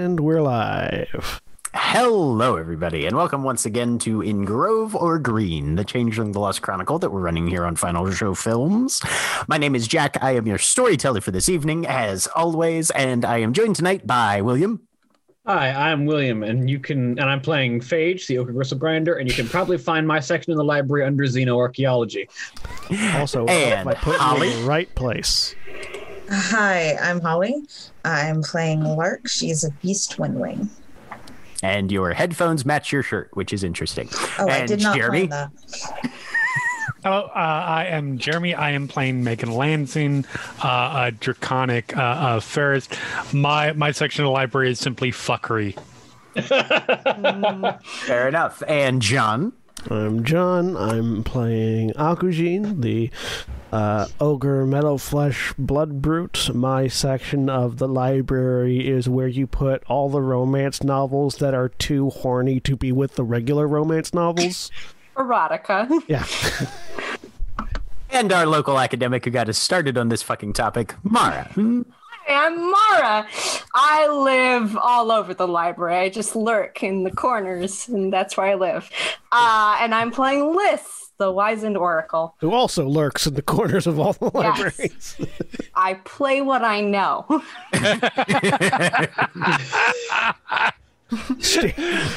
[0.00, 1.42] And we're live.
[1.74, 6.62] Hello, everybody, and welcome once again to In Grove or Green, the Changeling the Lost
[6.62, 9.02] Chronicle that we're running here on Final Show Films.
[9.46, 10.16] My name is Jack.
[10.22, 14.40] I am your storyteller for this evening, as always, and I am joined tonight by
[14.40, 14.80] William.
[15.46, 19.28] Hi, I'm William, and you can, and I'm playing Phage, the Ogre Gristle Grinder, and
[19.28, 22.26] you can probably find my section in the library under Xenoarchaeology.
[23.16, 24.50] Also, And I put you Holly.
[24.50, 25.54] in the right place.
[26.30, 27.64] Hi, I'm Holly.
[28.04, 29.28] I'm playing Lark.
[29.28, 30.68] She's a beast windwing.
[31.62, 34.08] And your headphones match your shirt, which is interesting.
[34.38, 35.26] Oh, and I did not Jeremy.
[35.28, 36.10] plan that.
[37.02, 38.54] Hello, uh, I am Jeremy.
[38.54, 40.24] I am playing Megan Lansing,
[40.62, 42.94] uh, a draconic uh, uh, Fairest.
[43.32, 45.78] My my section of the library is simply fuckery.
[48.06, 48.62] Fair enough.
[48.68, 49.52] And John.
[49.90, 50.76] I'm John.
[50.76, 53.10] I'm playing Akujin, the
[53.72, 56.54] uh, ogre metal flesh blood brute.
[56.54, 61.68] My section of the library is where you put all the romance novels that are
[61.68, 64.70] too horny to be with the regular romance novels.
[65.16, 65.88] erotica.
[66.08, 66.26] yeah.
[68.12, 71.48] And our local academic who got us started on this fucking topic, Mara.
[71.54, 71.84] Hi,
[72.26, 73.26] I'm Mara.
[73.74, 75.96] I live all over the library.
[75.96, 78.90] I just lurk in the corners, and that's where I live.
[79.30, 82.34] Uh, and I'm playing Liss, the wizened oracle.
[82.40, 84.58] Who also lurks in the corners of all the Yes.
[84.58, 85.16] libraries.
[85.74, 87.26] I play what I know.
[91.40, 91.72] Sta-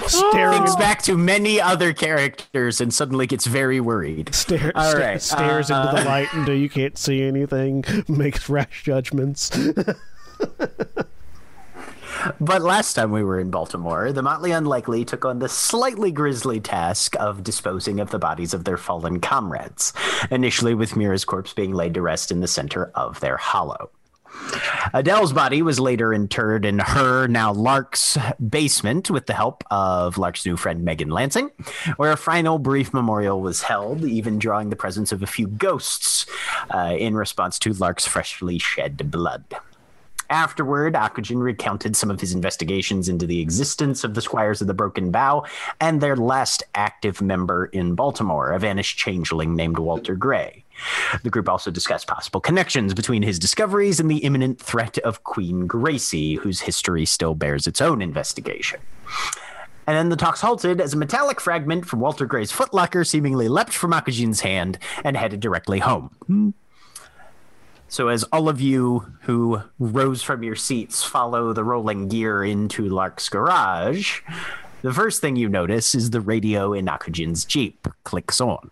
[0.08, 4.34] staring, Thinks back to many other characters and suddenly gets very worried.
[4.36, 8.48] stare, All sta- right, stares uh, into the light until you can't see anything, makes
[8.50, 9.52] rash judgments.
[12.40, 16.60] But last time we were in Baltimore, the Motley Unlikely took on the slightly grisly
[16.60, 19.94] task of disposing of the bodies of their fallen comrades,
[20.32, 23.90] initially with Mira's corpse being laid to rest in the center of their hollow.
[24.94, 28.18] Adele's body was later interred in her, now Lark's,
[28.50, 31.52] basement with the help of Lark's new friend Megan Lansing,
[31.98, 36.26] where a final brief memorial was held, even drawing the presence of a few ghosts
[36.74, 39.44] uh, in response to Lark's freshly shed blood.
[40.34, 44.74] Afterward, Akujin recounted some of his investigations into the existence of the Squires of the
[44.74, 45.46] Broken Bow
[45.80, 50.64] and their last active member in Baltimore, a vanished changeling named Walter Gray.
[51.22, 55.68] The group also discussed possible connections between his discoveries and the imminent threat of Queen
[55.68, 58.80] Gracie, whose history still bears its own investigation.
[59.86, 63.74] And then the talks halted as a metallic fragment from Walter Gray's footlocker seemingly leapt
[63.74, 66.10] from Akujin's hand and headed directly home.
[66.26, 66.50] Hmm.
[67.94, 72.90] So, as all of you who rose from your seats follow the rolling gear into
[72.90, 74.22] Lark's garage,
[74.82, 78.72] the first thing you notice is the radio in Akujin's Jeep clicks on.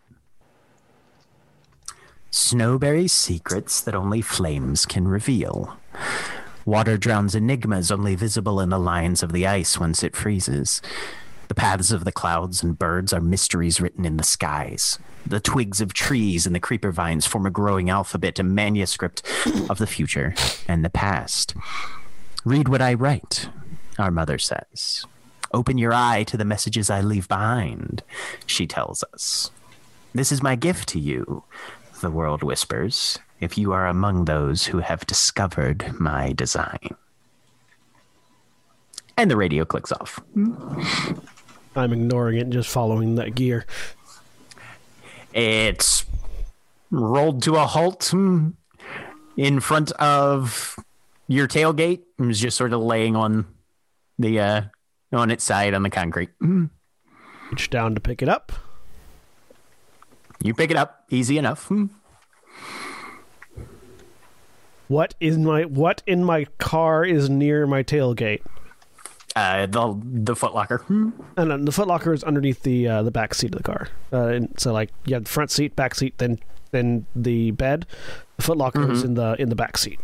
[2.32, 5.78] Snowberry secrets that only flames can reveal.
[6.66, 10.82] Water drowns enigmas only visible in the lines of the ice once it freezes.
[11.48, 14.98] The paths of the clouds and birds are mysteries written in the skies.
[15.26, 19.24] The twigs of trees and the creeper vines form a growing alphabet, a manuscript
[19.70, 20.34] of the future
[20.68, 21.56] and the past.
[22.44, 23.50] Read what I write,
[23.98, 25.06] our mother says.
[25.54, 28.04] Open your eye to the messages I leave behind,
[28.46, 29.52] she tells us.
[30.14, 31.44] This is my gift to you,
[32.02, 36.96] the world whispers, if you are among those who have discovered my design.
[39.18, 40.20] And the radio clicks off.
[40.34, 40.74] Hmm?
[41.76, 43.66] I'm ignoring it and just following that gear.
[45.34, 46.06] It's
[46.90, 50.78] rolled to a halt in front of
[51.28, 53.46] your tailgate and is just sort of laying on
[54.20, 54.62] the uh,
[55.14, 56.30] on its side on the concrete.
[56.42, 58.52] Reach down to pick it up.
[60.44, 61.72] You pick it up, easy enough.
[64.88, 68.42] What is my what in my car is near my tailgate?
[69.36, 70.86] Uh, the the footlocker.
[71.38, 73.88] And then the footlocker is underneath the uh, the back seat of the car.
[74.12, 76.40] Uh, and so like you have the front seat, back seat, then
[76.72, 77.86] then the bed.
[78.38, 80.00] The footlocker is in the in the back seat.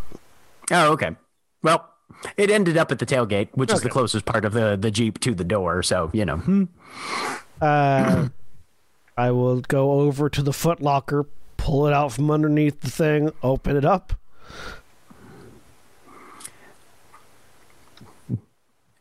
[0.71, 1.15] Oh, okay.
[1.61, 1.89] Well,
[2.37, 5.19] it ended up at the tailgate, which is the closest part of the the jeep
[5.21, 5.83] to the door.
[5.83, 6.37] So you know.
[6.37, 6.67] mm.
[7.59, 8.29] Uh,
[9.17, 11.25] I will go over to the footlocker,
[11.57, 14.13] pull it out from underneath the thing, open it up.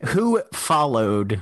[0.09, 1.41] Who followed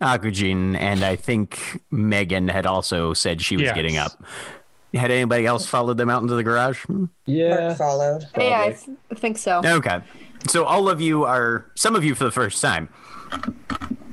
[0.00, 0.76] Akujin?
[0.78, 3.74] And I think Megan had also said she was Yes.
[3.74, 4.12] getting up.
[4.94, 6.84] Had anybody else followed them out into the garage?
[7.26, 7.66] Yeah.
[7.68, 8.22] Mark followed.
[8.36, 8.74] Yeah, I, Probably.
[8.74, 9.60] th- I think so.
[9.64, 10.00] Okay.
[10.48, 12.88] So all of you are, some of you for the first time,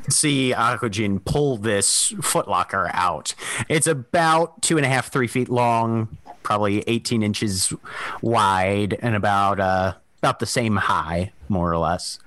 [0.10, 3.34] see Akujin pull this footlocker out.
[3.70, 7.74] It's about two and a half, three feet long, probably 18 inches
[8.22, 12.20] wide, and about uh, about the same high, more or less.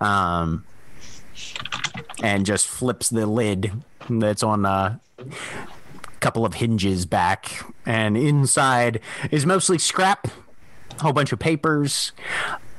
[0.00, 0.64] Um,
[2.22, 3.72] and just flips the lid
[4.08, 5.00] that's on a
[6.20, 9.00] couple of hinges back, and inside
[9.30, 10.26] is mostly scrap,
[10.98, 12.12] a whole bunch of papers,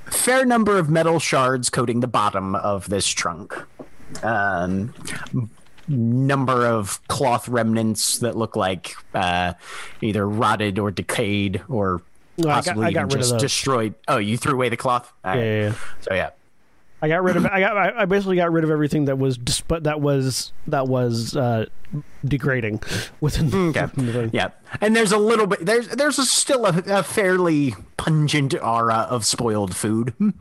[0.06, 3.54] fair number of metal shards coating the bottom of this trunk.
[4.24, 4.94] Um,
[5.88, 9.54] number of cloth remnants that look like uh,
[10.02, 12.02] either rotted or decayed or
[12.38, 13.96] No, I got- possibly I got even just destroyed.
[14.08, 15.12] Oh, you threw away the cloth?
[15.24, 15.74] All Yeah, yeah, yeah.
[16.02, 16.30] So yeah.
[17.02, 19.38] I got rid of I got I I basically got rid of everything that was
[19.38, 21.66] disp- that was that was uh,
[22.24, 22.82] degrading
[23.22, 23.82] within the, Okay.
[23.82, 24.30] within the thing.
[24.34, 24.50] Yeah,
[24.82, 25.66] and there's a little bit.
[25.66, 30.14] There's there's a, still a, a fairly pungent aura of spoiled food.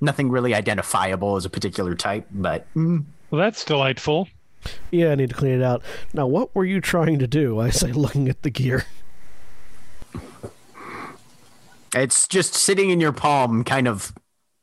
[0.00, 3.00] Nothing really identifiable as a particular type, but hmm.
[3.30, 4.28] Well, that's delightful.
[4.90, 5.82] Yeah, I need to clean it out.
[6.14, 7.60] Now, what were you trying to do?
[7.66, 8.86] I say, looking at the gear.
[11.94, 14.12] it's just sitting in your palm, kind of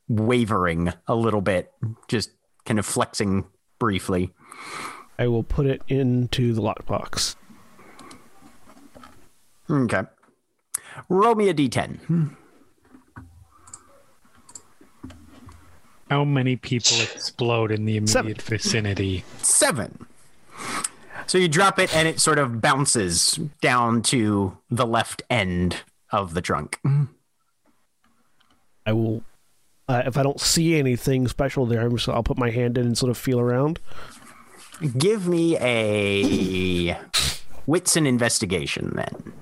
[0.08, 1.72] wavering a little bit,
[2.08, 2.30] just
[2.64, 3.44] kind of flexing
[3.78, 4.30] briefly.
[5.18, 7.36] I will put it into the lockbox.
[9.70, 10.02] Okay.
[11.08, 12.34] Roll me a d10.
[16.10, 18.26] How many people explode in the Seven.
[18.30, 19.24] immediate vicinity?
[19.42, 20.06] Seven.
[21.26, 25.82] So you drop it, and it sort of bounces down to the left end
[26.12, 26.78] of the trunk.
[28.86, 29.24] I will.
[29.88, 32.86] Uh, if I don't see anything special there, I'm just, I'll put my hand in
[32.86, 33.78] and sort of feel around.
[34.98, 36.98] Give me a
[37.66, 39.32] wits and investigation then.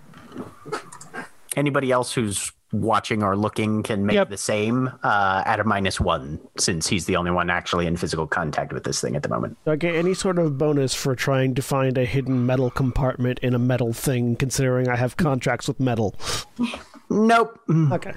[1.57, 4.29] Anybody else who's watching or looking can make Yep.
[4.31, 8.27] the same uh, at a minus one, since he's the only one actually in physical
[8.27, 9.57] contact with this thing at the moment.
[9.65, 13.39] Do I get any sort of bonus for trying to find a hidden metal compartment
[13.39, 16.17] in a metal thing, considering I have contracts with metal?
[17.09, 17.61] Nope.
[17.93, 18.13] Okay.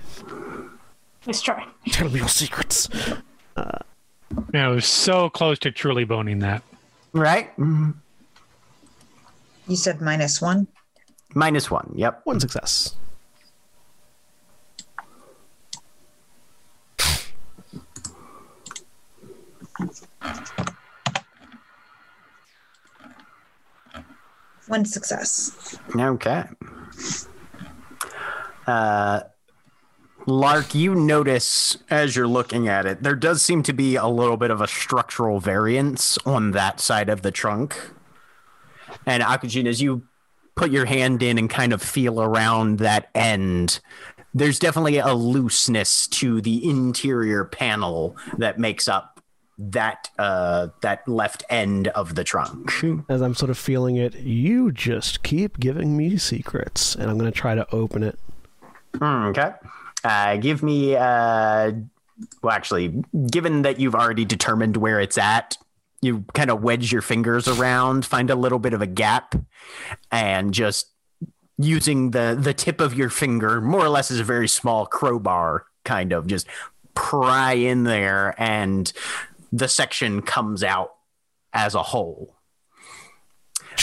[1.27, 1.67] Let's try.
[1.89, 2.89] Tell me your secrets.
[4.53, 6.63] Man, I was so close to truly boning that.
[7.11, 7.51] Right?
[7.57, 7.93] You
[9.75, 10.67] said minus one.
[11.35, 11.91] Minus one.
[11.95, 12.21] Yep.
[12.23, 12.95] One success.
[24.67, 25.77] One success.
[25.93, 26.43] Okay.
[28.65, 29.21] Uh,
[30.27, 34.35] Lark, you notice as you're looking at it, there does seem to be a little
[34.35, 37.79] bit of a structural variance on that side of the trunk.
[39.05, 40.03] And Akujin, as you
[40.55, 43.79] put your hand in and kind of feel around that end,
[44.33, 49.21] there's definitely a looseness to the interior panel that makes up
[49.57, 52.69] that uh, that left end of the trunk.
[53.09, 57.31] As I'm sort of feeling it, you just keep giving me secrets, and I'm going
[57.31, 58.19] to try to open it.
[58.97, 59.51] Hmm, Okay.
[60.07, 61.73] Uh, give me, uh,
[62.41, 65.57] well, actually, given that you've already determined where it's at,
[66.01, 69.35] you kind of wedge your fingers around, find a little bit of a gap,
[70.09, 70.93] and just
[71.57, 75.65] using the the tip of your finger, more or less as a very small crowbar,
[75.83, 76.47] kind of just
[76.95, 78.93] pry in there, and
[79.51, 80.91] the section comes out
[81.51, 82.33] as a whole.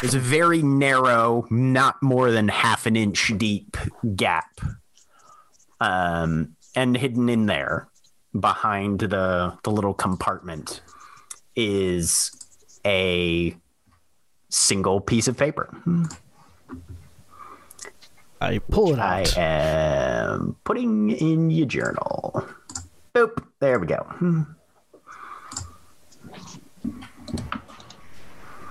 [0.00, 3.76] There's a very narrow, not more than half an inch deep
[4.16, 4.58] gap
[5.84, 7.88] um, and hidden in there
[8.38, 10.80] behind the the little compartment
[11.54, 12.32] is
[12.86, 13.54] a
[14.48, 15.68] single piece of paper.
[18.40, 22.46] I pull it I am putting in your journal.
[23.14, 23.42] Boop.
[23.60, 24.06] There we go.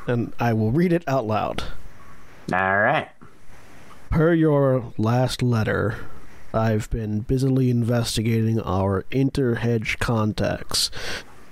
[0.08, 1.64] and I will read it out loud.
[2.52, 3.10] All right.
[4.10, 5.98] Per your last letter,
[6.56, 10.92] I've been busily investigating our interhedge contacts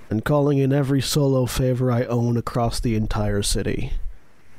[0.08, 3.94] and calling in every solo favor I own across the entire city.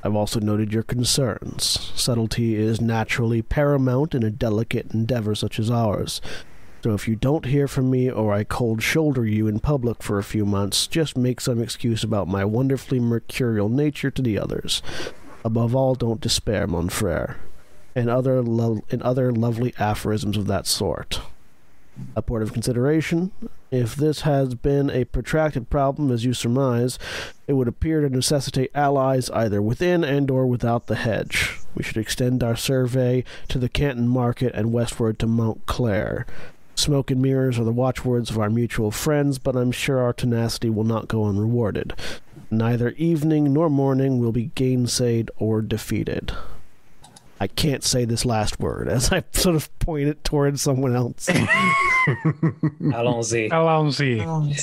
[0.03, 1.91] I've also noted your concerns.
[1.95, 6.19] Subtlety is naturally paramount in a delicate endeavor such as ours.
[6.83, 10.19] So if you don't hear from me or I cold shoulder you in public for
[10.19, 14.81] a few months, just make some excuse about my wonderfully mercurial nature to the others.
[15.45, 17.37] Above all, don't despair, mon frere
[17.95, 21.21] and other lo- and other lovely aphorisms of that sort.
[22.15, 23.31] A point of consideration:
[23.69, 26.97] if this has been a protracted problem, as you surmise,
[27.47, 31.59] it would appear to necessitate allies either within and/or without the hedge.
[31.75, 36.25] We should extend our survey to the Canton Market and westward to Mount Clare.
[36.75, 40.71] Smoke and mirrors are the watchwords of our mutual friends, but I'm sure our tenacity
[40.71, 41.93] will not go unrewarded.
[42.49, 46.31] Neither evening nor morning will be gainsaid or defeated.
[47.43, 51.27] I can't say this last word as I sort of point it towards someone else.
[52.93, 53.49] Allons-y.
[53.51, 54.19] Allons-y.
[54.23, 54.53] Um,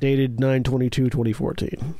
[0.00, 1.94] Dated 922 2014.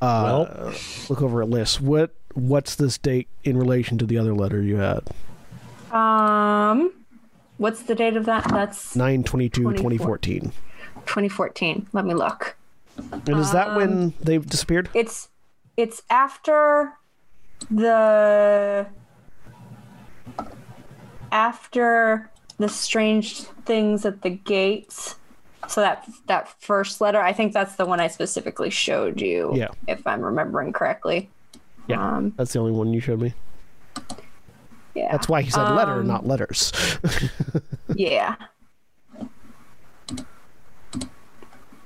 [0.00, 0.72] Uh,
[1.08, 1.80] look over at Liss.
[1.80, 5.00] What what's this date in relation to the other letter you had?
[5.90, 6.92] Um,
[7.56, 8.46] what's the date of that?
[8.48, 10.52] That's 922 2014.
[11.08, 11.88] 2014.
[11.92, 12.56] Let me look.
[13.12, 14.88] And is that when they disappeared?
[14.94, 15.28] It's
[15.76, 16.92] it's after
[17.70, 18.86] the
[21.30, 25.16] after the strange things at the gates.
[25.68, 29.52] So that that first letter, I think that's the one I specifically showed you.
[29.54, 29.68] Yeah.
[29.86, 31.28] If I'm remembering correctly.
[31.88, 32.16] Yeah.
[32.16, 33.32] Um, That's the only one you showed me.
[34.94, 35.10] yeah.
[35.10, 36.72] That's why he said letter, Um, not letters.
[37.94, 38.36] Yeah.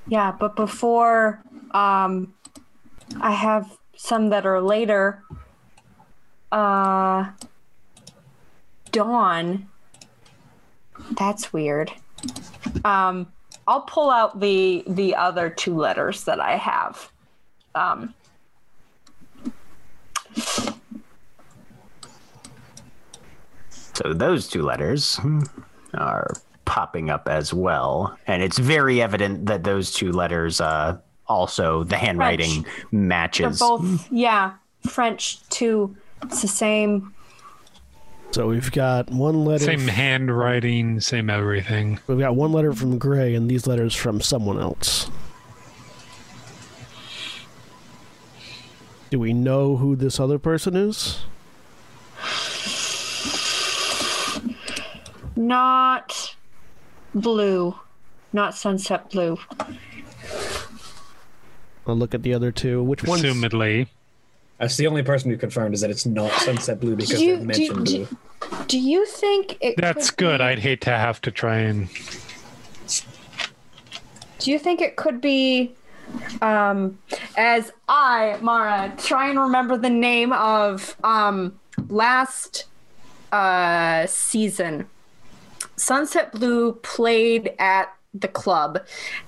[0.07, 1.43] Yeah, but before
[1.73, 2.35] um
[3.21, 5.23] I have some that are later.
[6.51, 7.31] Uh
[8.91, 9.69] Dawn.
[11.13, 11.93] That's weird.
[12.85, 13.33] Um
[13.67, 17.11] I'll pull out the the other two letters that I have.
[17.75, 18.15] Um
[23.95, 25.43] So those two letters hmm,
[25.95, 26.33] are
[26.65, 31.97] popping up as well, and it's very evident that those two letters, uh, also the
[31.97, 33.59] handwriting they're matches.
[33.59, 34.55] both yeah,
[34.87, 35.97] French too.
[36.23, 37.13] It's the same
[38.33, 39.65] so we've got one letter.
[39.65, 42.01] Same handwriting, same everything.
[42.07, 45.11] We've got one letter from Gray and these letters from someone else.
[49.11, 51.25] Do we know who this other person is?
[55.37, 56.35] Not
[57.15, 57.75] blue.
[58.33, 59.39] Not sunset blue.
[61.87, 62.83] I'll look at the other two.
[62.83, 63.19] Which one?
[63.21, 63.89] Assumedly.
[64.59, 67.47] That's the only person we've confirmed is that it's not Sunset Blue because you- they've
[67.47, 68.59] mentioned do- blue.
[68.69, 70.39] Do you think it That's could good.
[70.39, 71.89] be- I'd hate to have to try and.
[74.39, 75.75] Do you think it could be
[76.41, 76.99] um
[77.37, 82.67] as I, Mara, try and remember the name of um last
[83.33, 84.87] uh season.
[85.87, 88.79] Sunset Blue played at the club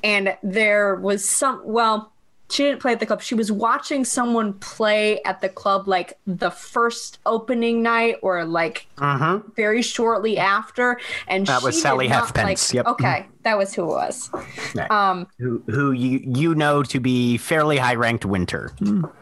[0.03, 2.13] and there was some well
[2.51, 3.23] she didn't play at the club.
[3.23, 8.87] She was watching someone play at the club like the first opening night or like
[8.99, 9.57] Mhm.
[9.57, 11.01] very shortly after.
[11.27, 12.87] And That was Sally not, Halfpence, Like, yep.
[12.87, 14.31] Okay, that was who it was.
[14.75, 14.91] Right.
[14.91, 18.71] Um, who, who you you know to be fairly high ranked Winter.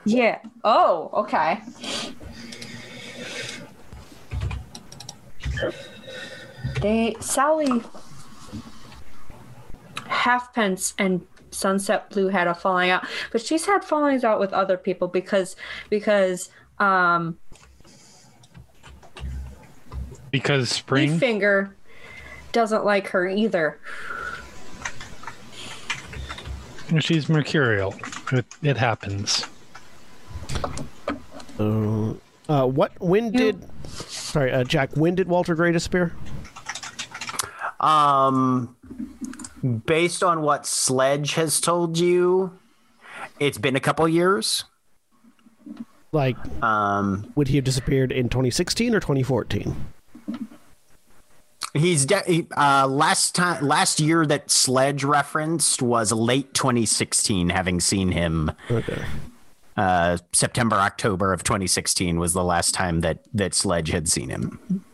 [0.05, 0.39] yeah.
[0.65, 1.61] Oh, okay.
[6.81, 7.83] They Sally
[10.07, 14.77] Halfpence and Sunset Blue had a falling out, but she's had fallings out with other
[14.77, 15.57] people because
[15.91, 17.39] because um
[20.31, 21.19] Because spring.
[21.19, 21.77] Finger
[22.53, 23.79] doesn't like her either.
[27.01, 27.95] She's mercurial.
[28.33, 29.47] It, it happens.
[31.59, 32.15] Uh,
[32.49, 32.93] uh, what?
[33.01, 33.67] When did?
[33.89, 34.97] Sorry, uh, Jack.
[34.97, 36.13] When did Walter Gray disappear?
[37.83, 38.77] Um,
[39.87, 42.59] based on what Sledge has told you,
[43.41, 44.65] it's been a couple years.
[46.13, 49.75] Like, Um, would he have disappeared in 2016 or 2014?
[51.75, 57.49] he's de- he- uh, last time last year that Sledge referenced was late 2016.
[57.49, 59.03] Having seen him, Okay.
[59.79, 64.85] uh, September October of 2016 was the last time that that Sledge had seen him.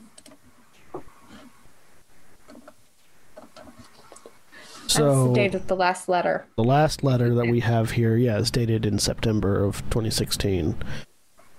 [4.89, 6.47] So the date the last letter.
[6.57, 10.77] the last letter that we have here, yeah, is dated in September of 2016,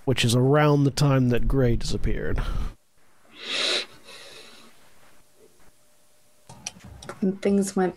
[0.04, 2.42] which is around the time that Gray disappeared.
[7.20, 7.94] And things went.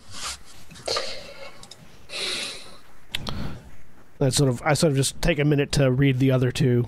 [4.19, 6.87] I sort of, I sort of just take a minute to read the other two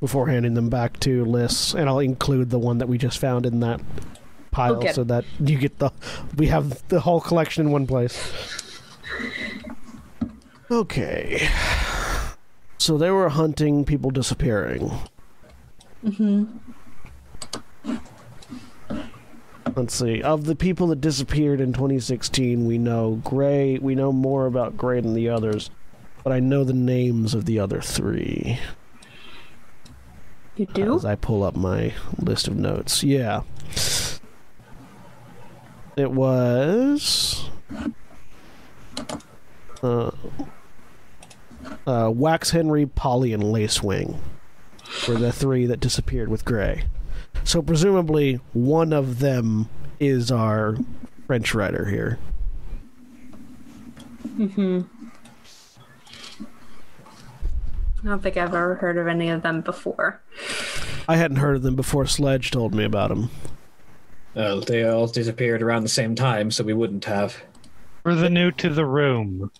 [0.00, 3.46] before handing them back to Liss, and I'll include the one that we just found
[3.46, 3.80] in that
[4.54, 5.90] pile, so that you get the,
[6.36, 8.16] we have the whole collection in one place.
[10.70, 11.48] Okay,
[12.78, 14.90] so they were hunting people disappearing.
[16.04, 16.48] Mhm.
[19.76, 20.22] Let's see.
[20.22, 23.78] Of the people that disappeared in 2016, we know Gray.
[23.78, 25.68] We know more about Gray than the others,
[26.22, 28.58] but I know the names of the other three
[30.56, 30.94] You do?
[30.94, 33.02] as I pull up my list of notes.
[33.02, 33.42] Yeah.
[35.96, 37.48] It was.
[39.82, 40.10] Uh,
[41.86, 44.18] uh, Wax Henry, Polly, and Lacewing
[45.08, 46.84] were the three that disappeared with Gray.
[47.44, 49.68] So presumably one of them
[50.00, 50.76] is our
[51.26, 52.18] French writer here.
[54.38, 54.84] I
[58.04, 60.20] don't think I've ever heard of any of them before.
[61.08, 63.30] I hadn't heard of them before Sledge told me about them.
[64.36, 67.36] Uh, they all disappeared around the same time, so we wouldn't have.
[68.02, 69.50] For the new to the room.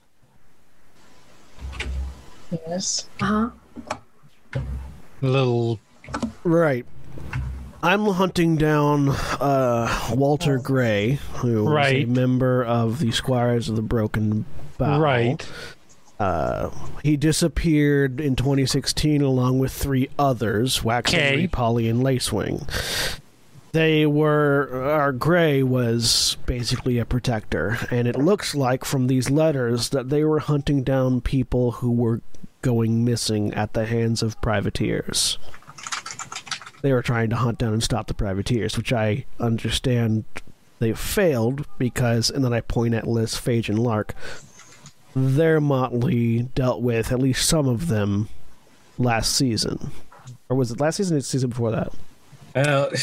[2.50, 3.08] Yes.
[3.20, 3.50] Uh
[4.52, 4.60] huh.
[5.20, 5.80] Little
[6.42, 6.84] Right.
[7.82, 13.82] I'm hunting down uh, Walter Gray, who was a member of the Squires of the
[13.82, 14.46] Broken
[14.78, 14.98] Bow.
[15.00, 15.46] right.
[16.18, 16.70] Uh,
[17.02, 21.46] he disappeared in 2016 along with three others, Wax Okay.
[21.48, 22.66] Polly, and Lacewing.
[23.74, 24.84] They were.
[24.84, 30.22] Our Gray was basically a protector, and it looks like from these letters that they
[30.22, 32.20] were hunting down people who were
[32.62, 35.38] going missing at the hands of privateers.
[36.82, 40.24] They were trying to hunt down and stop the privateers, which I understand
[40.78, 44.14] they failed because, and then I point at Liss, Phage, and Lark.
[45.16, 48.28] Their motley dealt with at least some of them
[48.98, 49.90] last season,
[50.48, 51.16] or was it last season?
[51.16, 51.92] Or season before that?
[52.54, 52.88] Uh,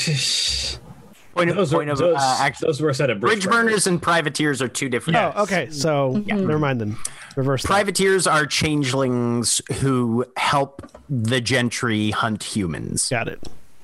[1.33, 3.47] Point of, those, are, point of those, uh, actually, those were a set of bridge
[3.47, 5.15] burners and privateers are two different.
[5.17, 5.69] Oh, okay.
[5.71, 6.97] So never mind then.
[7.37, 7.61] Reverse.
[7.61, 7.67] that.
[7.69, 13.07] Privateers are changelings who help the gentry hunt humans.
[13.07, 13.39] Got it.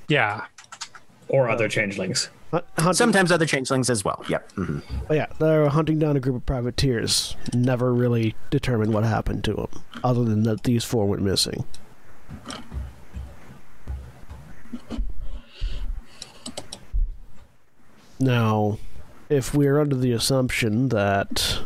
[0.09, 0.45] Yeah.
[1.29, 2.29] or other changelings.
[2.51, 4.25] Hunting- Sometimes other changelings as well.
[4.27, 4.51] Yep.
[4.55, 4.81] mhm.
[5.09, 7.37] Oh, yeah, they're hunting down a group of privateers.
[7.53, 11.63] Never really determined what happened to them, other than that these four went missing.
[18.19, 18.79] Now,
[19.29, 21.59] if we're under the assumption that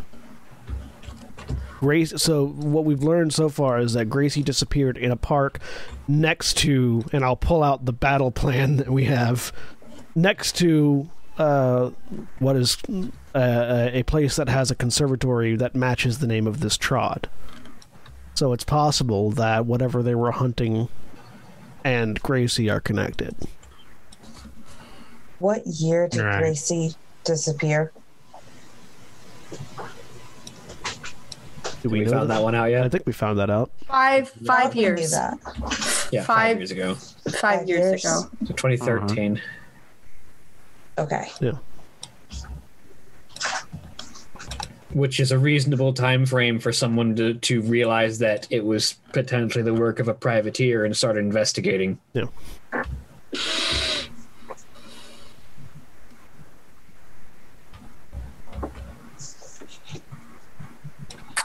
[1.80, 5.60] Grace, so what we've learned so far is that Gracie disappeared in a park
[6.08, 9.52] next to, and I'll pull out the battle plan that we have
[10.14, 11.90] next to uh,
[12.40, 12.78] what is
[13.34, 17.30] uh, a place that has a conservatory that matches the name of this trod.
[18.34, 20.90] So it's possible that whatever they were hunting
[21.84, 23.36] and Gracie are connected.
[25.42, 26.38] What year did Right.
[26.40, 27.92] Gracie disappear?
[31.82, 32.84] Did We, know found that one out yet?
[32.84, 33.72] I think we found that out.
[33.88, 35.10] Five five I years.
[35.12, 35.40] that.
[36.12, 36.94] Yeah, five, five- years ago.
[36.94, 38.06] Five, Five years, years.
[38.06, 38.30] ago.
[38.46, 39.38] So 2013.
[40.98, 41.04] Uh-huh.
[41.04, 41.28] Okay.
[41.42, 41.52] Yeah.
[44.94, 49.64] which is a reasonable time frame for someone to, to realize that it was potentially
[49.64, 51.98] the work of a privateer and start investigating.
[52.14, 52.26] Yeah.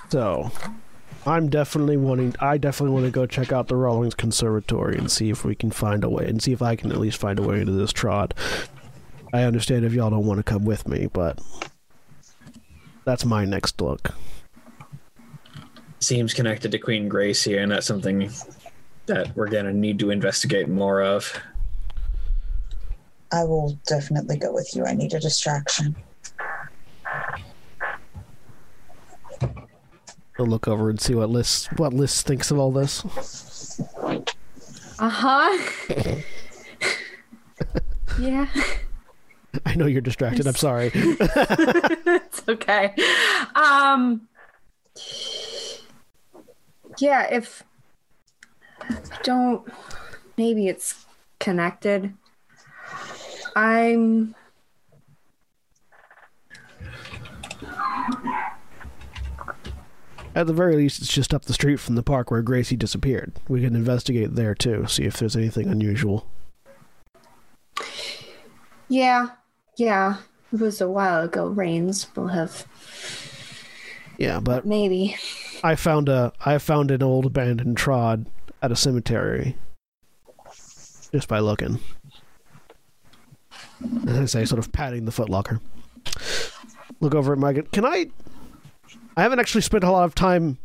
[0.09, 0.51] So,
[1.27, 2.35] I'm definitely wanting.
[2.39, 5.71] I definitely want to go check out the Rawlings Conservatory and see if we can
[5.71, 7.93] find a way, and see if I can at least find a way into this
[7.93, 8.33] trod.
[9.33, 11.41] I understand if y'all don't want to come with me, but
[13.05, 14.15] that's my next look.
[15.99, 18.31] Seems connected to Queen Grace here, and that's something
[19.07, 21.33] that we're gonna need to investigate more of.
[23.33, 24.85] I will definitely go with you.
[24.85, 25.97] I need a distraction.
[30.39, 33.05] I'll look over and see what Liss what Liss thinks of all this.
[34.99, 35.71] Uh huh.
[38.21, 38.47] yeah,
[39.65, 40.47] I know you're distracted.
[40.47, 40.91] I'm sorry.
[40.95, 42.95] it's okay.
[43.55, 44.29] Um,
[46.99, 47.63] yeah, if
[48.81, 49.67] I don't,
[50.37, 51.07] maybe it's
[51.39, 52.13] connected.
[53.55, 54.35] I'm
[60.37, 63.33] At the very least, it's just up the street from the park where Gracie disappeared.
[63.49, 66.29] We can investigate there too, see if there's anything unusual.
[68.89, 69.29] Yeah,
[69.79, 70.19] yeah.
[70.53, 71.47] It was a while ago.
[71.47, 72.67] Rains will have
[74.19, 75.17] Yeah, but maybe.
[75.65, 78.27] I found a I found an old abandoned trod
[78.61, 79.57] at a cemetery
[81.13, 81.81] just by looking.
[83.81, 85.61] And I say, sort of patting the footlocker.
[87.01, 87.67] Look over at Megan.
[87.73, 88.09] Can I?
[89.17, 90.59] I haven't actually spent a lot of time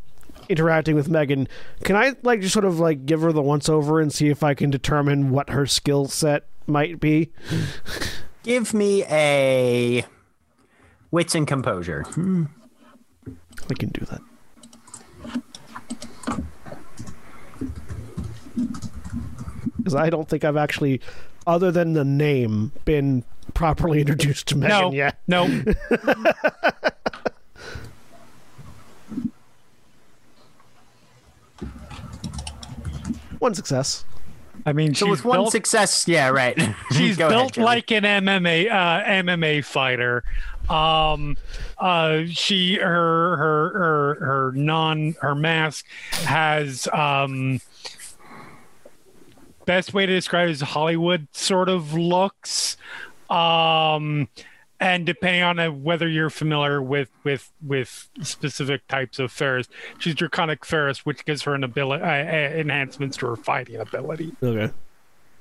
[0.49, 1.47] interacting with Megan.
[1.83, 4.43] Can I like just sort of like give her the once over and see if
[4.43, 7.31] I can determine what her skill set might be?
[8.43, 10.03] Give me a
[11.11, 12.01] wits and composure.
[12.03, 12.45] Hmm.
[13.69, 14.21] I can do that.
[19.77, 21.01] Because I don't think I've actually,
[21.47, 25.19] other than the name, been properly introduced to Megan No, yet.
[25.27, 25.47] no.
[33.41, 34.05] One success.
[34.67, 36.55] I mean, So she's with one built, success, yeah, right.
[36.91, 40.23] she's Go ahead, built like an MMA uh, MMA fighter.
[40.69, 41.37] Um,
[41.79, 47.61] uh, she her her her her non her mask has um.
[49.65, 52.77] Best way to describe it is Hollywood sort of looks.
[53.31, 54.27] Um,
[54.81, 60.15] and depending on uh, whether you're familiar with with with specific types of Fairest, she's
[60.15, 64.33] Draconic Fairest, which gives her an ability uh, uh, enhancements to her fighting ability.
[64.43, 64.73] Okay.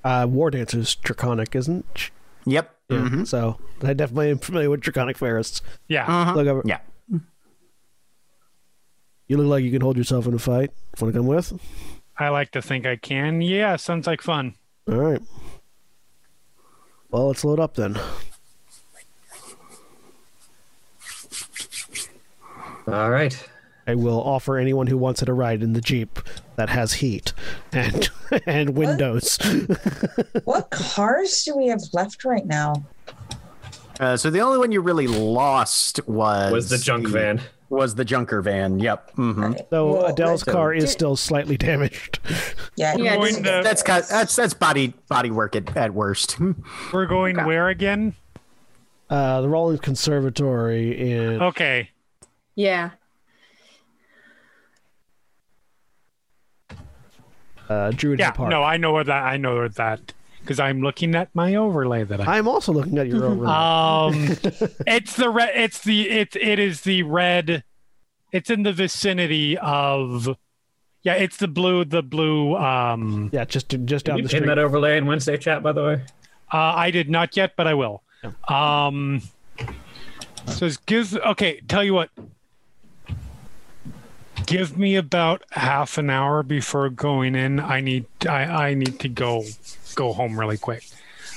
[0.05, 2.11] Uh, War Dancer's Draconic, isn't she?
[2.47, 2.75] Yep.
[2.91, 2.97] Yeah.
[2.99, 3.27] Mhm.
[3.27, 5.63] So I definitely am familiar with Draconic Fairest.
[5.89, 6.05] Yeah.
[6.07, 6.35] Uh-huh.
[6.35, 6.63] Look over.
[6.65, 6.79] Yeah.
[9.29, 10.73] You look like you can hold yourself in a fight.
[11.01, 11.53] Want to come with?
[12.19, 13.41] I like to think I can.
[13.41, 14.55] Yeah, sounds like fun.
[14.89, 15.23] All right.
[17.11, 17.97] Well, let's load up then.
[22.93, 23.49] All right.
[23.87, 26.21] I will offer anyone who wants it a ride in the Jeep
[26.57, 27.33] that has heat
[27.73, 28.09] and
[28.47, 29.39] and windows.
[30.45, 32.85] What cars do we have left right now?
[33.99, 37.41] Uh, so the only one you really lost was Was the junk van.
[37.69, 38.79] Was the junker van?
[38.81, 39.11] Yep.
[39.13, 42.19] hmm Though Well, Adele's car is still slightly damaged.
[42.77, 46.39] Yeah, Yeah, this- Going to- That's got, that's that's body body work at, at worst.
[46.93, 47.45] We're going Okay.
[47.47, 48.15] where again?
[49.11, 51.91] Uh, the Rawlings Conservatory in Okay.
[52.55, 52.91] Yeah.
[57.69, 58.33] uh, Druid Yeah.
[58.33, 58.51] Park.
[58.51, 59.23] No, I know where that.
[59.25, 62.39] I know where that because I'm looking at my overlay that I.
[62.39, 63.49] I'm also looking at your overlay.
[63.51, 64.37] Um,
[64.87, 65.51] it's the red.
[65.55, 66.37] It's the it.
[66.37, 67.63] It is the red.
[68.33, 70.37] It's in the vicinity of.
[71.03, 71.85] Yeah, it's the blue.
[71.85, 72.57] The blue.
[72.57, 74.47] Um, yeah, just just Did down you the pin street.
[74.49, 76.03] that overlay in Wednesday chat, by the way?
[76.53, 78.03] Uh, I did not yet, but I will.
[78.49, 79.23] Um,
[80.47, 81.17] so it's give.
[81.17, 82.11] Okay, tell you what.
[84.51, 87.61] Give me about half an hour before going in.
[87.61, 88.07] I need.
[88.29, 89.45] I, I need to go
[89.95, 90.85] go home really quick.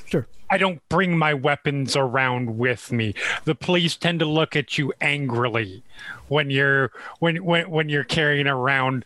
[0.08, 0.26] Sure.
[0.50, 3.14] I don't bring my weapons around with me.
[3.46, 5.84] The police tend to look at you angrily
[6.28, 9.06] when you're when when when you're carrying around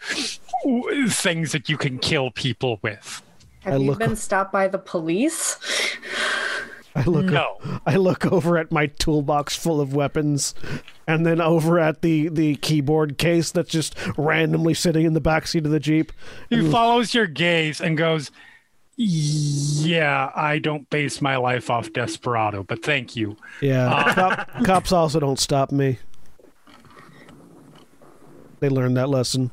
[1.09, 3.21] things that you can kill people with.
[3.65, 5.57] Have I you look- been stopped by the police?
[6.97, 7.57] I look No.
[7.85, 10.55] I look over at my toolbox full of weapons
[11.07, 15.63] and then over at the the keyboard case that's just randomly sitting in the backseat
[15.65, 16.11] of the Jeep.
[16.49, 18.31] He follows your gaze and goes,
[18.95, 23.37] Yeah, I don't base my life off Desperado, but thank you.
[23.61, 23.93] Yeah.
[23.93, 25.99] Uh, cop, cops also don't stop me.
[28.59, 29.51] They learned that lesson.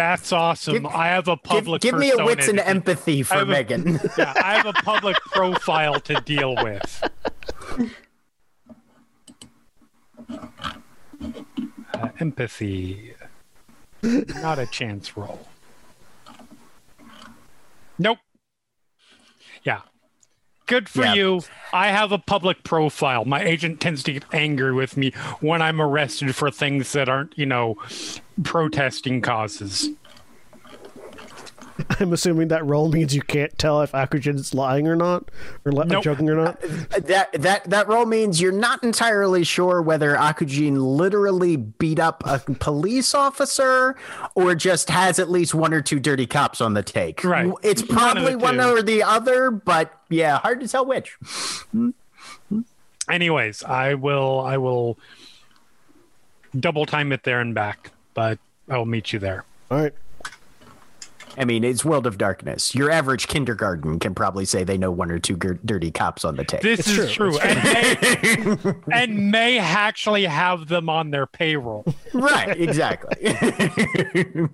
[0.00, 0.72] That's awesome.
[0.72, 3.44] Give- I have a Give, public give me a wits and empathy I for a-
[3.46, 4.00] Megan.
[4.16, 7.02] Yeah, I have a public profile to deal with.
[11.92, 13.12] Uh, empathy.
[14.02, 15.46] Not a chance roll.
[17.98, 18.18] Nope.
[19.62, 19.82] Yeah.
[20.66, 21.14] Good for Yeah.
[21.14, 21.42] you.
[21.74, 23.26] I have a public profile.
[23.26, 25.10] My agent tends to get angry with me
[25.40, 27.76] when I'm arrested for things that aren't, you know,
[28.42, 29.88] protesting causes.
[31.98, 35.30] I'm assuming that roll means you can't tell if Akujin's lying or not,
[35.64, 36.04] or li- Nope.
[36.04, 36.62] joking or not.
[36.62, 42.22] Uh, that that that role means you're not entirely sure whether Akujin literally beat up
[42.26, 43.96] a police officer
[44.34, 47.24] or just has at least one or two dirty cops on the take.
[47.24, 47.50] Right.
[47.62, 51.16] It's probably the one or the other, but yeah, hard to tell which.
[53.08, 54.96] anyways i will i will
[56.60, 59.94] double time it there and back but i'll meet you there All right.
[61.38, 62.74] I mean, it's World of Darkness.
[62.74, 66.34] Your average kindergarten can probably say they know one or two gir- dirty cops on
[66.34, 66.60] the tape.
[66.60, 71.84] This It's is true, true, and may, and may actually have them on their payroll.
[72.12, 73.26] right, exactly.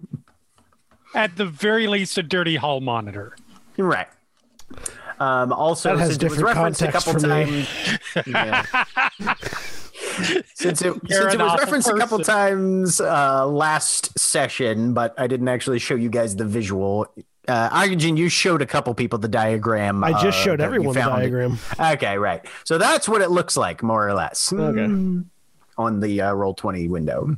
[1.14, 3.35] At the very least, a dirty hall monitor.
[3.79, 4.09] right.
[5.19, 7.69] Um, also, That has since it was different referenced a couple times,
[8.27, 8.66] Yeah.
[10.55, 15.26] Since it, since it was awful referenced a couple times uh, last session, but I
[15.26, 17.07] didn't actually show you guys the visual.
[17.48, 20.02] Uh, Akujin, you showed a couple people the diagram.
[20.02, 21.59] I just uh, showed everyone the diagram.
[21.79, 22.44] Okay, right.
[22.64, 24.52] So that's what it looks like, more or less.
[24.52, 24.85] Okay.
[25.79, 27.37] On the uh, roll twenty window.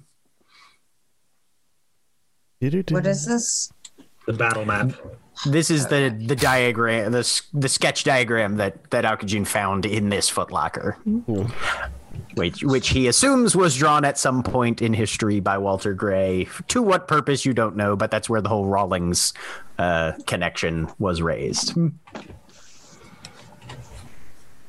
[2.61, 3.73] What is this?
[4.27, 4.93] The battle map.
[5.47, 10.29] This is the the diagram, the the sketch diagram that that Akujin found in this
[10.29, 10.97] footlocker,
[12.39, 16.49] which which he assumes was drawn at some point in history by Walter Gray.
[16.69, 19.35] To what purpose you don't know, but that's where the whole Rawlings
[19.79, 21.75] uh, connection was raised.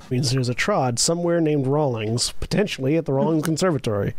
[0.10, 4.16] Means there's a trod somewhere named Rawlings, potentially at the Rawlings Conservatory.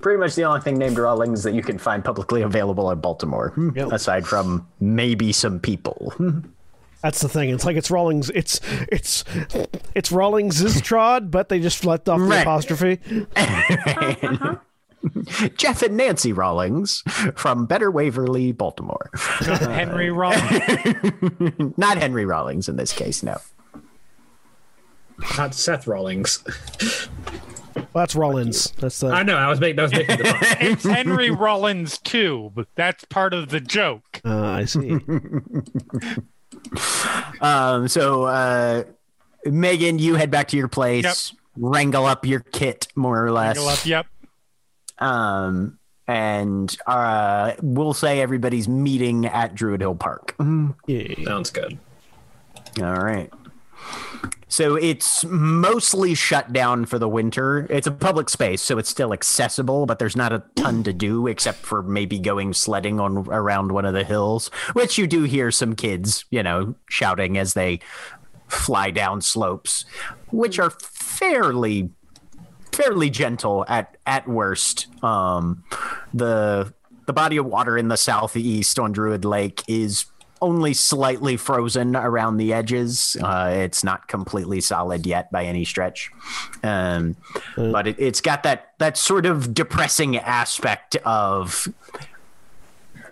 [0.00, 3.52] Pretty much the only thing named Rawlings that you can find publicly available in Baltimore,
[3.74, 3.92] Yep.
[3.92, 6.14] aside from maybe some people.
[7.02, 7.50] That's the thing.
[7.50, 8.30] It's like it's Rawlings.
[8.30, 8.60] It's
[8.92, 9.24] it's
[9.94, 12.42] it's Rawlings's trod, but they just left off the Right.
[12.42, 12.98] apostrophe.
[15.56, 17.02] Jeff and Nancy Rawlings
[17.34, 19.08] from Better Waverly, Baltimore.
[19.46, 21.72] Not Henry Rollins.
[21.78, 23.38] Not Henry Rawlings in this case, no.
[25.38, 26.44] Not Seth Rawlings.
[27.74, 28.72] Well, that's Rollins.
[28.72, 29.36] That's I know.
[29.36, 29.78] I was making.
[29.78, 30.56] I was making the.
[30.60, 34.20] It's Henry Rollins too, but that's part of the joke.
[34.22, 34.98] Uh, I see.
[37.40, 38.84] Um, so, uh,
[39.46, 43.56] Megan, you head back to your place, wrangle up your kit, more or less.
[43.56, 44.06] Go up, yep.
[44.98, 50.34] Um, and uh, we'll say everybody's meeting at Druid Hill Park.
[50.86, 51.24] Yeah.
[51.24, 51.78] Sounds good.
[52.78, 53.32] All right.
[54.50, 57.68] So it's mostly shut down for the winter.
[57.70, 61.28] It's a public space, so it's still accessible, but there's not a ton to do
[61.28, 65.52] except for maybe going sledding on around one of the hills, which you do hear
[65.52, 67.78] some kids, you know, shouting as they
[68.48, 69.84] fly down slopes,
[70.30, 71.90] which are fairly
[72.72, 74.88] fairly gentle at at worst.
[75.04, 75.62] Um,
[76.12, 76.74] the
[77.06, 80.06] the body of water in the southeast on Druid Lake is
[80.42, 83.16] only slightly frozen around the edges.
[83.20, 86.10] Uh, it's not completely solid yet by any stretch,
[86.62, 87.16] um,
[87.56, 91.68] but it, it's got that that sort of depressing aspect of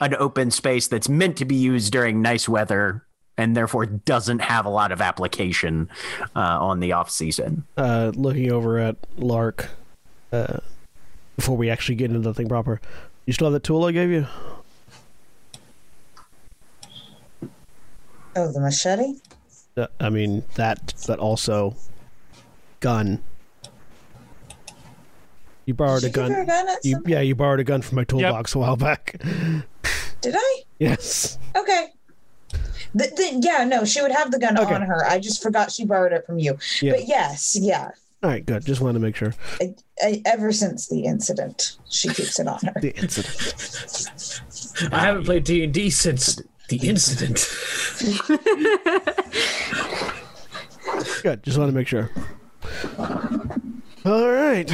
[0.01, 3.05] an open space that's meant to be used during nice weather
[3.37, 5.89] and therefore doesn't have a lot of application
[6.35, 7.65] uh, on the off season.
[7.77, 9.71] Uh, looking over at Lark.
[10.33, 10.59] Uh,
[11.37, 12.81] before we actually get into the thing proper,
[13.25, 14.27] you still have that tool I gave you?
[18.39, 19.15] Oh, the machete?
[19.77, 21.75] Uh, I mean that, but also
[22.81, 23.21] gun.
[25.67, 26.43] You borrowed a Did you give her gun.
[26.43, 28.77] a gun at You, some- yeah, you borrowed a gun from my toolbox a while
[28.77, 29.21] back.
[30.21, 30.63] Did I?
[30.79, 31.39] yes.
[31.57, 31.89] Okay.
[32.95, 34.75] The, the, yeah, no, she would have the gun Okay.
[34.75, 35.05] on her.
[35.05, 36.59] I just forgot she borrowed it from you.
[36.81, 36.93] Yeah.
[36.93, 37.91] But yes, yeah.
[38.23, 38.65] All right, good.
[38.65, 39.35] Just wanted to make sure.
[39.61, 42.81] I, I, ever since the incident, she keeps it on her.
[42.81, 44.93] The incident.
[44.93, 47.47] I haven't played D and D since the incident.
[51.23, 51.43] Good.
[51.43, 52.11] Just want to make sure.
[54.05, 54.71] All right.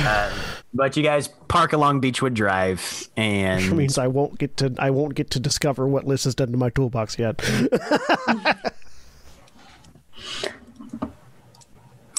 [0.72, 4.90] But you guys park along Beechwood Drive, and Which means I won't get to I
[4.90, 7.40] won't get to discover what Liss has done to my toolbox yet.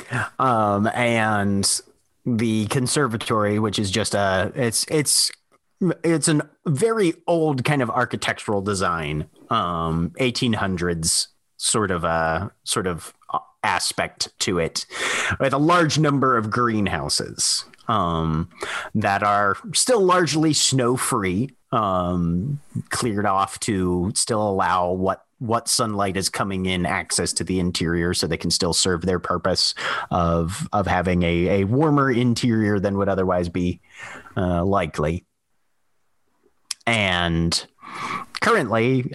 [0.39, 1.81] um, and
[2.25, 5.31] the conservatory, which is just a it's it's
[6.03, 11.27] it's a very old kind of architectural design, um, 1800s
[11.57, 13.13] sort of a sort of
[13.63, 14.85] aspect to it,
[15.39, 18.49] with a large number of greenhouses um,
[18.93, 26.15] that are still largely snow free, um, cleared off to still allow what what sunlight
[26.15, 29.75] is coming in access to the interior so they can still serve their purpose
[30.09, 33.81] of of having a, a warmer interior than would otherwise be
[34.37, 35.25] uh, likely.
[36.87, 37.65] And
[38.39, 39.11] currently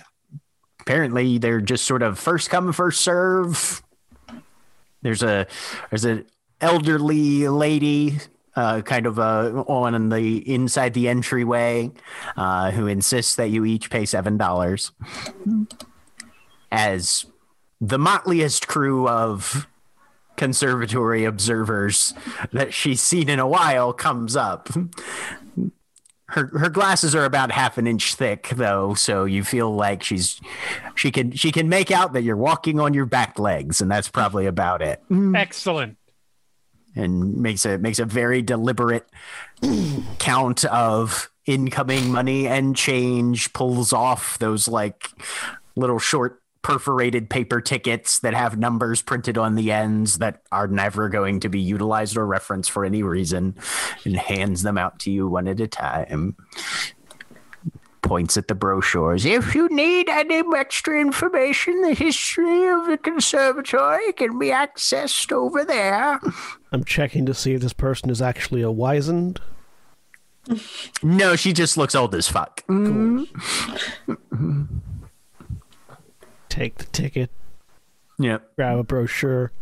[0.91, 3.81] apparently they're just sort of first come first serve.
[5.03, 5.47] There's a
[5.89, 6.27] there's an
[6.61, 8.19] elderly lady
[8.57, 11.93] uh, kind of uh, on the inside the entryway
[12.37, 14.91] uh, who insists that you each pay seven dollars
[16.73, 17.25] as
[17.81, 19.69] the motliest crew of
[20.37, 22.15] conservatory observers
[22.53, 24.69] that she's seen in a while comes up
[26.31, 30.41] her her glasses are about half an inch thick though, so you feel like she's
[30.95, 34.09] she can she can make out that you're walking on your back legs, and that's
[34.09, 35.03] probably about it.
[35.11, 35.37] Mm.
[35.37, 35.97] Excellent.
[36.95, 39.09] And makes a makes a very deliberate
[40.19, 43.53] count of incoming money and change.
[43.53, 45.09] Pulls off those like
[45.77, 51.09] little short perforated paper tickets that have numbers printed on the ends that are never
[51.09, 53.57] going to be utilized or referenced for any reason,
[54.05, 56.37] and hands them out to you one at a time
[58.03, 59.25] points at the brochures.
[59.25, 65.65] If you need any extra information, the history of the conservatory can be accessed over
[65.65, 66.21] there.
[66.73, 69.41] I'm checking to see if this person is actually a wizened.
[71.05, 72.65] No, she just looks old as fuck.
[76.51, 77.31] Take the ticket,
[78.19, 78.39] Yeah.
[78.57, 79.53] grab a brochure.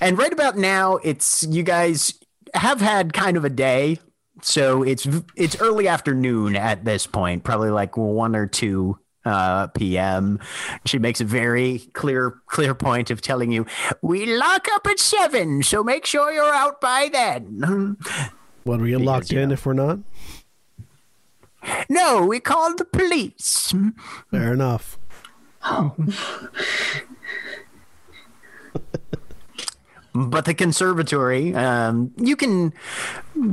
[0.00, 2.14] And right about now, it's you guys
[2.54, 3.98] have had kind of a day,
[4.42, 10.38] so it's it's early afternoon at this point, probably like one or two uh, p.m.
[10.86, 13.64] She makes a very clear clear point of telling you
[14.02, 17.96] we lock up at seven, so make sure you're out by then.
[18.64, 19.52] What are we Because, locked you in know.
[19.54, 19.98] if we're not?
[21.88, 23.72] no, we called the police.
[24.30, 24.98] Fair enough.
[30.16, 32.72] But the conservatory, um, you can,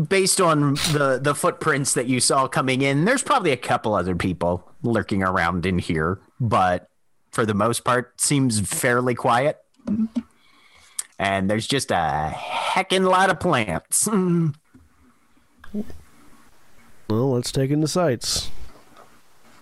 [0.07, 4.15] based on the the footprints that you saw coming in, there's probably a couple other
[4.15, 6.87] people lurking around in here, but
[7.31, 9.57] for the most part, seems fairly quiet.
[11.17, 14.07] And there's just a heckin' lot of plants.
[17.09, 18.49] Well, let's take in the sights.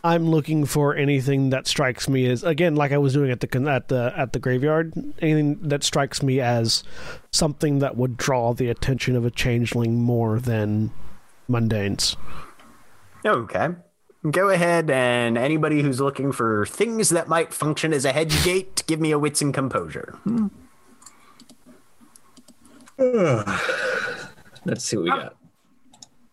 [0.03, 3.69] I'm looking for anything that strikes me as again, like I was doing at the
[3.69, 4.93] at the at the graveyard.
[5.19, 6.83] Anything that strikes me as
[7.31, 10.91] something that would draw the attention of a changeling more than
[11.49, 12.15] mundanes.
[13.25, 13.69] Okay.
[14.29, 18.83] Go ahead, and anybody who's looking for things that might function as a hedge gate,
[18.85, 20.19] give me a wits and composure.
[20.23, 20.47] Hmm.
[24.65, 25.15] Let's see what we ah.
[25.15, 25.38] got.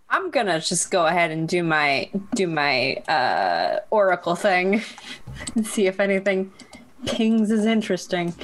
[0.09, 4.83] I'm gonna just go ahead and do my do my uh, oracle thing
[5.55, 6.53] and see if anything
[7.07, 8.35] pings is interesting.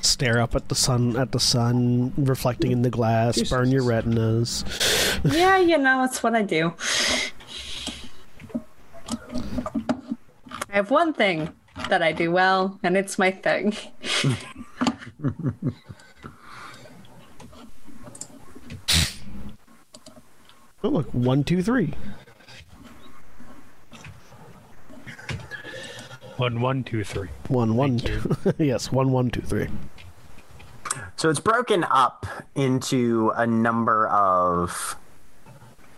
[0.00, 4.64] Stare up at the sun at the sun reflecting in the glass, burn your retinas.
[5.24, 6.74] yeah, you know, that's what I do.
[10.70, 11.48] I have one thing
[11.88, 13.74] that I do well, and it's my thing.
[20.82, 21.94] Oh look, one, two, three.
[26.36, 27.28] One, one, two, three.
[27.48, 28.20] One, one, two.
[28.58, 29.66] yes, one, one, two, three.
[31.16, 34.96] So it's broken up into a number of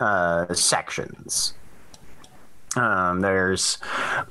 [0.01, 1.53] uh, sections.
[2.75, 3.79] Um, there's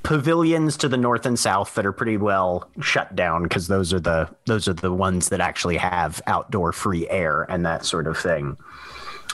[0.02, 4.00] pavilions to the north and south that are pretty well shut down because those are
[4.00, 8.18] the those are the ones that actually have outdoor free air and that sort of
[8.18, 8.58] thing.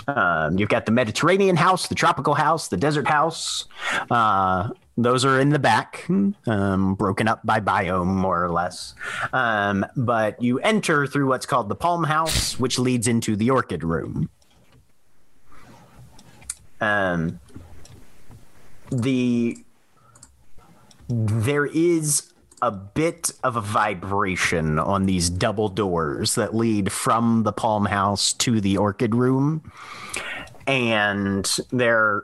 [0.07, 3.65] Um, you've got the Mediterranean house, the tropical house, the desert house.
[4.09, 6.05] Uh, those are in the back,
[6.47, 8.95] um, broken up by biome, more or less.
[9.33, 13.83] Um, but you enter through what's called the Palm House, which leads into the Orchid
[13.83, 14.29] Room.
[16.79, 17.39] Um,
[18.91, 19.57] the
[21.07, 22.33] there is
[22.65, 28.33] a bit of a vibration on these double doors that lead from the Palm House
[28.33, 29.71] to the Orchid Room,
[30.65, 32.23] and they're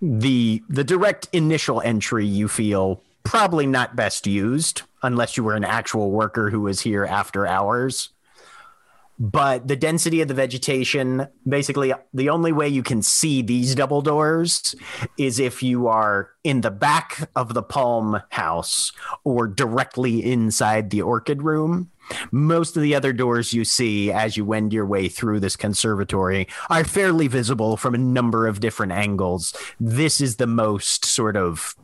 [0.00, 5.62] the the direct initial entry you feel probably not best used unless you were an
[5.62, 8.08] actual worker who was here after hours
[9.22, 14.02] but the density of the vegetation basically the only way you can see these double
[14.02, 14.74] doors
[15.16, 18.90] is if you are in the back of the palm house
[19.22, 21.88] or directly inside the orchid room.
[22.32, 26.48] Most of the other doors you see as you wend your way through this conservatory
[26.68, 29.54] are fairly visible from a number of different angles.
[29.78, 31.76] This is the most sort of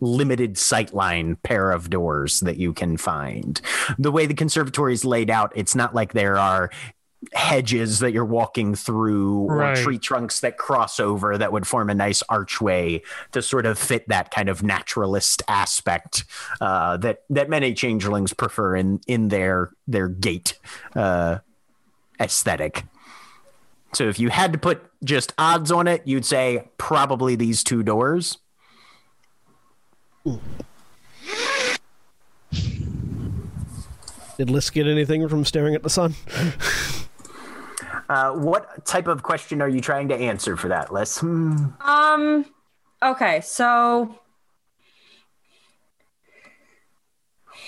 [0.00, 3.60] limited sightline pair of doors that you can find.
[3.98, 6.70] The way the conservatory is laid out, it's not like there are
[7.32, 9.78] hedges that you're walking through Right.
[9.78, 13.00] or tree trunks that cross over that would form a nice archway
[13.32, 16.24] to sort of fit that kind of naturalist aspect
[16.60, 20.58] uh, that that many changelings prefer in in their their gate
[20.94, 21.38] uh,
[22.20, 22.84] aesthetic.
[23.94, 27.82] So if you had to put just odds on it, you'd say probably these two
[27.82, 28.38] doors.
[30.24, 30.40] Did
[34.50, 36.14] Liss get anything from staring at the sun?
[38.08, 41.18] Uh, what type of question are you trying to answer for that, Liss?
[41.18, 41.66] Hmm.
[41.80, 42.44] Um.
[43.02, 44.18] Okay, so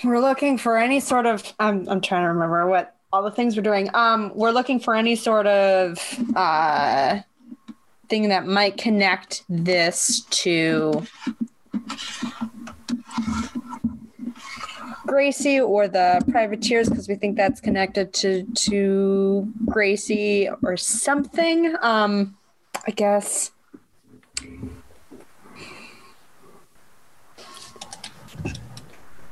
[0.03, 1.43] we're looking for any sort of.
[1.59, 3.89] I'm I'm trying to remember what all the things we're doing.
[3.95, 5.97] Um, we're looking for any sort of
[6.35, 7.21] uh
[8.09, 11.05] thing that might connect this to
[15.07, 21.75] Gracie or the privateers because we think that's connected to to Gracie or something.
[21.81, 22.37] Um,
[22.85, 23.51] I guess.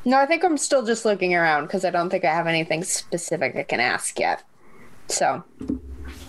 [0.07, 2.83] No, I think I'm still just looking around because I don't think I have anything
[2.83, 4.43] specific I can ask yet.
[5.07, 5.43] So,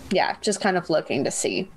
[0.09, 1.69] yeah, just kind of looking to see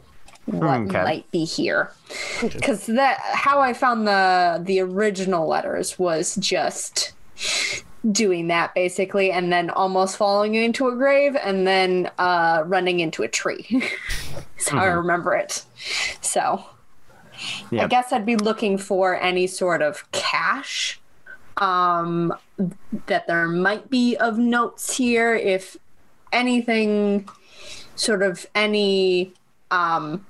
[0.47, 1.03] what Okay.
[1.03, 1.93] might be here.
[2.41, 7.13] Because that how I found the the original letters was just
[8.11, 13.23] doing that basically, and then almost falling into a grave, and then uh, running into
[13.23, 13.67] a tree.
[14.69, 15.65] How I remember it.
[16.21, 16.65] So.
[17.73, 21.01] I guess I'd be looking for any sort of cache
[21.57, 22.35] um,
[23.07, 25.35] that there might be of notes here.
[25.35, 25.77] If
[26.33, 27.29] anything,
[27.95, 29.33] sort of any
[29.71, 30.27] um,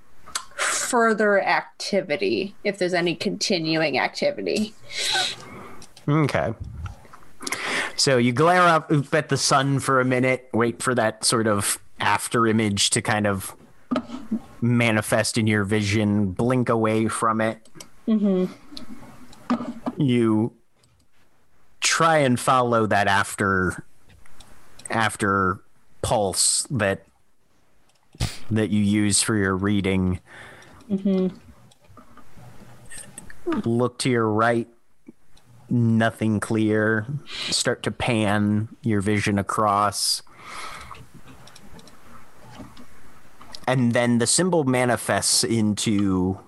[0.57, 4.75] further activity, if there's any continuing activity.
[6.09, 6.55] Okay.
[8.01, 11.79] So you glare up at the sun for a minute, wait for that sort of
[12.01, 13.55] after image to kind of
[14.63, 17.69] manifest in your vision, blink away from it.
[18.09, 18.51] Mm-hmm.
[20.03, 20.55] You
[21.81, 23.85] try and follow that after
[24.89, 25.61] after
[26.01, 27.05] pulse that
[28.51, 30.21] that you use for your reading.
[33.67, 34.69] Look to your right
[35.71, 37.07] nothing clear.
[37.51, 40.23] Start to pan your vision across.
[43.67, 46.39] And then the symbol manifests into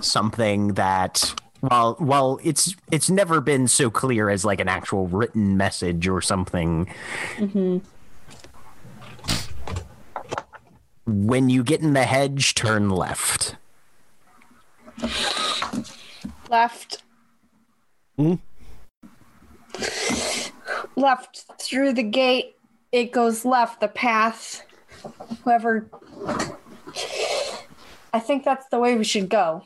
[0.00, 5.56] something that while while it's it's never been so clear as like an actual written
[5.56, 6.86] message or something.
[7.36, 7.78] Mm-hmm.
[11.06, 13.56] When you get in the hedge, turn left.
[16.48, 17.03] Left.
[20.96, 22.56] Left through the gate.
[22.92, 24.62] It goes left, the path.
[25.42, 25.86] Whoever.
[28.12, 29.62] I think that's the way we should go.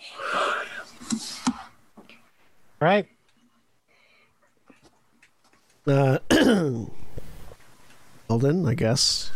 [2.81, 3.07] Right?
[5.87, 6.19] Uh,
[8.31, 9.31] Eldon, I guess.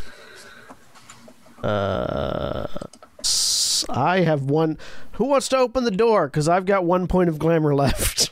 [1.62, 2.66] Uh,
[3.20, 4.78] s- I have one.
[5.12, 6.26] Who wants to open the door?
[6.28, 8.30] Because I've got one point of glamour left.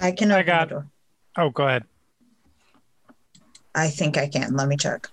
[0.00, 0.86] I can I open got- the door.
[1.38, 1.84] Oh, go ahead.
[3.74, 4.54] I think I can.
[4.56, 5.08] Let me check.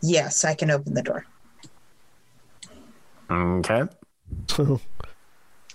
[0.00, 1.26] Yes, I can open the door.
[3.30, 3.82] Okay.
[4.48, 4.80] So,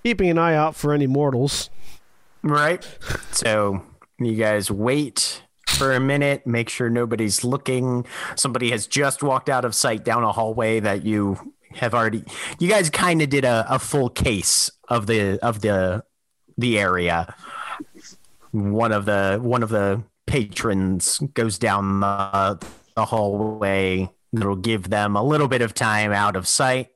[0.03, 1.69] Keeping an eye out for any mortals.
[2.41, 2.87] Right.
[3.31, 3.83] So
[4.17, 8.05] you guys wait for a minute, make sure nobody's looking.
[8.35, 12.21] Somebody has just walked out of sight down a hallway that you have already
[12.59, 16.03] you guys kind of did a, a full case of the of the
[16.61, 17.33] the area.
[18.51, 22.59] One of the one of the patrons goes down the,
[22.95, 24.09] the hallway.
[24.33, 26.89] It'll give them a little bit of time out of sight.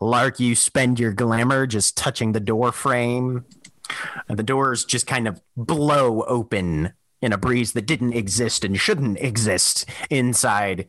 [0.00, 3.44] Lark, you spend your glamour just touching the door frame.
[4.28, 8.78] And the doors just kind of blow open in a breeze that didn't exist and
[8.78, 10.88] shouldn't exist inside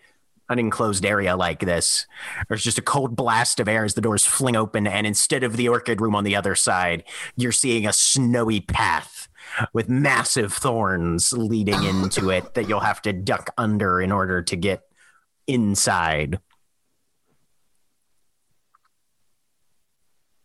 [0.52, 2.06] an enclosed area like this.
[2.47, 5.58] There's just a cold blast of air as the doors fling open, and instead of
[5.58, 7.04] the orchid room on the other side,
[7.36, 9.28] you're seeing a snowy path
[9.74, 14.56] with massive thorns leading into it that you'll have to duck under in order to
[14.56, 14.84] get
[15.47, 16.39] inside.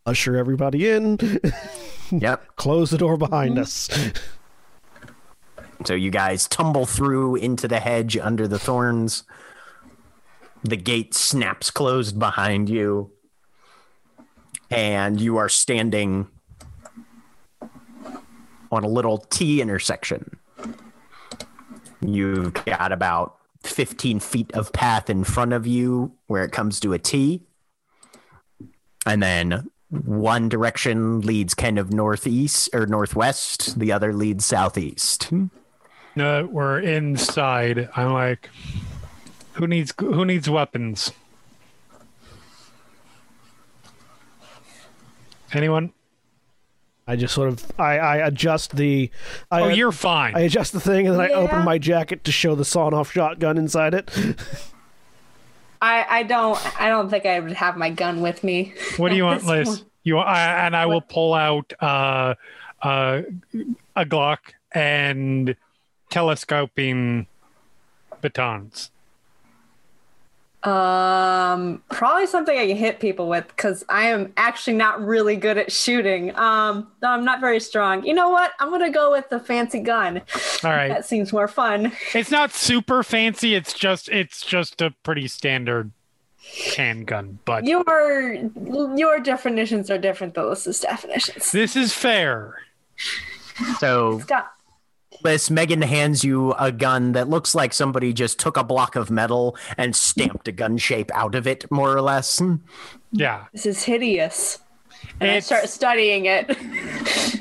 [0.05, 1.17] Usher everybody in.
[2.11, 2.55] Yep.
[2.55, 3.89] Close the door behind us.
[5.85, 9.23] So you guys tumble through into the hedge under the thorns.
[10.67, 13.11] The gate snaps closed behind you.
[14.69, 16.27] And you are standing
[18.69, 20.37] on a little T intersection.
[22.01, 26.91] You've got about 15 feet of path in front of you where it comes to
[26.91, 27.43] a T.
[29.05, 35.31] And then one direction leads kind of northeast or northwest, the other leads southeast.
[36.17, 37.89] No, we're inside.
[37.95, 38.49] I'm like,
[39.57, 41.11] who needs who needs weapons?
[45.53, 45.93] Anyone?
[47.07, 49.09] I just sort of I, I adjust the
[49.49, 50.35] I, Oh, you're fine.
[50.35, 53.11] I adjust the thing and then I open my jacket to show the sawn off
[53.11, 54.11] shotgun inside it.
[55.81, 58.73] I, I don't I don't think I would have my gun with me.
[58.97, 59.69] What do you want, Liss?
[59.69, 59.83] point.
[60.03, 62.35] You I, and I will pull out uh,
[62.81, 63.21] uh,
[63.95, 64.37] a Glock
[64.71, 65.55] and
[66.09, 67.27] telescoping
[68.21, 68.91] batons.
[70.67, 75.57] Um, probably something I can hit people with because I am actually not really good
[75.57, 76.35] at shooting.
[76.35, 78.05] Um, no, I'm not very strong.
[78.05, 78.51] You know what?
[78.59, 80.21] I'm gonna go with the fancy gun.
[80.65, 80.89] All right.
[80.89, 81.93] That seems more fun.
[82.13, 83.55] It's not super fancy.
[83.55, 85.91] It's just it's just a pretty standard
[86.75, 87.39] handgun.
[87.45, 88.33] But Your
[88.97, 91.51] your definitions are different than Alyssa's definitions.
[91.53, 92.55] this is fair.
[93.79, 94.56] So Stop.
[95.23, 99.09] Liss, Megan hands you a gun that looks like somebody just took a block of
[99.09, 102.41] metal and stamped a gun shape out of it, more or less.
[103.11, 103.45] Yeah.
[103.53, 104.59] This is hideous.
[105.19, 106.57] And It's- I start studying it.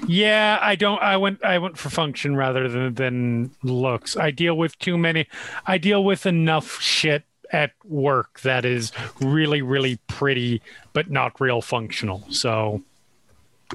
[0.09, 1.03] Yeah, I don't.
[1.03, 1.43] I went.
[1.45, 4.17] I went for function rather than than looks.
[4.17, 5.27] I deal with too many.
[5.67, 10.61] I deal with enough shit at work that is really, really pretty,
[10.93, 12.25] but not real functional.
[12.31, 12.83] So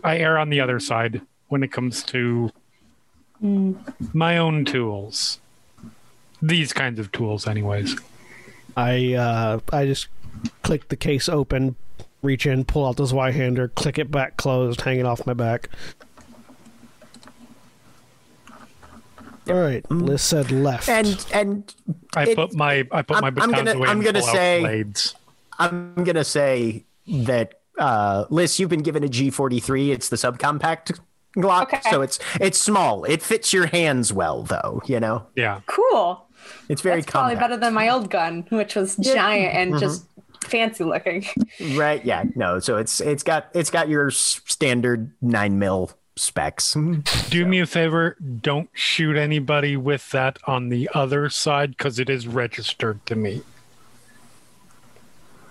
[0.03, 2.51] I err on the other side when it comes to
[3.41, 5.39] my own tools.
[6.41, 7.95] These kinds of tools, anyways.
[8.77, 10.07] I uh, I just
[10.63, 11.75] click the case open,
[12.21, 15.69] reach in, pull out the Zweihander, click it back closed, hang it off my back.
[19.47, 20.87] All right, Liss said left.
[20.87, 21.73] And and
[22.15, 25.15] I It- put my I put I'm- my I'm gonna- away I'm gonna say- blades.
[25.59, 29.89] I'm gonna say that uh Liss, you've been given a G43.
[29.91, 30.99] It's the subcompact
[31.37, 31.81] Glock, Okay.
[31.89, 33.05] so it's it's small.
[33.05, 34.81] It fits your hands well, though.
[34.85, 35.61] You know, Yeah.
[35.65, 36.27] cool.
[36.69, 39.79] it's very That's probably better than my old gun, which was giant and mm-hmm.
[39.79, 40.05] just
[40.43, 41.25] fancy looking.
[41.75, 42.03] right?
[42.03, 42.59] Yeah, no.
[42.59, 46.73] So it's it's got it's got your standard nine mil specs.
[46.73, 47.29] Mm-hmm.
[47.29, 52.09] Do me a favor, don't shoot anybody with that on the other side because it
[52.09, 53.41] is registered to me.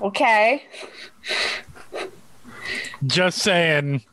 [0.01, 0.65] Okay.
[3.07, 4.05] Just saying.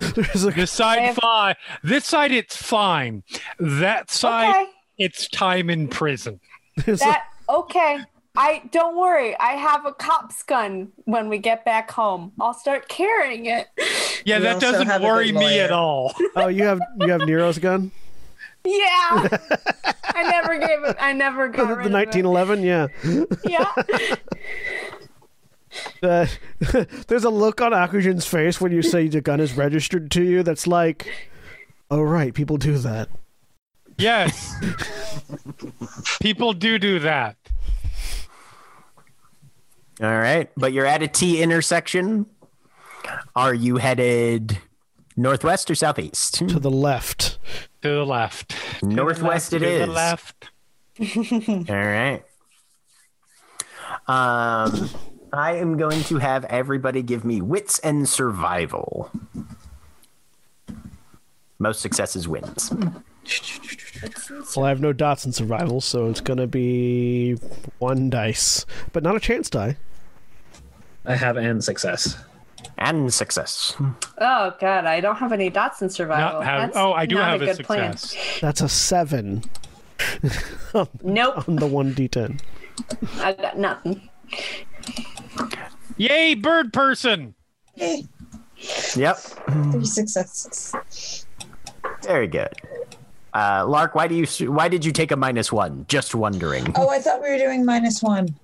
[0.14, 1.54] There's a- This side have- fine.
[1.82, 3.22] This side it's fine.
[3.58, 4.66] That side Okay.
[4.98, 6.40] it's time in prison.
[6.84, 7.98] there's a- That okay.
[8.36, 9.38] I don't worry.
[9.38, 12.32] I have a cop's gun when we get back home.
[12.40, 13.68] I'll start carrying it.
[14.24, 16.12] Yeah, We that doesn't worry me at all.
[16.36, 17.92] oh, you have you have Nero's gun,
[18.64, 18.74] Yeah.
[20.16, 20.96] I never gave it.
[21.00, 22.62] I never got the rid of 1911.
[22.64, 22.86] Yeah.
[23.44, 24.16] Yeah.
[26.02, 26.26] Uh,
[27.08, 30.42] there's a look on Akujin's face when you say the gun is registered to you.
[30.42, 31.10] That's like,
[31.90, 33.08] oh right, people do that.
[33.98, 34.54] Yes.
[36.20, 37.36] People do do that.
[40.02, 42.26] All right, but you're at a T intersection.
[43.36, 44.58] Are you headed
[45.16, 46.34] northwest or southeast?
[46.34, 47.38] To the left.
[47.82, 48.50] To the left.
[48.80, 49.86] To the Northwest left, it to is.
[49.86, 50.50] The left.
[51.70, 52.24] All right.
[54.06, 54.90] Um,
[55.34, 59.10] I am going to have everybody give me wits and survival.
[61.58, 62.72] Most successes wins.
[64.54, 67.36] Well, I have no dots in survival, so it's gonna be
[67.78, 69.76] one dice, but not a chance die.
[71.06, 72.16] I have and success.
[72.76, 73.74] And success.
[74.18, 76.40] Oh god, I don't have any dots in survival.
[76.40, 77.96] Not have, That's oh, I do not have a, good plan.
[78.40, 79.42] That's a seven
[81.02, 82.40] Nope, on the one d10.
[83.20, 84.08] I got nothing.
[85.96, 87.34] Yay, bird person!
[87.74, 88.06] Hey,
[88.96, 89.16] Yep.
[89.72, 91.26] three successes.
[92.02, 92.52] Very good.
[93.32, 95.84] Uh, Lark, why do you why did you take a minus one?
[95.88, 96.72] Just wondering.
[96.76, 98.34] Oh, I thought we were doing minus one.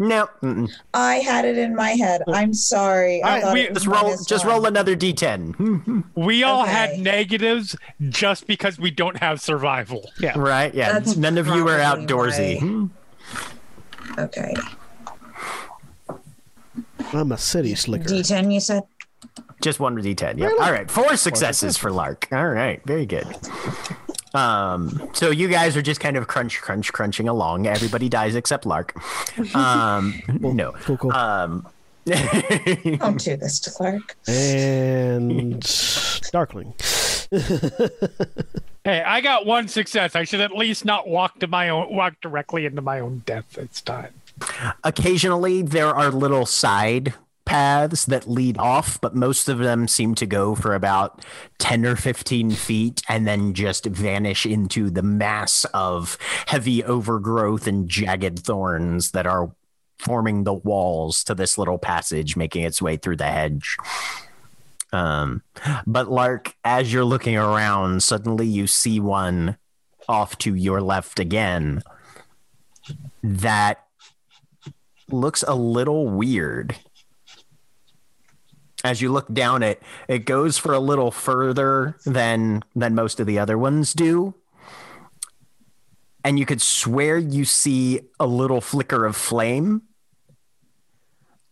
[0.00, 0.28] No.
[0.42, 0.68] mm-mm.
[0.92, 2.22] I had it in my head.
[2.26, 3.22] I'm sorry.
[3.22, 4.02] I I- thought we- it was Just roll.
[4.02, 4.54] minus Just one.
[4.54, 6.04] roll another d10.
[6.16, 7.76] We all had negatives
[8.08, 10.10] just because we don't have survival.
[10.18, 10.36] Yeah.
[10.36, 10.74] Right?
[10.74, 10.92] Yeah.
[10.94, 12.90] That's None of you are probably outdoorsy.
[14.18, 14.54] Okay.
[17.14, 18.04] I'm a city slicker.
[18.08, 18.82] D10, you said?
[19.62, 20.38] Just one d10.
[20.38, 20.50] Yeah.
[20.60, 20.90] All right.
[20.90, 22.28] Four successes for Lark.
[22.32, 22.82] All right.
[22.84, 23.26] Very good.
[24.34, 27.66] Um, so you guys are just kind of crunch, crunch, crunching along.
[27.66, 28.94] Everybody dies except Lark.
[29.54, 30.72] Um, no.
[30.72, 31.12] Cool, cool.
[31.12, 31.66] Um,
[32.04, 34.16] Don't do this to Clark.
[34.28, 35.60] and
[36.32, 36.74] Darkling.
[38.84, 40.14] Hey, I got one success.
[40.14, 43.52] I should at least not walk to my own walk directly into my own death
[43.52, 44.12] this time.
[44.82, 47.14] Occasionally there are little side
[47.44, 51.24] paths that lead off, but most of them seem to go for about
[51.58, 56.16] 10 or 15 feet and then just vanish into the mass of
[56.46, 59.52] heavy overgrowth and jagged thorns that are
[59.98, 63.76] forming the walls to this little passage, making its way through the hedge.
[64.92, 65.42] Um,
[65.86, 69.56] but Lark, as you're looking around, suddenly you see one
[70.08, 71.82] off to your left again
[73.22, 73.83] that
[75.14, 76.76] looks a little weird.
[78.84, 83.26] As you look down it, it goes for a little further than than most of
[83.26, 84.34] the other ones do.
[86.22, 89.82] And you could swear you see a little flicker of flame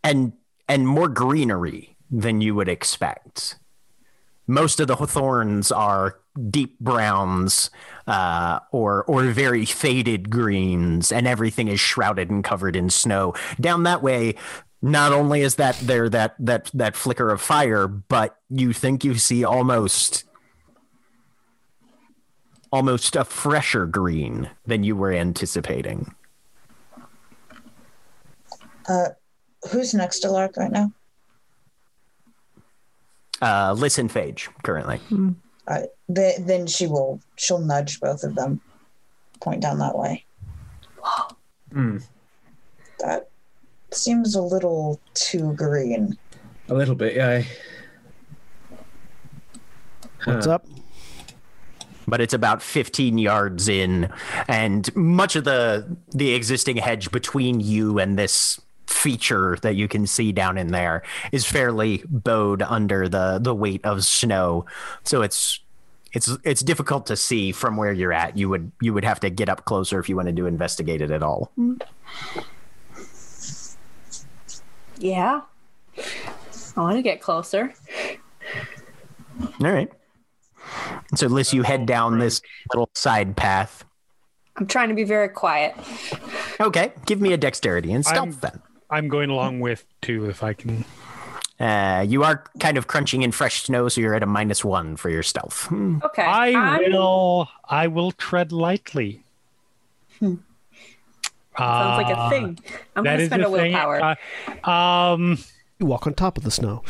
[0.02, 0.32] and
[0.68, 3.56] and more greenery than you would expect.
[4.52, 6.18] Most of the thorns are
[6.50, 7.70] deep browns
[8.06, 13.32] uh, or or very faded greens, and everything is shrouded and covered in snow.
[13.58, 14.34] Down that way,
[14.82, 19.14] not only is that there that that that flicker of fire, but you think you
[19.14, 20.24] see almost
[22.70, 26.14] almost a fresher green than you were anticipating.
[28.86, 29.08] Uh,
[29.70, 30.92] who's next to Lark right now?
[33.42, 35.00] Uh, listen, Phage, currently.
[35.68, 35.80] Uh,
[36.14, 38.60] th- then she will she'll nudge both of them,
[39.40, 40.24] point down that way.
[41.72, 41.98] Hmm.
[43.00, 43.28] That
[43.90, 46.16] seems a little too green.
[46.68, 47.42] A little bit, yeah.
[50.24, 50.52] What's Huh.
[50.54, 50.66] up?
[52.08, 54.12] but it's about 15 yards in
[54.48, 58.60] and much of the the existing hedge between you and this
[58.92, 63.84] feature that you can see down in there is fairly bowed under the the weight
[63.84, 64.66] of snow.
[65.04, 65.60] So it's
[66.12, 68.36] it's it's difficult to see from where you're at.
[68.36, 71.10] You would you would have to get up closer if you wanted to investigate it
[71.10, 71.50] at all.
[74.98, 75.40] Yeah.
[76.76, 77.72] I want to get closer.
[79.40, 79.90] all right.
[81.16, 82.40] So Liss, you head down this
[82.72, 83.84] little side path.
[84.56, 85.74] I'm trying to be very quiet.
[86.60, 86.92] okay.
[87.06, 88.62] Give me a dexterity and stealth I'm- then
[88.92, 90.84] I'm going along with two if I can.
[91.58, 94.96] Uh, you are kind of crunching in fresh snow, so you're at a minus one
[94.96, 95.66] for your stealth.
[95.66, 95.98] Hmm.
[96.04, 96.22] Okay.
[96.22, 97.48] I I'm- will.
[97.68, 99.22] I will tread lightly.
[100.18, 100.36] Hmm.
[101.58, 102.58] Sounds like a Uh, thing.
[102.96, 104.16] I'm going to spend a a willpower.
[104.64, 105.38] Uh, um,
[105.78, 106.82] You walk on top of the snow.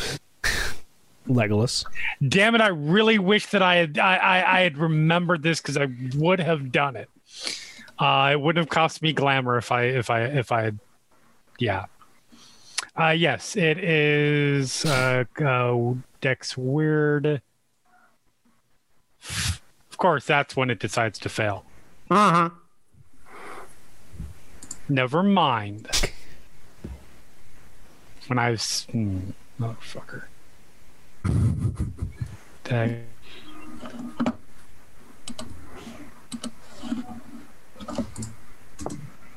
[1.28, 1.84] Legolas.
[2.26, 2.60] damn it!
[2.60, 3.98] I really wish that I had.
[3.98, 5.86] I, I, I had remembered this because I
[6.16, 7.08] would have done it.
[7.98, 10.78] Uh, it wouldn't have cost me glamour if I if I if I had.
[11.60, 11.84] Yeah.
[12.98, 14.84] Uh, yes, it is.
[14.84, 17.40] Uh, uh, Dex weird.
[19.24, 21.64] Of course, that's when it decides to fail.
[22.10, 22.50] Uh-huh.
[24.88, 25.88] Never mind.
[28.26, 28.86] When I was.
[28.90, 30.24] Hmm, motherfucker.
[32.64, 33.06] Dang.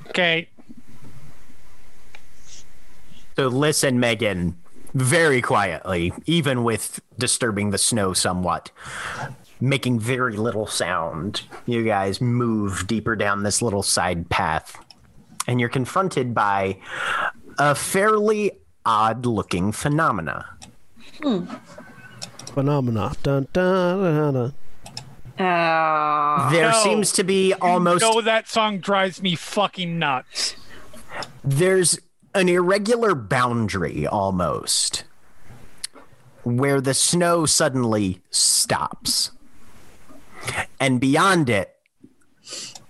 [0.10, 0.50] Okay.
[3.36, 4.58] So listen, Megan,
[4.94, 8.72] very quietly, even with disturbing the snow somewhat,
[9.60, 11.42] making very little sound.
[11.66, 14.78] You guys move deeper down this little side path,
[15.48, 16.78] and you're confronted by
[17.58, 18.52] a fairly
[18.86, 20.46] odd looking phenomena.
[22.54, 23.12] Phenomena.
[23.24, 24.54] Dun, dun, dun, dun.
[25.46, 26.84] Uh, There No.
[26.84, 30.56] seems to be almost No, that song drives me fucking nuts.
[31.44, 32.00] there's
[32.36, 35.06] an irregular boundary almost
[36.44, 39.32] where the snow suddenly stops.
[40.80, 41.76] And beyond it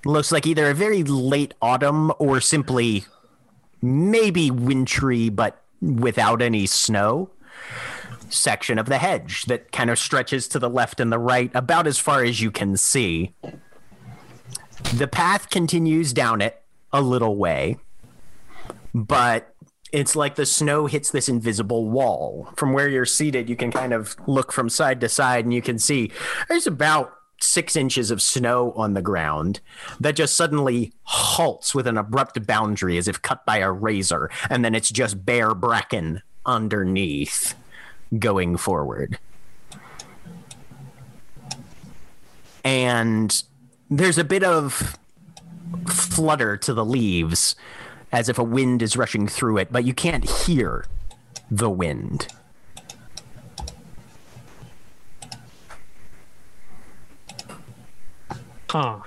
[0.03, 3.05] looks like either a very late autumn or simply
[3.81, 7.29] maybe wintry but without any snow
[8.29, 11.85] section of the hedge that kind of stretches to the left and the right about
[11.85, 13.33] as far as you can see.
[14.95, 17.77] The path continues down it a little way
[18.95, 19.53] but
[19.91, 22.49] it's like the snow hits this invisible wall.
[22.55, 25.61] From where you're seated, you can kind of look from side to side and you
[25.61, 26.11] can see
[26.47, 29.59] there's about six inches of snow on the ground
[29.99, 34.29] that just suddenly halts with an abrupt boundary as if cut by a razor.
[34.49, 37.53] And then it's just bare bracken underneath
[38.17, 39.19] going forward.
[42.63, 43.43] And
[43.89, 44.97] there's a bit of
[45.87, 47.57] flutter to the leaves
[48.11, 50.85] as if a wind is rushing through it, but you can't hear
[51.49, 52.27] the wind.
[58.69, 58.99] Huh.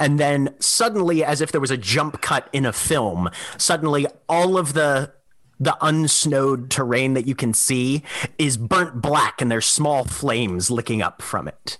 [0.00, 4.56] And then suddenly, as if there was a jump cut in a film, suddenly all
[4.56, 5.12] of the
[5.60, 8.04] the unsnowed terrain that you can see
[8.38, 11.78] is burnt black and there's small flames licking up from it.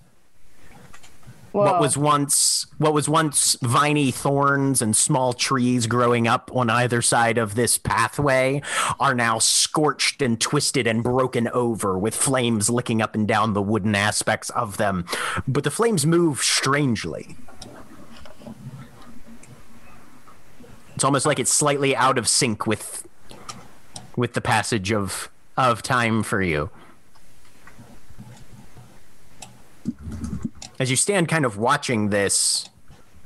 [1.53, 7.03] What was once what was once viney thorns and small trees growing up on either
[7.03, 8.61] side of this pathway
[9.01, 13.63] are now scorched and twisted and broken over with flames licking up and down the
[13.63, 15.05] wooden aspects of them
[15.47, 17.37] but the flames move strangely
[20.99, 23.07] It's almost like it's slightly out of sync with
[24.17, 26.71] with the passage of of time for you.
[30.79, 32.69] As you stand kind of watching this,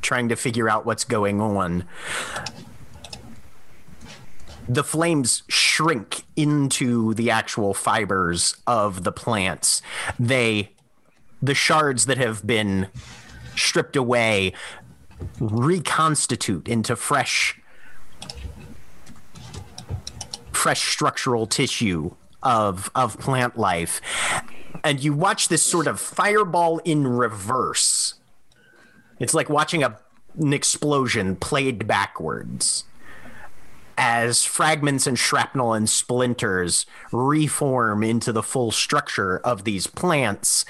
[0.01, 1.85] trying to figure out what's going on,
[4.69, 9.83] the flames shrink into the actual fibers of the plants.
[10.19, 10.71] They
[11.43, 12.89] the shards that have been
[13.57, 14.55] stripped away
[15.41, 17.61] reconstitute into fresh
[20.53, 24.01] fresh structural tissue of of plant life
[24.85, 28.15] and you watch this sort of fireball in reverse
[29.19, 29.99] it's like watching a,
[30.39, 32.85] an explosion played backwards
[33.99, 40.65] as fragments and shrapnel and splinters reform into the full structure of these plants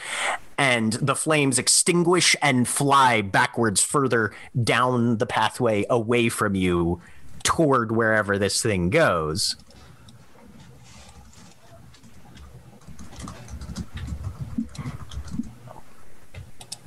[0.59, 4.33] and the flames extinguish and fly backwards further
[4.63, 7.01] down the pathway away from you
[7.43, 9.57] toward wherever this thing goes.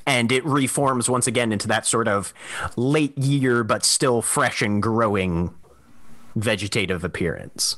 [0.07, 2.33] And it reforms once again into that sort of
[2.75, 5.53] late year, but still fresh and growing
[6.35, 7.77] vegetative appearance.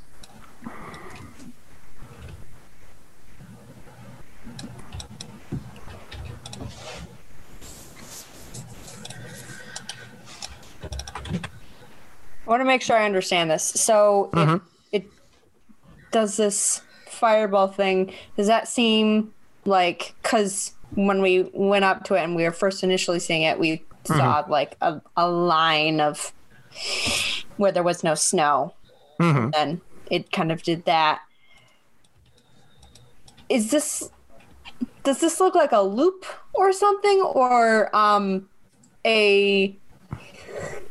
[12.47, 13.63] I want to make sure I understand this.
[13.63, 14.65] So it, mm-hmm.
[14.93, 15.05] it
[16.11, 18.13] does this fireball thing.
[18.38, 19.34] Does that seem
[19.65, 23.59] like because when we went up to it and we were first initially seeing it,
[23.59, 26.33] we saw like a, a line of
[27.57, 28.73] where there was no snow.
[29.19, 29.53] Mhm.
[29.55, 31.21] And it kind of did that.
[33.49, 34.09] Is this
[35.03, 38.49] does this look like a loop or something or um
[39.05, 39.75] a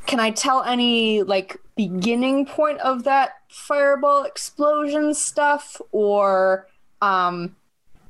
[0.07, 6.67] can I tell any like beginning point of that fireball explosion stuff or
[7.03, 7.57] um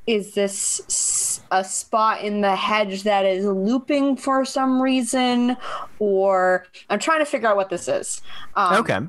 [0.06, 5.56] is this a spot in the hedge that is looping for some reason
[5.98, 8.22] or I'm trying to figure out what this is.
[8.54, 9.00] Um, Okay.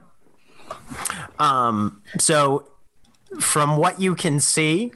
[1.40, 2.68] Um, so
[3.40, 4.92] from what you can see,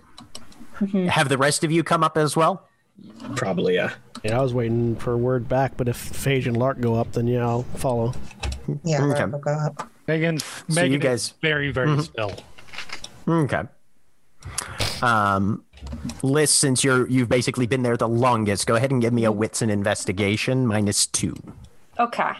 [1.09, 2.67] have the rest of you come up as well?
[3.35, 3.91] Probably, yeah.
[4.23, 7.11] Yeah, I was waiting for a word back, but if Phage and Lark go up,
[7.13, 8.13] then yeah, I'll follow.
[8.83, 9.19] Yeah, Okay.
[9.19, 9.89] that will go up.
[10.07, 10.35] Megan,
[10.67, 12.33] you Megan guys- is very, very still.
[13.27, 13.63] Okay.
[15.01, 15.63] Um,
[16.23, 19.31] Liss, since you're you've basically been there the longest, go ahead and give me a
[19.31, 21.35] wits and investigation minus two.
[21.99, 22.31] Okay.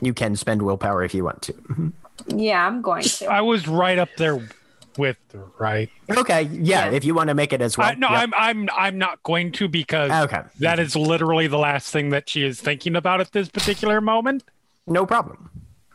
[0.00, 1.54] You can spend willpower if you want to.
[2.28, 3.26] Yeah, I'm going to.
[3.26, 4.46] I was right up there
[4.96, 5.90] with her, right?
[6.10, 6.90] Okay, yeah, Yeah.
[6.92, 7.88] if you want to make it as well.
[7.88, 8.18] I, no, Yep.
[8.18, 10.42] I'm I'm I'm not going to because Okay.
[10.60, 14.44] that is literally the last thing that she is thinking about at this particular moment.
[14.86, 15.50] no problem.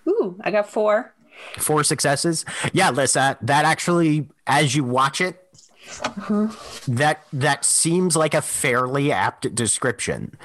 [0.07, 1.13] Ooh, I got four.
[1.57, 2.45] Four successes.
[2.73, 5.39] Yeah, Lisa, that actually, as you watch it,
[6.87, 10.35] that that seems like a fairly apt description.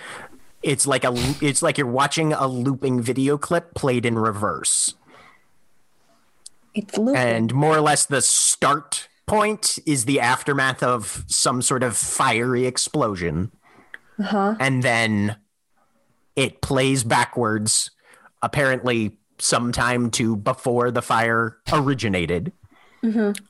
[0.62, 4.94] It's like a it's like you're watching a looping video clip played in reverse.
[6.74, 7.16] It's looping.
[7.16, 12.66] and more or less the start point is the aftermath of some sort of fiery
[12.66, 13.50] explosion
[14.18, 14.56] uh-huh.
[14.58, 15.36] and then
[16.34, 17.90] it plays backwards
[18.42, 22.52] apparently sometime to before the fire originated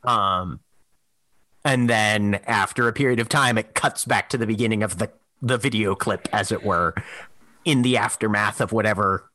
[0.05, 0.61] um
[1.65, 5.11] and then after a period of time it cuts back to the beginning of the
[5.41, 6.95] the video clip as it were
[7.65, 9.31] in the aftermath of whatever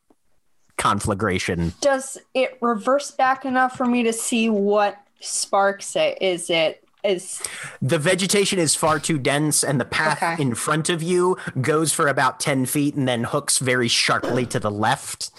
[0.76, 6.18] conflagration Does it reverse back enough for me to see what sparks it?
[6.20, 7.40] Is it is
[7.80, 10.42] The vegetation is far too dense, and the path Okay.
[10.42, 14.58] in front of you goes for about 10 feet and then hooks very sharply to
[14.58, 15.30] the left.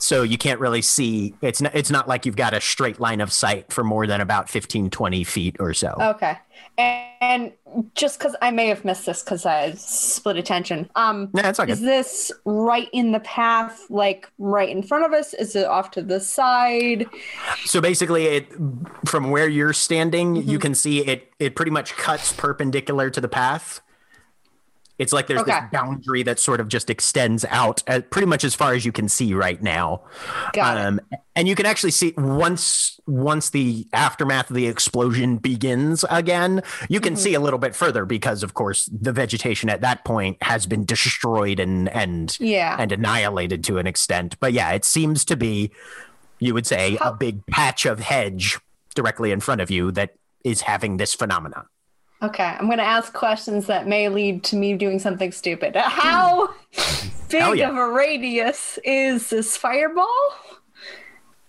[0.00, 1.34] So you can't really see.
[1.42, 4.20] It's not, it's not like you've got a straight line of sight for more than
[4.20, 5.94] about 15, 20 feet or so.
[6.00, 6.38] okay?
[6.78, 7.52] And
[7.94, 10.88] just because I may have missed this because I split attention.
[10.96, 15.12] Um, Yeah, it's all is this right in the path, like right in front of
[15.12, 15.34] us?
[15.34, 17.06] Is it off to the side?
[17.66, 18.48] So basically, it
[19.06, 20.56] from where you're standing, you Mm-hmm.
[20.58, 21.30] can see it.
[21.38, 23.80] It pretty much cuts perpendicular to the path.
[25.00, 25.52] It's like there's Okay.
[25.52, 28.92] this boundary that sort of just extends out, uh, pretty much as far as you
[28.92, 30.02] can see right now.
[30.52, 30.80] Got it.
[30.86, 31.00] um,
[31.34, 37.00] and you can actually see once once the aftermath of the explosion begins again, you
[37.00, 37.22] can Mm-hmm.
[37.22, 40.84] see a little bit further because, of course, the vegetation at that point has been
[40.84, 42.76] destroyed and and Yeah.
[42.78, 44.36] and annihilated to an extent.
[44.38, 45.70] But yeah, it seems to be,
[46.40, 48.58] you would say, How- a big patch of hedge
[48.94, 50.10] directly in front of you that
[50.44, 51.64] is having this phenomenon.
[52.22, 55.74] Okay, I'm gonna ask questions that may lead to me doing something stupid.
[55.76, 56.48] How
[57.30, 57.70] big yeah.
[57.70, 60.06] of a radius is this fireball?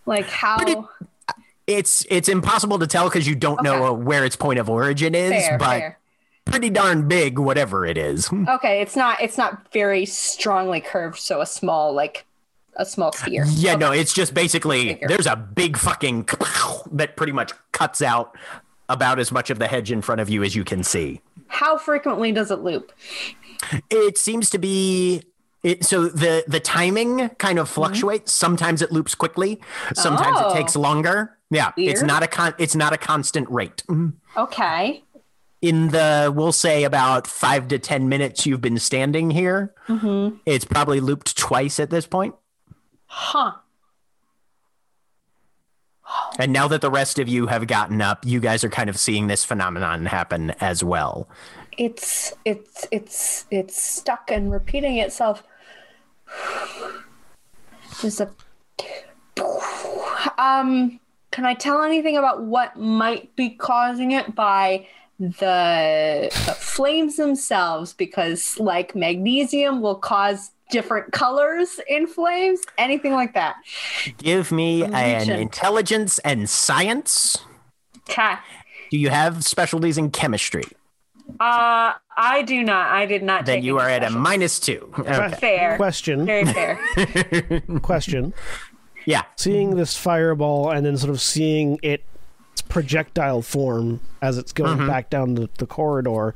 [0.05, 0.81] Like how Pretty-
[1.67, 3.85] It's it's impossible to tell because you don't know Okay.
[3.87, 5.99] uh, where its point of origin is, fair, but fair.
[6.45, 8.29] pretty darn big, whatever it is.
[8.49, 12.25] Okay, it's not it's not very strongly curved, so a small like
[12.77, 13.43] a small sphere.
[13.49, 13.79] Yeah, Okay.
[13.79, 15.07] no, it's just basically Figure.
[15.09, 16.29] there's a big fucking
[16.93, 18.33] that pretty much cuts out
[18.91, 21.21] about as much of the hedge in front of you as you can see.
[21.47, 22.91] How frequently does it loop?
[23.89, 25.23] It seems to be
[25.63, 28.33] it, so the the timing kind of fluctuates.
[28.33, 29.59] Sometimes it loops quickly,
[29.93, 30.45] sometimes Mm-hmm.
[30.47, 30.53] Oh.
[30.53, 31.37] it takes longer.
[31.51, 33.83] Yeah, it's not a con- it's not a constant rate.
[33.87, 34.13] Mhm.
[34.37, 35.03] Okay.
[35.61, 40.37] In the we'll say about 5 to 10 minutes you've been standing here, Mm-hmm.
[40.47, 42.33] it's probably looped twice at this point.
[43.05, 43.51] Huh.
[46.39, 48.97] And now that the rest of you have gotten up, you guys are kind of
[48.97, 51.27] seeing this phenomenon happen as well.
[51.77, 55.43] It's it's it's it's stuck and repeating itself.
[58.01, 58.29] Just a
[60.37, 60.99] um
[61.31, 64.85] can I tell anything about what might be causing it by
[65.17, 67.93] the, the flames themselves?
[67.93, 73.55] Because like magnesium will cause different colors in flames, anything like that.
[74.17, 77.37] Give me an intelligence and science.
[78.09, 78.33] Okay.
[78.89, 80.63] Do you have specialties in chemistry?
[81.39, 82.91] Uh I do not.
[82.91, 84.93] I did not Then take you any are at a minus two.
[84.99, 85.29] Okay.
[85.39, 85.77] fair.
[85.77, 86.25] Question.
[86.25, 86.79] Very fair.
[87.81, 88.33] Question.
[89.05, 89.23] Yeah.
[89.37, 92.03] Seeing this fireball and then sort of seeing it
[92.67, 94.87] projectile form as it's going Mm-hmm.
[94.87, 96.33] back down the, the corridor,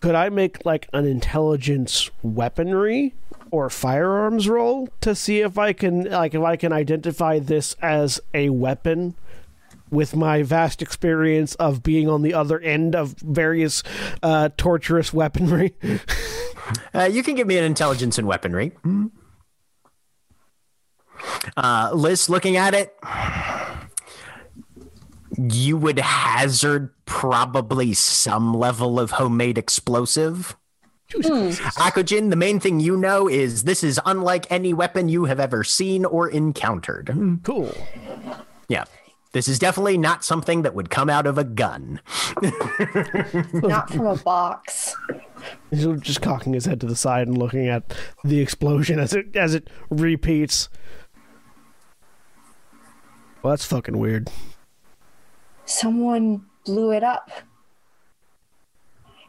[0.00, 3.14] could I make like an intelligence weaponry
[3.50, 8.20] or firearms roll to see if I can like if I can identify this as
[8.34, 9.14] a weapon?
[9.88, 13.84] With my vast experience of being on the other end of various
[14.20, 15.74] uh, torturous weaponry,
[16.94, 18.72] Uh, you can give me an intelligence and weaponry.
[21.56, 22.94] Uh, Liss, looking at it,
[25.36, 30.56] you would hazard probably some level of homemade explosive.
[31.12, 31.50] Hmm.
[31.78, 35.62] Akujin, the main thing you know is this is unlike any weapon you have ever
[35.62, 37.40] seen or encountered.
[37.44, 37.72] cool.
[38.68, 38.84] Yeah.
[39.32, 42.00] This is definitely not something that would come out of a gun.
[43.52, 44.96] not from a box.
[45.70, 49.36] He's just cocking his head to the side and looking at the explosion as it
[49.36, 50.70] as it repeats.
[53.42, 54.30] Well, that's fucking weird.
[55.66, 57.30] Someone blew it up.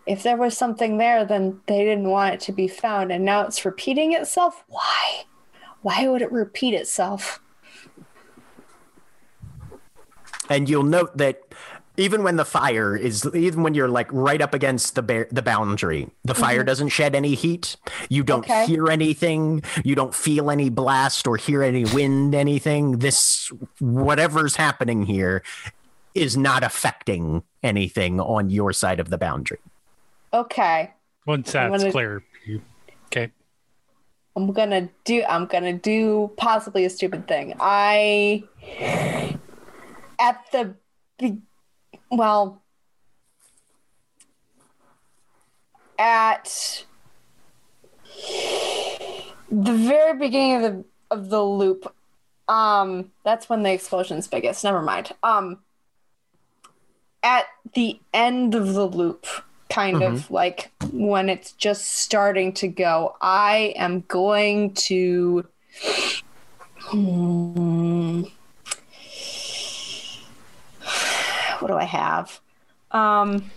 [0.05, 3.41] If there was something there, then they didn't want it to be found, and now
[3.41, 4.63] it's repeating itself.
[4.67, 5.23] Why?
[5.81, 7.41] Why would it repeat itself?
[10.49, 11.41] and you'll note that
[11.99, 15.41] even when the fire is even when you're like right up against the ba- the
[15.41, 16.67] boundary the fire mm-hmm.
[16.67, 17.75] doesn't shed any heat
[18.09, 18.65] you don't Okay.
[18.65, 25.03] hear anything you don't feel any blast or hear any wind anything this whatever's happening
[25.03, 25.43] here
[26.18, 29.59] is not affecting anything on your side of the boundary
[30.34, 30.91] Okay,
[31.26, 32.24] Once that's gonna- clear.
[33.05, 33.32] Okay.
[34.36, 35.24] I'm gonna do.
[35.28, 37.55] I'm gonna do possibly a stupid thing.
[37.59, 38.43] I
[40.20, 40.76] at the
[42.11, 42.61] well
[45.97, 46.84] at
[49.49, 51.93] the very beginning of the of the loop.
[52.47, 54.63] Um, that's when the explosion's biggest.
[54.63, 55.13] Never mind.
[55.24, 55.59] Um,
[57.28, 59.28] at the end of the loop,
[59.69, 65.45] kind of like when it's just starting to go, I am going to.
[66.78, 68.23] Hmm.
[71.59, 72.39] what do I have?
[72.91, 73.51] Um,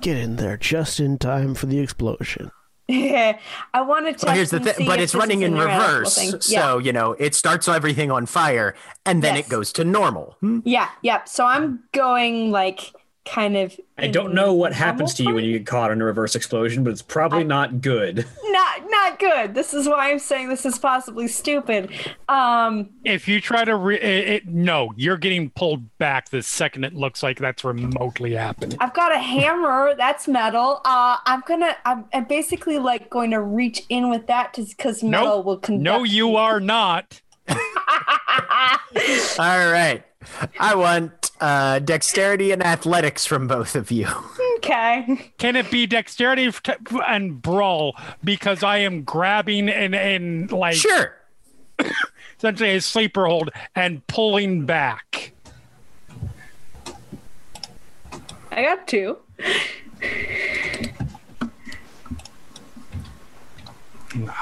[0.00, 2.50] Get in there just in time for the explosion.
[2.88, 3.38] I
[3.76, 4.26] want to.
[4.26, 8.10] well here's the thing but it's running in reverse so you know it starts everything
[8.10, 8.74] on fire
[9.06, 9.46] and then Yes.
[9.46, 10.58] it goes to normal Hmm?
[10.64, 11.24] Yeah, yeah.
[11.24, 12.92] So I'm going like
[13.24, 13.78] kind of.
[13.98, 16.34] I don't know what happens almost to you when you get caught in a reverse
[16.34, 18.26] explosion, but it's probably not good.
[18.44, 19.54] Not not good.
[19.54, 21.90] This is why I'm saying this is possibly stupid.
[22.28, 26.84] Um, If you try to, re- it, it, no, you're getting pulled back the second
[26.84, 28.76] it looks like that's remotely happening.
[28.80, 30.80] I've got a hammer that's metal.
[30.84, 31.76] Uh, I'm gonna.
[31.84, 35.46] I'm, I'm basically like going to reach in with that because metal Nope.
[35.46, 35.82] will conduct.
[35.82, 37.20] No, you are not.
[39.38, 40.04] all right
[40.60, 44.06] i want uh dexterity and athletics from both of you
[44.62, 45.32] okay.
[45.38, 46.50] Can it be dexterity
[47.06, 51.16] and brawl because I am grabbing and and like sure
[52.38, 55.32] essentially a sleeper hold and pulling back?
[58.50, 59.18] I got two.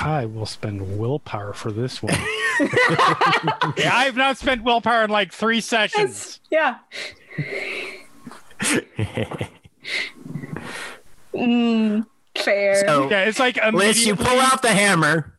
[0.01, 2.15] I will spend willpower for this one.
[2.61, 6.41] Yeah, I've not spent willpower in like three sessions.
[6.51, 6.77] Yeah.
[11.35, 12.07] Mm,
[12.37, 12.87] fair.
[12.87, 15.39] So, Yeah, it's like Liss, you pull out the hammer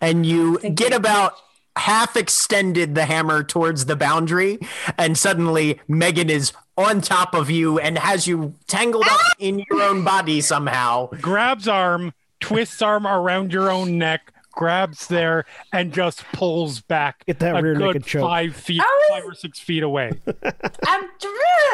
[0.00, 0.96] and you Thank get you.
[0.96, 1.34] about
[1.76, 4.58] half extended the hammer towards the boundary,
[4.98, 9.82] and suddenly Megan is on top of you and has you tangled up in your
[9.82, 11.08] own body somehow.
[11.20, 17.38] grabs arm, twists arm around your own neck, grabs there, and just pulls back Get
[17.40, 18.22] that a rear good naked choke.
[18.22, 20.12] five feet, I was- five or six feet away.
[20.86, 21.04] I'm.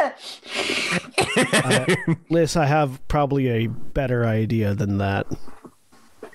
[0.03, 0.11] Uh,
[2.31, 5.27] Liss, I have probably a better idea than that.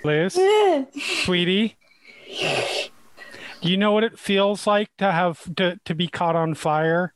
[0.04, 0.38] Liss,
[1.24, 1.76] sweetie,
[3.62, 7.14] do you know what it feels like to have to, to be caught on fire?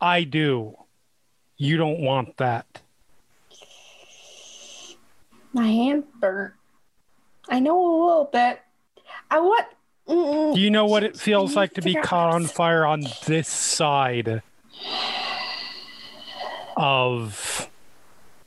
[0.00, 0.76] I do.
[1.56, 2.82] You don't want that.
[5.52, 6.54] My hand burnt.
[7.48, 8.60] I know a little bit.
[9.30, 9.66] I want.
[10.08, 13.04] Mm, Do you know what it feels like to to be caught on fire on
[13.26, 14.42] this side
[16.76, 17.68] of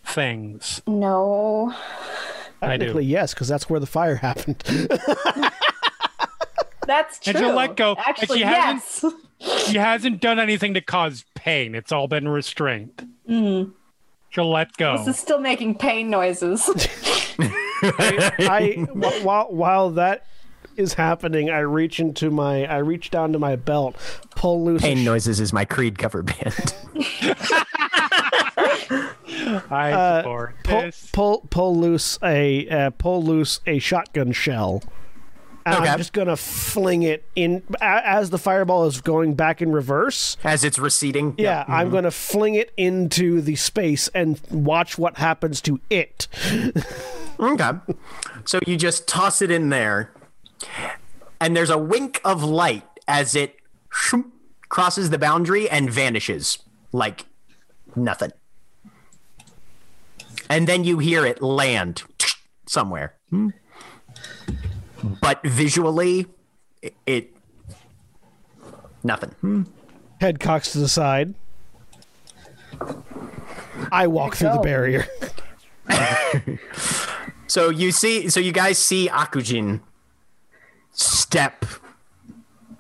[0.03, 0.82] things?
[0.88, 1.74] no.
[2.62, 2.86] I do.
[2.86, 4.64] Technically, yes, because that's where the fire happened.
[6.88, 7.32] That's true.
[7.32, 9.06] And she'll let go, and Actually, she yes.
[9.68, 11.76] He hasn't done anything to cause pain.
[11.76, 13.03] It's all been restraint.
[13.30, 13.72] Mm.
[14.36, 14.98] She'll let go.
[14.98, 16.70] This is still making pain noises.
[17.40, 20.26] I wh- while while that
[20.76, 23.96] is happening, I reach into my I reach down to my belt,
[24.36, 24.82] pull loose.
[24.82, 26.76] Pain sh- Noises is my Creed cover band.
[29.72, 30.24] I uh,
[30.66, 31.10] pull, this.
[31.14, 34.84] pull pull loose a uh, pull loose a shotgun shell.
[35.66, 35.89] And Okay.
[35.89, 40.38] I'm just gonna fling it in as the fireball is going back in reverse.
[40.43, 41.34] As it's receding.
[41.38, 41.95] Yeah, I'm mm-hmm.
[41.95, 46.28] gonna fling it into the space and watch what happens to it.
[47.39, 47.72] Okay.
[48.45, 50.11] So you just toss it in there,
[51.39, 53.57] and there's a wink of light as it
[54.70, 56.59] crosses the boundary and vanishes
[56.91, 57.26] like
[57.95, 58.32] nothing.
[60.49, 62.03] And then you hear it land
[62.68, 63.16] somewhere.
[63.30, 63.49] Hmm?
[65.22, 66.28] But visually,
[66.82, 67.36] it, it
[69.03, 69.32] nothing.
[69.41, 69.64] Hmm.
[70.20, 71.36] Head cocks to the side.
[73.91, 75.08] I walk through the barrier.
[77.47, 79.82] So you see, so you guys see Akujin
[80.91, 81.66] step,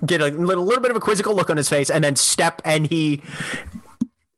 [0.05, 2.61] get a little, little bit of a quizzical look on his face, and then step,
[2.65, 3.21] and he.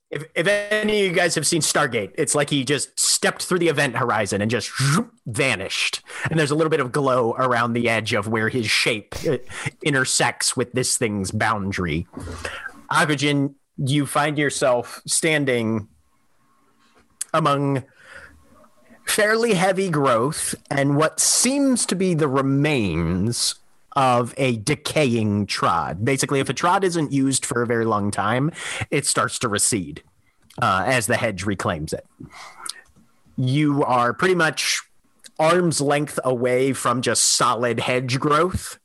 [0.09, 3.59] If, if any of you guys have seen Stargate, it's like he just stepped through
[3.59, 4.71] the event horizon and just
[5.25, 6.01] vanished.
[6.29, 9.37] And there's a little bit of glow around the edge of where his shape uh,
[9.83, 12.07] intersects with this thing's boundary.
[12.89, 15.89] Akujin, you find yourself standing
[17.33, 17.83] among
[19.05, 23.55] fairly heavy growth and what seems to be the remains
[23.97, 26.05] of a decaying trod.
[26.05, 28.51] Basically, if a trod isn't used for a very long time,
[28.91, 30.03] it starts to recede
[30.61, 32.05] uh, as the hedge reclaims it.
[33.35, 34.83] You are pretty much
[35.39, 38.77] arm's length away from just solid hedge growth.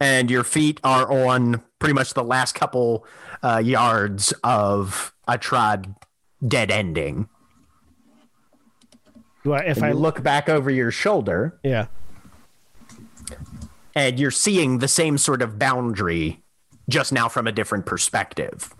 [0.00, 3.04] And your feet are on pretty much the last couple
[3.42, 5.94] uh, yards of a trod
[6.46, 7.28] dead ending.
[9.44, 11.86] I, if And I look back over your shoulder yeah.
[13.98, 16.40] And you're seeing the same sort of boundary
[16.88, 18.72] just now from a different perspective.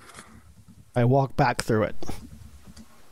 [0.94, 1.96] I walk back through it.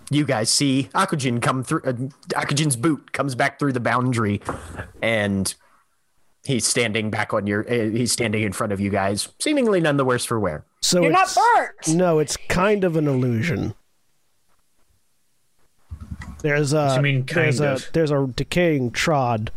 [0.09, 1.93] You guys see Akujin come through, uh,
[2.29, 4.41] Akujin's boot comes back through the boundary
[5.03, 5.53] and
[6.45, 9.97] he's standing back on your, uh, he's standing in front of you guys, seemingly none
[9.97, 10.65] the worse for wear.
[10.81, 11.97] So You're not burnt.
[11.97, 13.75] No, it's kind of an illusion.
[16.43, 17.89] There's a mean there's kind a of?
[17.93, 19.51] there's a decaying trod,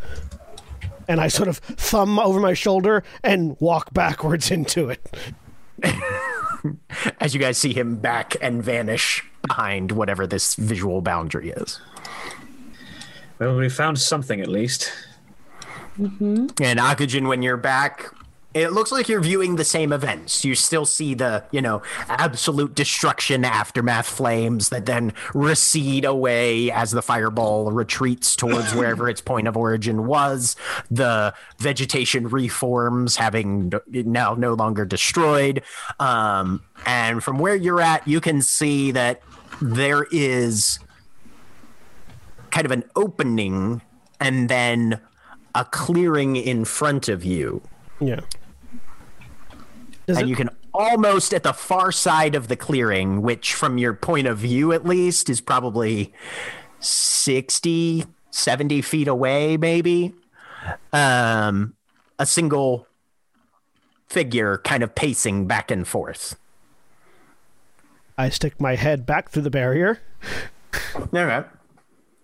[1.10, 5.18] and I sort of thumb over my shoulder and walk backwards into it.
[7.20, 11.82] As you guys see him back and vanish behind whatever this visual boundary is.
[13.40, 14.92] Well, we found something at least.
[15.98, 16.48] Mm-hmm.
[16.62, 18.14] And Akujin, when you're back,
[18.54, 20.44] it looks like you're viewing the same events.
[20.44, 26.90] You still see the, you know, absolute destruction, aftermath flames that then recede away as
[26.90, 30.56] the fireball retreats towards wherever its point of origin was.
[30.90, 35.62] The vegetation reforms, having now no longer destroyed.
[36.00, 39.22] Um, and from where you're at, you can see that
[39.62, 40.80] there is
[42.50, 43.84] kind of an opening
[44.20, 45.00] and then
[45.54, 47.62] a clearing in front of you
[48.00, 48.22] Yeah.
[50.10, 53.78] Does and it, you can almost at the far side of the clearing, which, from
[53.78, 56.12] your point of view at least, is probably
[56.80, 60.16] 60, 70 feet away, maybe.
[60.92, 61.76] Um,
[62.18, 62.88] a single
[64.08, 66.40] figure kind of pacing back and forth.
[68.18, 70.00] I stick my head back through the barrier.
[70.96, 71.46] All right.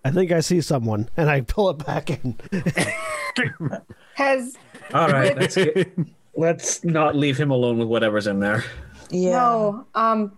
[0.04, 2.36] I think I see someone, and I pull it back in.
[4.14, 4.56] Has
[4.92, 5.88] All right, let's, get,
[6.36, 8.64] let's not leave him alone with whatever's in there.
[9.10, 9.32] Yeah.
[9.32, 9.86] no.
[9.94, 10.32] Um,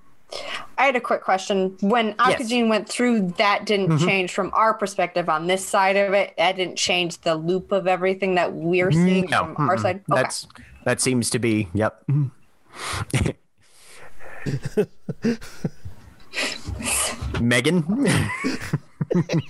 [0.77, 1.77] I had a quick question.
[1.81, 6.35] When Akujin went through, that didn't change from our perspective on this side of it.
[6.37, 9.83] That didn't change the loop of everything that we're seeing No, from our mm-mm.
[9.83, 10.03] side.
[10.11, 10.23] Okay.
[10.23, 10.47] That's
[10.85, 11.69] that seems to be.
[11.73, 12.05] Yep.
[17.41, 18.07] Megan.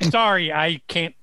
[0.03, 1.15] Sorry, I can't.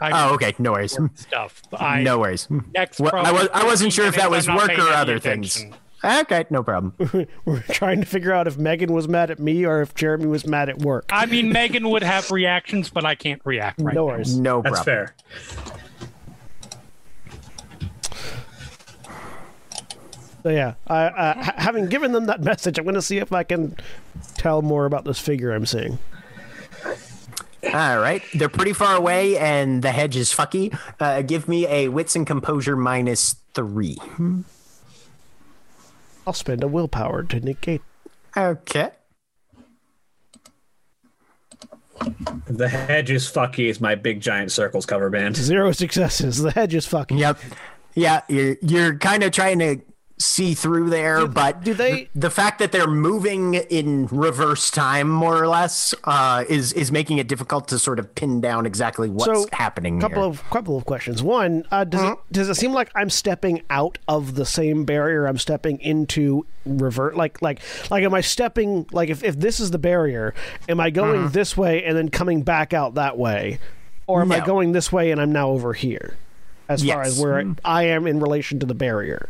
[0.00, 0.54] I Oh, okay.
[0.58, 0.98] No worries.
[1.14, 1.62] stuff.
[1.76, 2.48] I No worries.
[2.74, 3.00] next.
[3.00, 5.64] Well, I was I wasn't sure if that was work or any other things.
[6.02, 6.94] Okay, no problem.
[7.44, 10.46] We're trying to figure out if Megan was mad at me or if Jeremy was
[10.46, 11.04] mad at work.
[11.12, 14.12] I mean, Megan would have reactions, but I can't react right no now.
[14.14, 14.34] worries.
[14.38, 14.84] No That's problem.
[14.84, 15.14] fair.
[20.42, 23.42] So yeah, I, uh, having given them that message, I'm going to see if I
[23.42, 23.76] can
[24.36, 25.98] tell more about this figure I'm seeing.
[27.64, 30.76] All right, they're pretty far away, and the hedge is fucky.
[30.98, 33.98] Uh, give me a wits and composure minus three.
[36.26, 37.82] I'll spend a willpower to negate.
[38.36, 38.90] Okay.
[42.46, 45.36] The hedge is fucky is my big giant circles cover band.
[45.36, 46.38] Zero successes.
[46.38, 47.18] The hedge is fucking.
[47.18, 47.38] Yep.
[47.94, 49.80] Yeah, you're you're kind of trying to
[50.20, 55.08] see through there, but do they- the, the fact that they're moving in reverse time,
[55.08, 59.08] more or less, uh, is is making it difficult to sort of pin down exactly
[59.08, 59.98] what's So, happening.
[60.00, 60.30] Couple here.
[60.30, 61.22] of couple of questions.
[61.22, 65.26] One, uh, does it does it seem like I'm stepping out of the same barrier?
[65.26, 67.16] I'm stepping into revert.
[67.16, 67.60] Like like
[67.90, 70.34] like am I stepping like if if this is the barrier,
[70.68, 73.58] am I going this way and then coming back out that way,
[74.06, 76.16] or am I going this way and I'm now over here?
[76.68, 79.28] As far as where I am in relation to the barrier.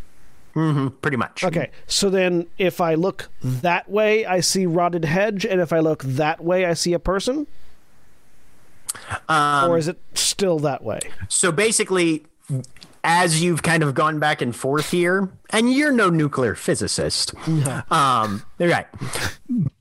[0.53, 1.44] Pretty much.
[1.44, 5.80] Okay, so then if I look that way, I see rotted hedge, and if I
[5.80, 7.46] look that way, I see a person.
[9.28, 11.01] Um, or is it still that way?
[11.28, 12.24] So basically,
[13.05, 17.34] as you've kind of gone back and forth here, and you're no nuclear physicist,
[17.90, 18.86] um, right?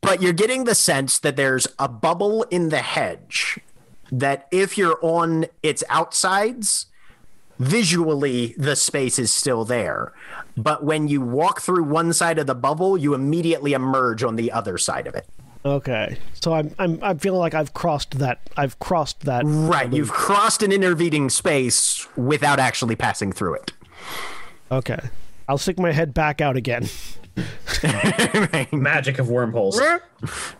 [0.01, 3.59] But you're getting the sense that there's a bubble in the hedge
[4.11, 6.87] that if you're on its outsides,
[7.59, 10.13] visually the space is still there.
[10.57, 14.51] But when you walk through one side of the bubble, you immediately emerge on the
[14.51, 15.27] other side of it.
[15.65, 18.39] Okay, so I'm I'm I'm feeling like I've crossed that.
[18.55, 19.43] I've crossed that.
[19.45, 19.91] Right.
[19.91, 23.73] You've crossed an intervening space without actually passing through it.
[24.71, 24.99] Okay,
[25.49, 26.87] I'll stick my head back out again.
[28.71, 29.81] Magic of wormholes.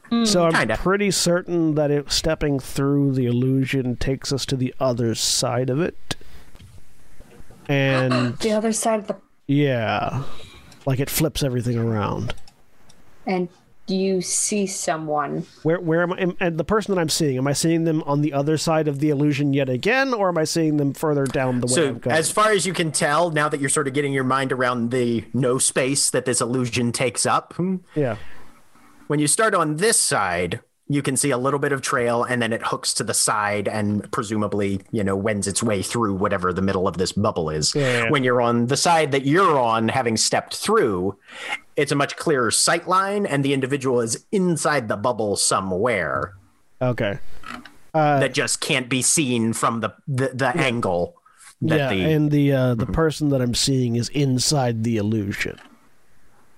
[0.10, 0.26] Hmm.
[0.26, 0.78] So I'm Kinda.
[0.78, 5.80] pretty certain that it, stepping through the illusion takes us to the other side of
[5.80, 6.16] it.
[7.70, 9.15] And The other side of the
[9.47, 10.24] yeah,
[10.86, 12.34] like it flips everything around.
[13.26, 13.47] and
[13.88, 15.47] you see someone.
[15.63, 16.17] Where where am I?
[16.17, 18.88] am- And the person that I'm seeing, am I seeing them on the other side
[18.88, 21.88] of the illusion yet again, or am I seeing them further down the way So,
[21.89, 22.15] I'm going?
[22.15, 24.91] as far as you can tell, now that you're sort of getting your mind around
[24.91, 27.56] the no space that this illusion takes up,
[27.95, 28.18] yeah.
[29.07, 30.60] when you start on this side,
[30.91, 33.68] you can see a little bit of trail and then it hooks to the side
[33.68, 37.76] and presumably, you know, wends its way through whatever the middle of this bubble is.
[37.76, 38.10] Yeah, yeah.
[38.10, 41.16] When you're on the side that you're on, having stepped through,
[41.76, 46.34] it's a much clearer sight line and the individual is inside the bubble somewhere
[46.82, 47.20] Okay.
[47.94, 51.16] that just can't be seen from the, the, the angle.
[51.61, 55.60] That yeah, the, and the uh, the person that I'm seeing is inside the illusion.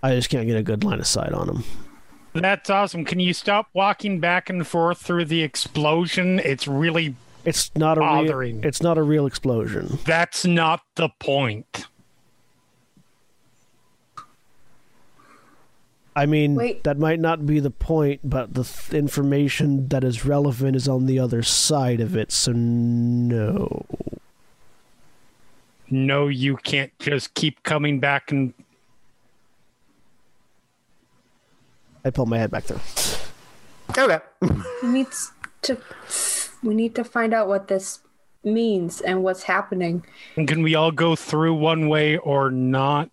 [0.04, 1.64] I just can't get a good line of sight on him.
[2.34, 3.04] That's awesome.
[3.06, 6.40] Can you stop walking back and forth through the explosion?
[6.40, 8.66] It's really It's not a real.
[8.66, 10.00] It's not a real explosion.
[10.06, 11.88] that's not the point.
[16.14, 16.84] I mean, Wait.
[16.84, 21.06] that might not be the point, but the th- information that is relevant is on
[21.06, 22.34] the other side of it.
[22.34, 23.86] So no.
[25.90, 28.54] No, you can't just keep coming back and
[32.04, 32.80] I pull my head back through.
[33.98, 34.20] okay.
[34.84, 35.08] We need
[35.64, 35.78] to.
[36.64, 38.00] We need to find out what this
[38.44, 40.04] means and what's happening.
[40.36, 43.10] can we all go through one way or not?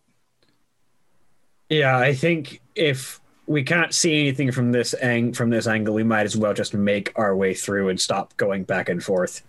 [1.68, 6.02] Yeah, I think if we can't see anything from this ang- from this angle, we
[6.02, 9.42] might as well just make our way through and stop going back and forth.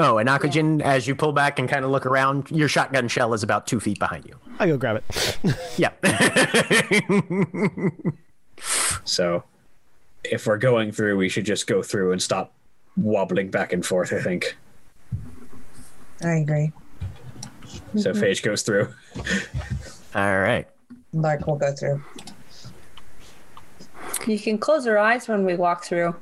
[0.00, 3.34] Oh, and Akujin, as you pull back and kind of look around, your shotgun shell
[3.34, 4.36] is about two feet behind you.
[4.60, 5.58] I go grab it.
[5.76, 5.90] Yeah.
[9.08, 9.44] So,
[10.24, 12.52] if we're going through, we should just go through and stop
[12.96, 14.12] wobbling back and forth.
[14.12, 14.56] I think.
[16.22, 16.72] I agree.
[17.96, 18.22] So mm-hmm.
[18.22, 18.92] Phage goes through.
[20.14, 20.66] All right.
[21.12, 22.02] Lark will go through.
[24.26, 26.16] You can close your eyes when we walk through.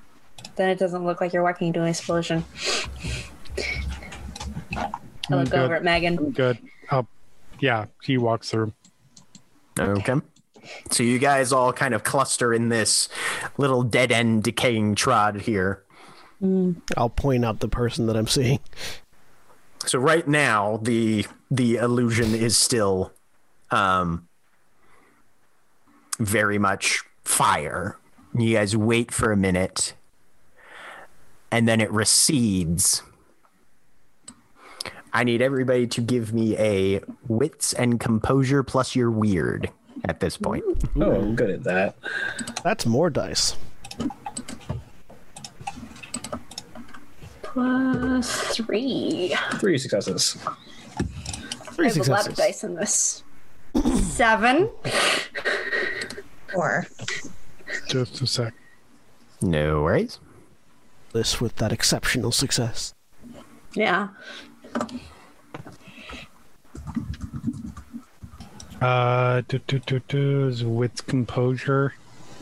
[0.56, 2.44] Then it doesn't look like you're walking into an explosion.
[4.76, 5.54] I look mm, good.
[5.54, 6.30] over at Megan.
[6.30, 6.58] Good.
[6.92, 7.06] Oh,
[7.58, 8.72] yeah, he walks through.
[9.78, 10.14] Okay.
[10.90, 13.08] So you guys all kind of cluster in this
[13.58, 15.82] little dead end decaying trod here.
[16.96, 18.60] I'll point out the person that I'm seeing.
[19.86, 23.12] So right now the the illusion is still
[23.70, 24.28] um
[26.18, 27.96] very much fire.
[28.34, 29.94] You guys wait for a minute
[31.50, 33.02] and then it recedes.
[35.12, 39.70] I need everybody to give me a wits and composure plus your weird
[40.04, 40.64] at this point.
[40.96, 41.96] Oh, I'm good at that.
[42.62, 43.56] That's more dice.
[47.42, 49.34] Plus three.
[49.54, 50.36] Three successes.
[51.72, 53.22] Three I have a lot of dice in this.
[53.94, 54.70] Seven.
[56.52, 56.86] Four.
[57.88, 58.54] Just a sec.
[59.42, 60.18] No worries.
[61.12, 62.94] This with that exceptional success.
[63.74, 64.08] Yeah.
[68.80, 71.94] Uh, do, do, do, do, is with composure.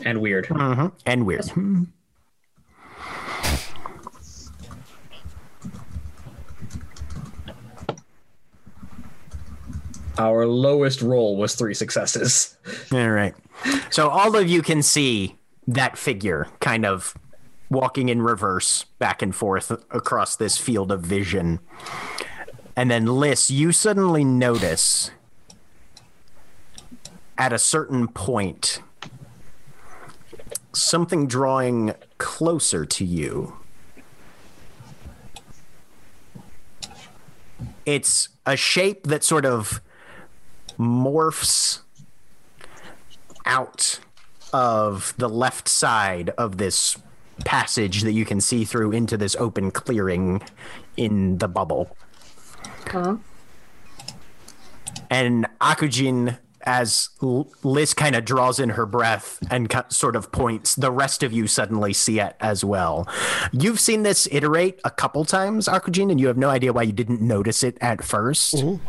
[0.03, 0.45] And weird.
[0.47, 0.91] Mhm.
[1.05, 1.45] And weird.
[10.17, 12.57] Our lowest roll was three successes.
[12.91, 13.33] All right.
[13.89, 15.35] So all of you can see
[15.67, 17.15] that figure kind of
[17.69, 21.59] walking in reverse back and forth across this field of vision.
[22.75, 25.11] And then Liss, you suddenly notice
[27.37, 28.81] at a certain point
[30.73, 33.57] something drawing closer to you.
[37.85, 39.81] It's a shape that sort of
[40.77, 41.79] morphs
[43.45, 43.99] out
[44.51, 46.97] of the left side of this
[47.43, 50.41] passage that you can see through into this open clearing
[50.97, 51.95] in the bubble.
[52.87, 53.17] Huh?
[55.09, 60.91] And Akujin, as Liss kind of draws in her breath and sort of points, the
[60.91, 63.07] rest of you suddenly see it as well.
[63.51, 66.93] You've seen this iterate a couple times, Akujin, and you have no idea why you
[66.93, 68.85] didn't notice it at 1st mm-hmm.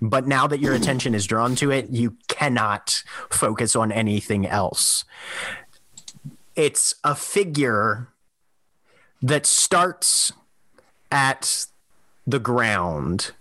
[0.00, 5.04] But now that your attention is drawn to it, you cannot focus on anything else.
[6.56, 8.08] It's a figure
[9.22, 10.32] that starts
[11.10, 11.66] at
[12.26, 13.32] the ground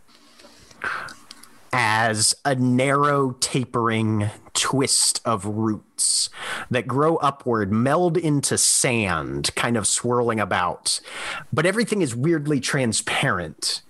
[1.74, 6.30] as a narrow, tapering twist of roots
[6.70, 11.02] that grow upward, meld into sand, kind of swirling about.
[11.52, 13.82] But everything is weirdly transparent.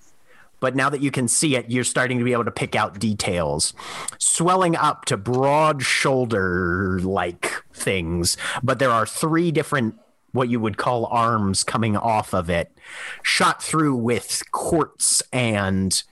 [0.62, 2.98] But now that you can see it, you're starting to be able to pick out
[2.98, 3.74] details.
[4.18, 9.96] Swelling up to broad shoulder like things, but there are three different
[10.32, 12.76] what you would call arms coming off of it,
[13.22, 16.04] shot through with quartz and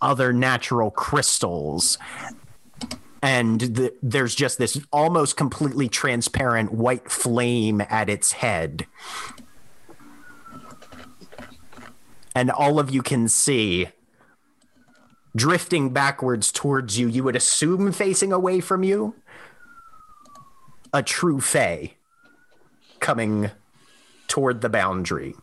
[0.00, 1.98] other natural crystals.
[3.22, 8.86] And the, there's just this almost completely transparent white flame at its head.
[12.34, 13.88] And all of you can see
[15.34, 19.14] drifting backwards towards you, you would assume facing away from you,
[20.92, 21.94] a true Fae
[23.00, 23.50] coming
[24.26, 25.34] toward the boundary,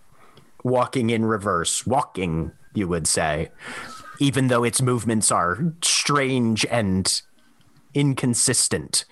[0.63, 3.49] walking in reverse, walking, you would say,
[4.19, 7.21] even though its movements are strange and
[7.93, 9.05] inconsistent.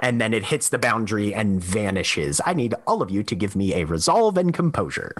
[0.00, 2.40] And then it hits the boundary and vanishes.
[2.46, 5.12] I need all of you to give me a resolve and composure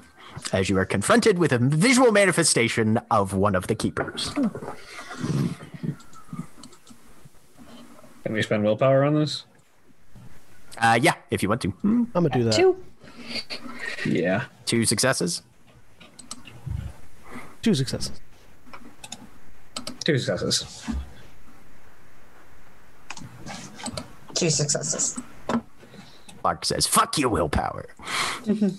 [0.53, 4.31] as you are confronted with a visual manifestation of one of the keepers.
[4.31, 4.51] Can
[8.31, 9.45] we spend willpower on this?
[10.77, 11.71] Uh, yeah, if you want to.
[11.71, 12.05] Hmm.
[12.15, 12.55] I'm gonna do that.
[12.55, 12.85] Two.
[14.07, 14.45] Yeah.
[14.65, 15.43] Two successes.
[17.63, 18.21] Two successes.
[20.05, 20.89] Two successes.
[24.39, 25.19] two successes.
[26.45, 27.87] Mark says, fuck your willpower.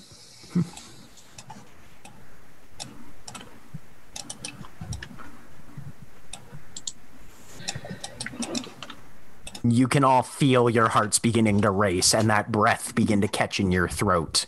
[9.64, 13.60] you can all feel your hearts beginning to race and that breath begin to catch
[13.60, 14.46] in your throat.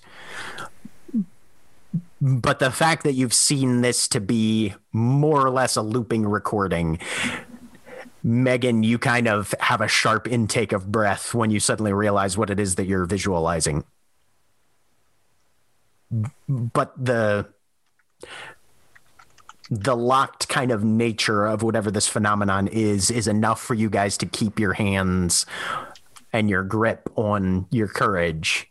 [2.21, 6.99] But the fact that you've seen this to be more or less a looping recording
[8.23, 12.49] Megan, you kind of have a sharp intake of breath when you suddenly realize what
[12.49, 13.83] it is that you're visualizing.
[16.47, 17.47] But the
[19.69, 24.17] the locked kind of nature of whatever this phenomenon is is enough for you guys
[24.17, 25.45] to keep your hands
[26.33, 28.70] and your grip on your courage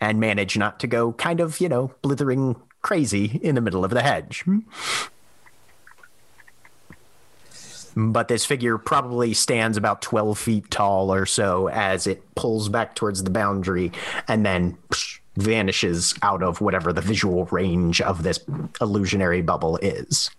[0.00, 3.90] and manage not to go kind of, you know, blithering crazy in the middle of
[3.90, 4.44] the hedge.
[7.98, 12.94] But this figure probably stands about 12 feet tall or so as it pulls back
[12.94, 13.90] towards the boundary
[14.28, 18.38] and then psh, vanishes out of whatever the visual range of this
[18.80, 20.30] illusionary bubble is.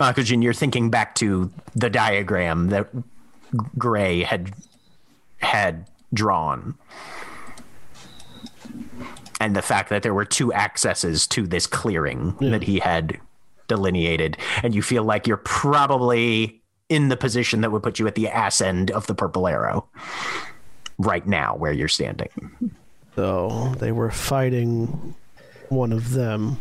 [0.00, 2.88] Akujin, you're thinking back to the diagram that
[3.78, 4.52] Gray had
[5.38, 6.74] had drawn,
[9.40, 13.18] and the fact that there were two accesses to this clearing that he had
[13.68, 18.14] delineated, and you feel like you're probably in the position that would put you at
[18.14, 19.88] the ass end of the purple arrow
[20.98, 22.28] right now, where you're standing.
[23.16, 25.14] So they were fighting
[25.68, 26.60] one of them.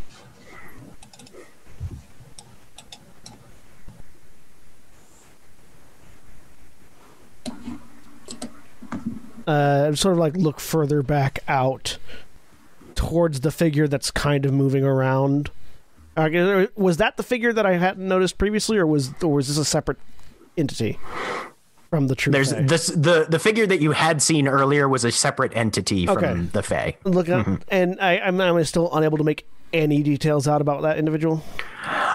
[9.47, 11.97] Uh, sort of like look further back out
[12.95, 15.49] towards the figure that's kind of moving around.
[16.15, 19.57] Uh, was that the figure that I hadn't noticed previously, or was or was this
[19.57, 19.97] a separate
[20.57, 20.99] entity
[21.89, 22.31] from the true?
[22.31, 22.61] There's Fae?
[22.61, 26.33] this the the figure that you had seen earlier was a separate entity from Okay.
[26.53, 26.97] the Fae.
[27.03, 30.97] look up, and I, I'm, I'm still unable to make any details out about that
[30.97, 31.43] individual.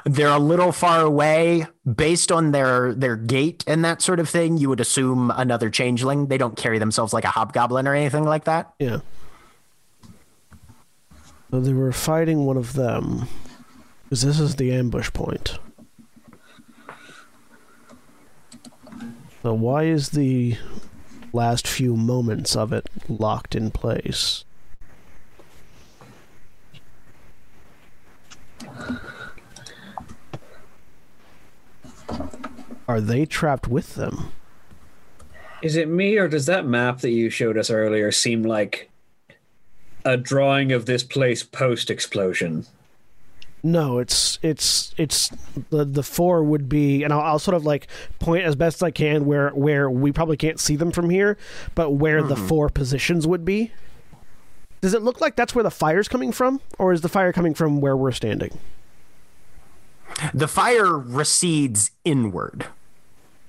[0.05, 1.67] They're a little far away.
[1.85, 6.29] Based on their their gait and that sort of thing, you would assume another changeling.
[6.29, 8.73] They don't carry themselves like a hobgoblin or anything like that.
[8.79, 9.01] Yeah.
[11.51, 13.27] So they were fighting one of them.
[14.05, 15.59] Because this is the ambush point.
[19.43, 20.57] So why is the
[21.33, 24.45] last few moments of it locked in place?
[32.87, 34.33] Are they trapped with them?
[35.63, 38.91] Is it me or does that map that you showed us earlier seem like
[40.05, 42.67] a drawing of this place post explosion?
[43.63, 45.31] No, it's it's it's
[45.71, 47.89] the the four would be, and I'll, I'll sort of like
[48.21, 51.37] point as best I can where where we probably can't see them from here,
[51.75, 52.47] but where the hmm.
[52.47, 53.73] four positions would be.
[54.81, 57.55] Does it look like that's where the fire's coming from, or is the fire coming
[57.55, 58.59] from where we're standing?
[60.33, 62.67] The fire recedes inward.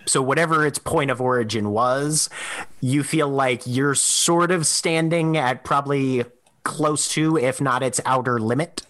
[0.05, 2.29] So whatever its point of origin was,
[2.81, 6.25] you feel like you're sort of standing at probably
[6.63, 8.81] close to, if not its outer limit.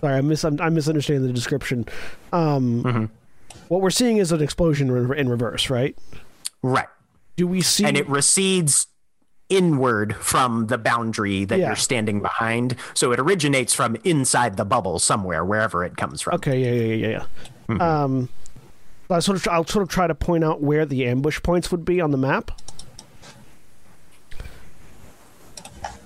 [0.00, 1.86] Sorry, I'm, mis- misunderstanding the description.
[2.32, 3.10] Um,
[3.68, 5.96] What we're seeing is an explosion in reverse, right?
[6.62, 6.88] Right.
[7.36, 7.84] Do we see?
[7.84, 8.86] and it recedes
[9.48, 11.66] inward from the boundary that Yeah.
[11.68, 12.74] you're standing behind.
[12.94, 16.34] So it originates from inside the bubble somewhere, wherever it comes from.
[16.34, 17.24] Okay, yeah, yeah, yeah,
[17.78, 18.02] yeah.
[18.04, 18.28] Um,
[19.10, 21.84] I sort of, I'll sort of try to point out where the ambush points would
[21.84, 22.50] be on the map.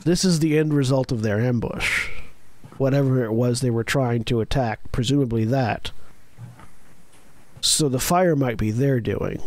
[0.05, 2.09] This is the end result of their ambush.
[2.79, 5.91] Whatever it was they were trying to attack, presumably that.
[7.61, 9.41] So the fire might be their doing.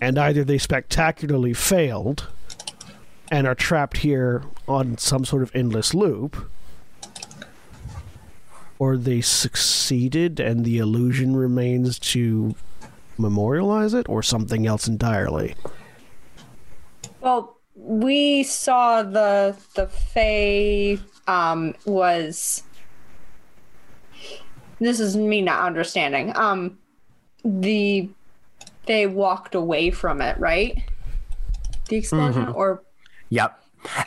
[0.00, 2.28] And either they spectacularly failed
[3.30, 6.50] and are trapped here on some sort of endless loop,
[8.78, 12.54] or they succeeded and the illusion remains to
[13.16, 15.54] memorialize it, or something else entirely.
[17.20, 22.62] Well, we saw the the Fae um was
[24.80, 26.36] this is me not understanding.
[26.36, 26.78] Um
[27.44, 28.08] the
[28.86, 30.82] they walked away from it, right?
[31.88, 32.56] The explosion mm-hmm.
[32.56, 32.82] or
[33.30, 33.60] Yep.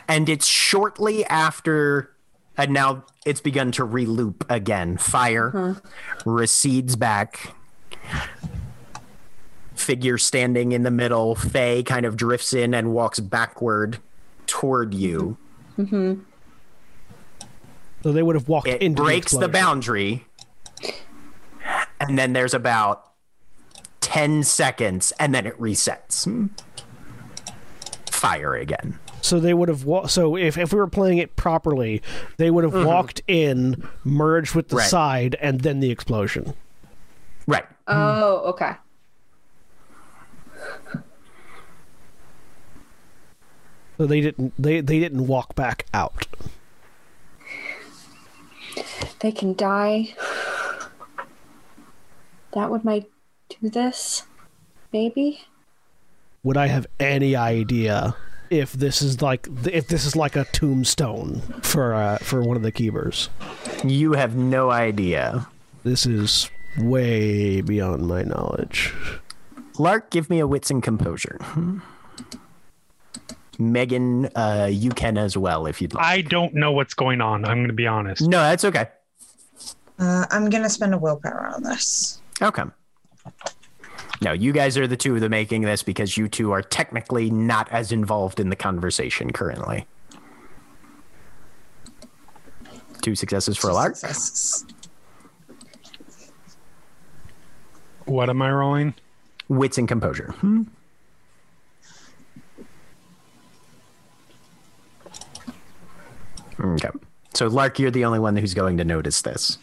[0.08, 2.14] And it's shortly after,
[2.56, 4.96] and now it's begun to reloop again.
[4.96, 5.80] Fire uh-huh.
[6.24, 7.54] recedes back.
[9.74, 11.34] Figure standing in the middle.
[11.34, 13.98] Fae kind of drifts in and walks backward
[14.46, 15.36] toward you.
[15.78, 16.14] Mm-hmm.
[18.02, 20.26] So they would have walked It into breaks the, the, boundary.
[22.00, 23.08] And then there's about
[24.08, 26.24] 10 seconds, and then it resets.
[26.24, 26.46] Hmm.
[28.10, 28.98] Fire again.
[29.20, 32.00] So they would have wa- so if if we were playing it properly,
[32.38, 32.86] they would have mm-hmm.
[32.86, 34.88] walked in, merged with the Right.
[34.88, 36.54] side, and then the explosion.
[37.46, 37.66] Right.
[37.86, 38.48] Oh, hmm.
[38.48, 38.72] okay.
[43.98, 46.26] So they didn't they they didn't walk back out.
[49.20, 50.14] They can die.
[52.52, 53.10] That would might
[53.48, 54.24] do this.
[54.92, 55.42] Maybe.
[56.42, 58.16] Would I have any idea
[58.50, 62.62] if this is like if this is like a tombstone for uh, for one of
[62.62, 63.28] the keepers?
[63.84, 65.48] You have no idea.
[65.84, 68.92] This is way beyond my knowledge.
[69.78, 71.38] Lark, give me a wits and composure.
[73.58, 76.04] Megan, uh, you can as well if you'd like.
[76.04, 77.44] I don't know what's going on.
[77.44, 78.22] I'm going to be honest.
[78.22, 78.88] No, that's okay.
[79.98, 82.20] Uh, I'm gonna spend a willpower on this.
[82.40, 82.62] Okay.
[84.20, 87.30] No, you guys are the two of the making this because you two are technically
[87.30, 89.86] not as involved in the conversation currently.
[93.00, 93.96] Two successes for Lark.
[93.96, 94.64] Successes.
[98.06, 98.94] What am I rolling?
[99.48, 100.32] Wits and composure.
[100.32, 100.62] Hmm.
[106.60, 106.88] Okay.
[107.34, 109.58] So, Lark, you're the only one who's going to notice this.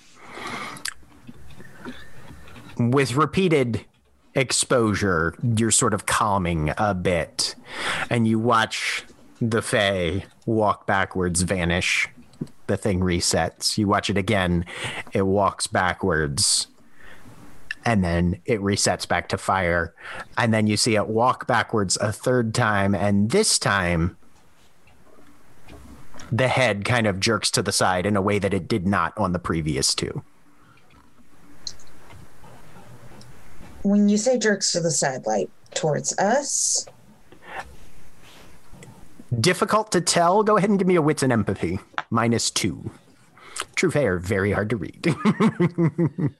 [2.77, 3.85] With repeated
[4.33, 7.55] exposure, you're sort of calming a bit,
[8.09, 9.05] and you watch
[9.39, 12.09] the Fae walk backwards, vanish.
[12.67, 13.77] The thing resets.
[13.77, 14.65] You watch it again,
[15.13, 16.67] it walks backwards,
[17.85, 19.93] and then it resets back to fire.
[20.37, 24.17] And then you see it walk backwards a third time, and this time
[26.31, 29.15] the head kind of jerks to the side in a way that it did not
[29.17, 30.23] on the previous two.
[33.85, 36.87] When you say jerks to the side, like towards us,
[39.39, 40.41] Difficult to tell.
[40.43, 41.79] Go ahead and give me a wits and empathy.
[42.09, 42.89] Minus two.
[43.75, 45.05] True Fae, very hard to read.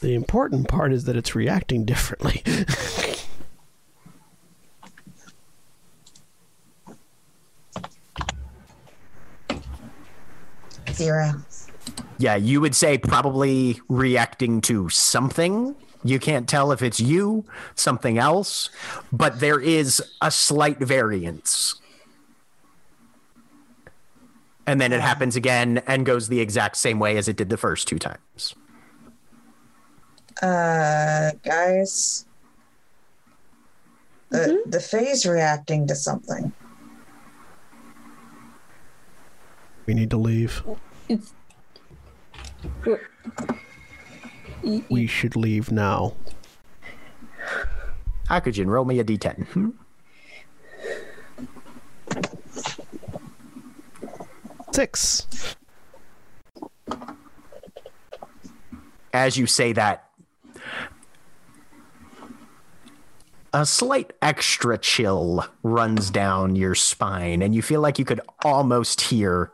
[0.00, 2.42] The important part is that it's reacting differently.
[10.92, 11.34] zero.
[12.16, 15.76] yeah, you would say probably reacting to something.
[16.02, 17.44] You can't tell if it's you,
[17.74, 18.70] something else,
[19.12, 21.74] but there is a slight variance.
[24.66, 27.56] And then it happens again and goes the exact same way as it did the
[27.56, 28.54] first two times.
[30.40, 32.24] Uh, guys,
[34.30, 36.52] the the Fae's reacting to something.
[39.90, 40.62] we need to leave.
[41.08, 41.34] It's.
[44.62, 46.14] We should leave now.
[48.28, 49.46] Akujin, roll me a d10.
[49.48, 49.70] Hmm?
[54.72, 55.26] Six.
[59.12, 60.08] as you say that,
[63.52, 69.00] a slight extra chill runs down your spine, and you feel like you could almost
[69.00, 69.52] hear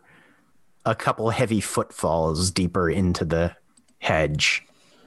[0.84, 3.56] a couple heavy footfalls deeper into the
[3.98, 4.66] hedge.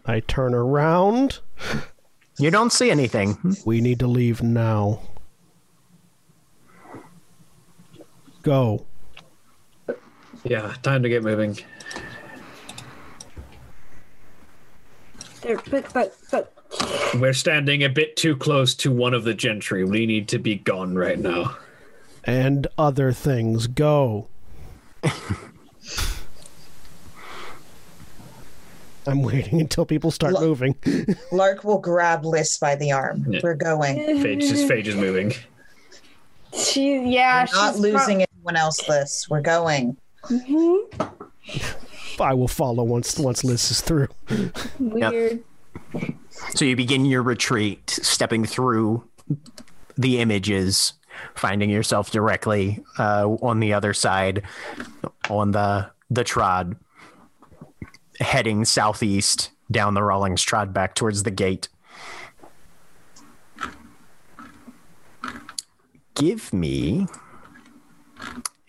[0.09, 1.37] I turn around.
[2.39, 3.55] You don't see anything.
[3.63, 5.01] We need to leave now.
[8.41, 8.87] Go.
[10.43, 11.59] Yeah, time to get moving.
[15.41, 16.53] There, but but but
[17.13, 19.83] We're standing a bit too close to one of the gentry.
[19.83, 21.55] We need to be gone right now.
[22.23, 23.67] And other things.
[23.67, 24.27] Go.
[29.07, 30.43] I'm waiting until people start Look.
[30.43, 30.75] moving.
[31.31, 33.25] Lark will grab Liss by the arm.
[33.29, 33.39] Yeah.
[33.43, 33.97] We're going.
[33.97, 35.33] Phage is, Phage is moving.
[36.53, 39.27] she yeah We're not she's losing anyone else, Liss.
[39.29, 39.97] We're going.
[42.19, 44.09] I will follow once once Liss is through.
[44.79, 45.43] weird.
[46.55, 49.03] So you begin your retreat, stepping through
[49.97, 50.93] the images,
[51.35, 54.43] finding yourself directly uh, on the other side,
[55.29, 56.75] on the the trod,
[58.19, 61.67] heading southeast down the Rawlings trod back towards the gate.
[66.15, 67.07] Give me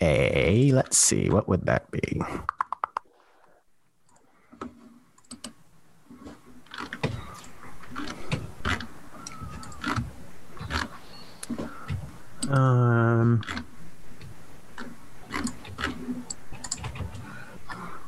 [0.00, 2.22] a let's see, what would that be?
[12.48, 13.42] Um.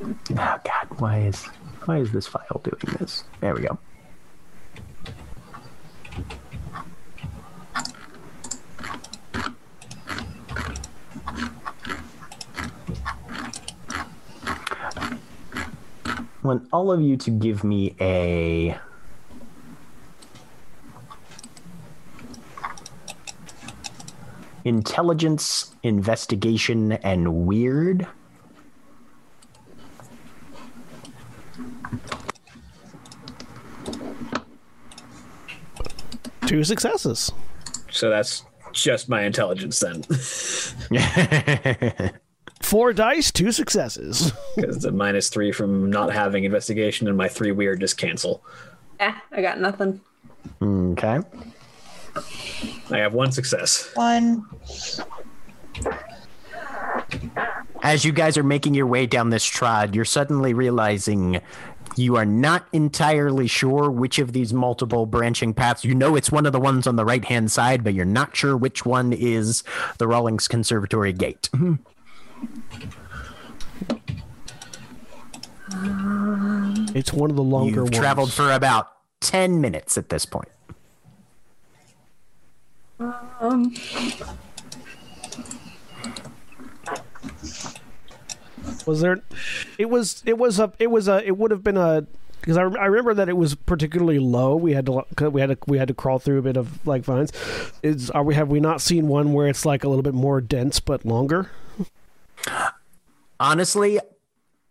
[0.02, 1.44] Oh God, why is
[1.84, 3.24] why is this file doing this?
[3.40, 3.78] There we go.
[16.44, 18.76] I want all of you to give me a
[24.64, 28.08] intelligence, investigation, and weird.
[36.46, 37.32] Two successes.
[37.90, 40.02] So that's just my intelligence then.
[42.60, 44.32] Four dice, two successes.
[44.56, 48.44] Because the minus three from not having investigation and my three weird just cancel.
[49.00, 50.00] Eh, I got nothing.
[50.62, 51.20] okay.
[52.90, 53.90] I have one success.
[53.94, 54.44] One.
[57.82, 61.40] As you guys are making your way down this trod, you're suddenly realizing
[61.96, 65.84] you are not entirely sure which of these multiple branching paths.
[65.84, 68.34] You know it's one of the ones on the right hand side, but you're not
[68.36, 69.62] sure which one is
[69.98, 71.48] the Rawlings Conservatory gate.
[76.94, 77.96] It's one of the longer You've ones.
[77.98, 78.88] traveled for about
[79.20, 80.48] 10 minutes at this point.
[83.40, 83.74] Um,
[88.86, 89.20] Was there?
[89.78, 90.22] It was.
[90.26, 90.72] It was a.
[90.78, 91.26] It was a.
[91.26, 92.06] It would have been a.
[92.40, 94.56] Because I, I remember that it was particularly low.
[94.56, 97.02] We had to we had to we had to crawl through a bit of like
[97.02, 97.32] vines.
[97.82, 100.40] Is are we have we not seen one where it's like a little bit more
[100.40, 101.50] dense but longer?
[103.38, 104.00] Honestly,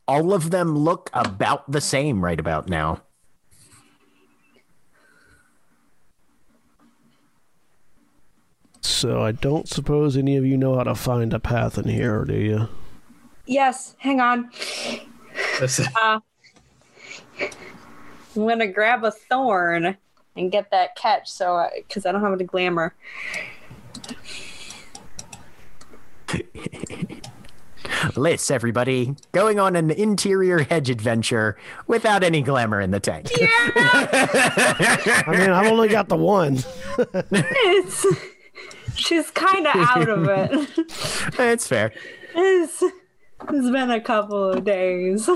[0.07, 3.01] all of them look about the same right about now.
[8.81, 12.25] So I don't suppose any of you know how to find a path in here,
[12.25, 12.67] do you?
[13.45, 14.49] Yes, hang on.
[15.59, 16.19] This- uh,
[17.39, 19.97] I'm gonna grab a thorn
[20.35, 21.29] and get that catch.
[21.29, 22.95] So, because I don't have any glamour.
[28.15, 31.57] Liss, everybody, going on an interior hedge adventure
[31.87, 33.29] without any glamour in the tank.
[33.37, 33.47] Yeah!
[35.27, 36.59] I mean, I've only got the one.
[37.31, 38.05] It's,
[38.95, 40.69] she's kind of out of it.
[41.39, 41.91] it's fair.
[42.33, 42.83] It's,
[43.49, 45.29] it's been a couple of days.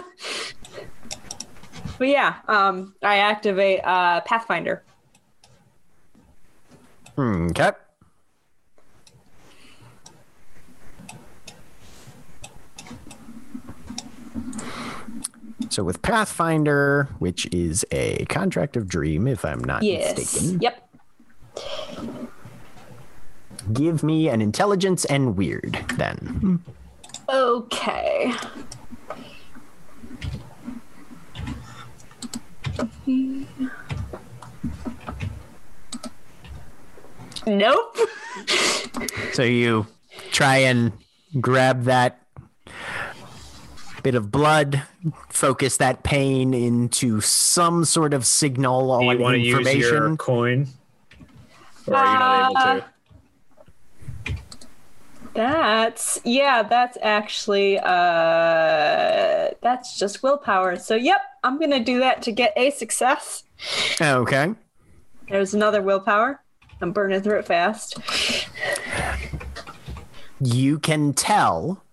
[1.97, 4.83] But yeah, um, I activate uh, Pathfinder.
[7.17, 7.71] Okay.
[15.69, 20.17] So with Pathfinder, which is a contract of dream, if I'm not Yes.
[20.17, 20.89] mistaken, Yep.
[23.73, 26.61] give me an intelligence and weird then.
[27.29, 28.33] Okay.
[37.47, 37.97] Nope.
[39.33, 39.87] So you
[40.31, 40.91] try and
[41.39, 42.21] grab that
[44.03, 44.83] bit of blood,
[45.29, 49.81] focus that pain into some sort of signal Do on you want to use information.
[49.81, 50.67] your coin?
[51.87, 52.75] Or are you not able Uh,
[54.25, 54.35] to?
[55.35, 60.77] That's yeah, that's actually uh that's just willpower.
[60.77, 63.43] So yep, I'm gonna do that to get a success.
[64.01, 64.53] Okay.
[65.29, 66.41] There's another willpower.
[66.81, 67.97] I'm burning through it fast.
[70.39, 71.83] you can tell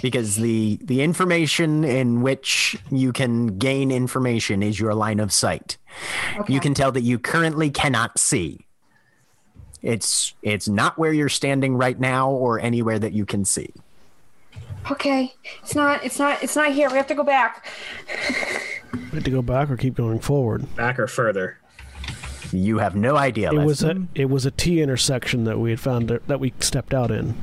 [0.00, 5.76] because the the information in which you can gain information is your line of sight.
[6.48, 8.66] You can tell that you currently cannot see.
[9.82, 13.72] It's it's not where you're standing right now or anywhere that you can see.
[14.90, 15.34] Okay.
[15.62, 16.90] It's not it's not it's not here.
[16.90, 17.66] We have to go back.
[18.92, 20.74] We have to go back or keep going forward.
[20.76, 21.58] Back or further?
[22.52, 23.50] You have no idea.
[23.50, 23.64] It Les.
[23.64, 26.92] was a it was a T intersection that we had found that that we stepped
[26.92, 27.34] out in.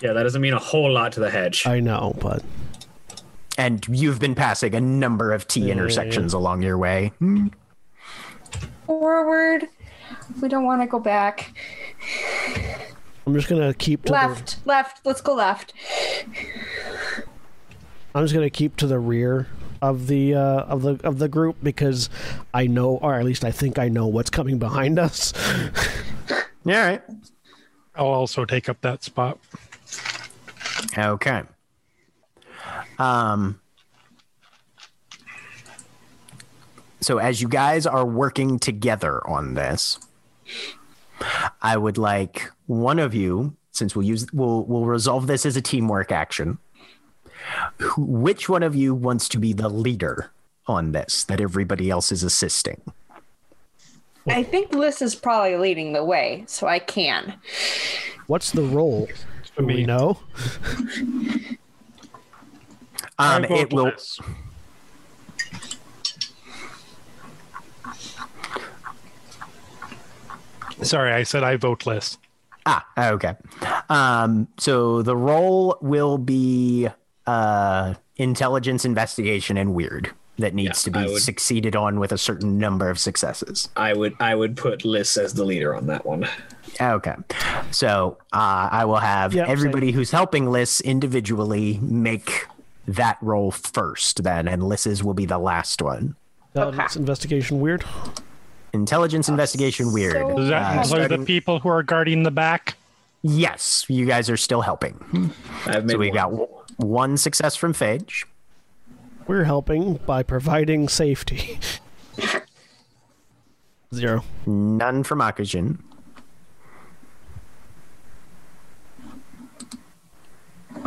[0.00, 1.66] Yeah, that doesn't mean a whole lot to the hedge.
[1.66, 2.44] I know, but
[3.56, 7.12] and you've been passing a number of T intersections along your way.
[7.18, 7.48] Hmm.
[8.86, 9.68] Forward.
[10.40, 11.52] We don't want to go back.
[13.26, 14.56] I'm just gonna keep to Left.
[14.64, 15.04] Left.
[15.04, 15.74] Let's go left.
[18.14, 19.48] I'm just gonna keep to the rear
[19.82, 22.08] of the uh, of the of the group because
[22.54, 25.32] I know, or at least I think I know what's coming behind us.
[26.64, 27.02] Yeah, all right.
[27.94, 29.38] I'll also take up that spot.
[30.96, 31.42] Okay.
[32.98, 33.60] Um
[37.00, 39.98] So as you guys are working together on this,
[41.62, 45.62] I would like one of you, since we'll use we'll we'll resolve this as a
[45.62, 46.58] teamwork action.
[47.78, 50.30] Who, which one of you wants to be the leader
[50.66, 52.80] on this that everybody else is assisting?
[54.28, 57.34] I think Liss is probably leading the way, so I can.
[58.26, 59.08] What's the role?
[59.56, 59.86] Do we me.
[59.86, 60.18] know?
[63.18, 64.20] Um it will Liss.
[70.82, 72.18] Sorry, I said I vote list.
[72.66, 73.34] Ah, okay.
[73.88, 76.88] Um, so the role will be
[77.26, 80.10] uh, intelligence, investigation, and weird.
[80.40, 83.70] That needs Yeah, to be would- succeeded on with a certain number of successes.
[83.76, 86.28] I would I would put Liss as the leader on that one.
[86.80, 87.14] Okay.
[87.72, 92.46] So uh, I will have Yep, everybody who's helping Liss individually make
[92.86, 96.14] that role first, then, and Liss's will be the last one.
[96.54, 97.84] Intelligence investigation weird.
[98.72, 100.14] Intelligence, investigation, weird.
[100.14, 102.76] so- Does that Uh, include starting- the people who are guarding the back?
[103.22, 105.32] Yes, you guys are still helping.
[105.66, 106.14] I've made So we one.
[106.14, 108.24] got one success from Phage.
[109.26, 111.58] We're helping by providing safety.
[113.94, 114.22] Zero.
[114.46, 115.78] None from Akujin.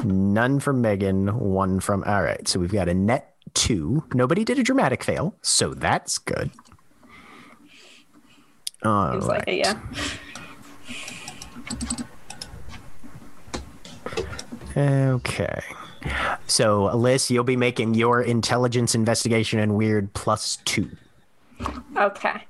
[0.03, 1.27] None from Megan.
[1.39, 2.03] One from.
[2.05, 2.47] All right.
[2.47, 4.03] So we've got a net two.
[4.13, 5.35] Nobody did a dramatic fail.
[5.41, 6.51] So that's good.
[8.83, 9.39] All Seems right.
[9.39, 9.79] like it, yeah.
[14.75, 15.61] Okay.
[16.47, 20.89] So, Alyss, you'll be making your intelligence investigation and weird plus two
[21.95, 22.45] Okay.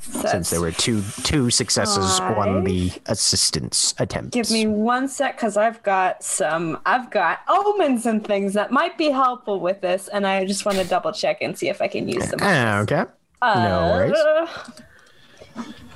[0.00, 4.32] So since there were two two successes on the assistance attempt.
[4.32, 8.96] Give me one sec because I've got some I've got omens and things that might
[8.96, 11.88] be helpful with this, and I just want to double check and see if I
[11.88, 12.38] can use them.
[12.42, 13.04] Ah, okay.
[13.42, 14.82] no worries.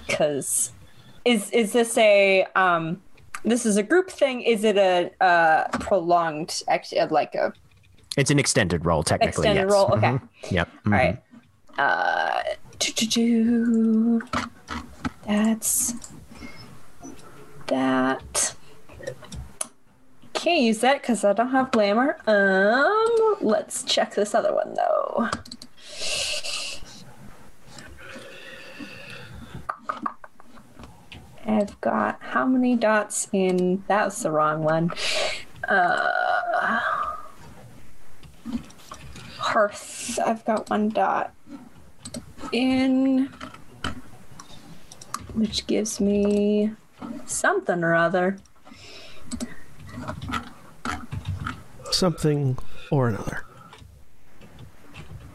[0.06, 0.72] Because
[1.24, 3.02] is is this a um
[3.44, 4.42] this is a group thing?
[4.42, 7.52] Is it a uh prolonged actually like a
[8.16, 9.48] It's an extended roll, technically.
[9.48, 9.72] extended yes.
[9.72, 9.92] roll?
[9.94, 10.06] Okay.
[10.08, 10.28] Mhm.
[10.50, 10.68] Yep.
[10.86, 11.22] All right.
[11.78, 12.42] Uh,
[12.80, 14.20] do, do, do.
[15.26, 15.94] That's
[17.68, 18.54] that.
[20.32, 22.16] Can't use that because I don't have glamour.
[22.26, 25.28] Um, let's check this other one though.
[31.48, 33.82] I've got how many dots in?
[33.88, 34.92] That was the wrong one.
[35.66, 36.80] Uh,
[39.38, 40.18] hearth.
[40.24, 41.32] I've got one dot
[42.52, 43.32] in,
[45.32, 46.72] which gives me
[47.24, 48.38] something or other.
[51.90, 52.58] Something
[52.90, 53.47] or another.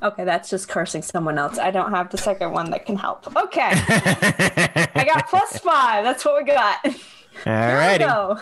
[0.04, 1.58] Okay, that's just cursing someone else.
[1.58, 3.26] I don't have the second one that can help.
[3.38, 3.70] Okay.
[3.72, 6.04] I got plus five.
[6.04, 6.86] That's what we got.
[7.46, 8.40] Here we go.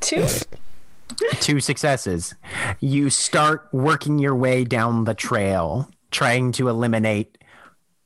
[0.00, 0.26] Two.
[1.40, 2.34] Two successes.
[2.80, 7.38] You start working your way down the trail, trying to eliminate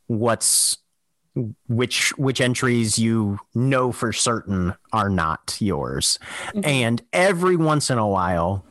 [0.07, 0.77] what's
[1.69, 6.19] which which entries you know for certain are not yours.
[6.49, 6.61] Mm-hmm.
[6.65, 8.65] And every once in a while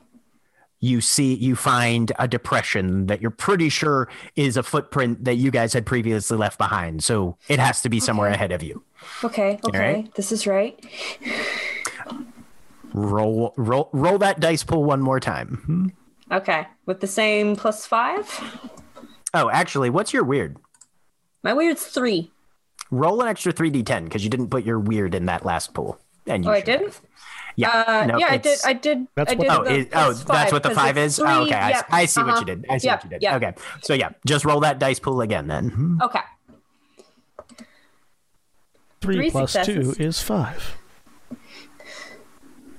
[0.81, 4.07] you see you find a depression that you're pretty sure
[4.37, 7.03] is a footprint that you guys had previously left behind.
[7.03, 8.35] So it has to be somewhere Okay.
[8.35, 8.83] ahead of you.
[9.23, 9.79] Okay, okay.
[9.79, 10.15] right.
[10.15, 10.79] This is right.
[12.93, 15.93] Roll roll roll that dice pool one more time.
[16.31, 16.65] Okay.
[16.85, 18.27] With the same plus five.
[19.33, 20.57] Oh, actually, what's your weird?
[21.43, 22.31] My weird's three.
[22.91, 25.99] Roll an extra 3d10 because you didn't put your weird in that last pool.
[26.27, 26.85] And you Oh, I didn't?
[26.87, 27.01] have.
[27.55, 27.69] Yeah.
[27.69, 28.59] Uh, no, yeah, I did.
[28.65, 29.07] I did.
[29.15, 31.19] That's I what- did Oh, the it, oh, plus that's what the 'cause five is.
[31.19, 32.39] oh, three- okay, I, yep, I see what uh-huh.
[32.39, 32.65] you did.
[32.69, 33.21] I see Yep, what you did.
[33.23, 33.33] yep.
[33.35, 33.53] Okay,
[33.83, 35.69] so yeah, just roll that dice pool again then.
[35.69, 36.01] Hmm.
[36.01, 36.19] Okay.
[39.01, 39.97] Three, Three plus successes.
[39.97, 40.77] two is five.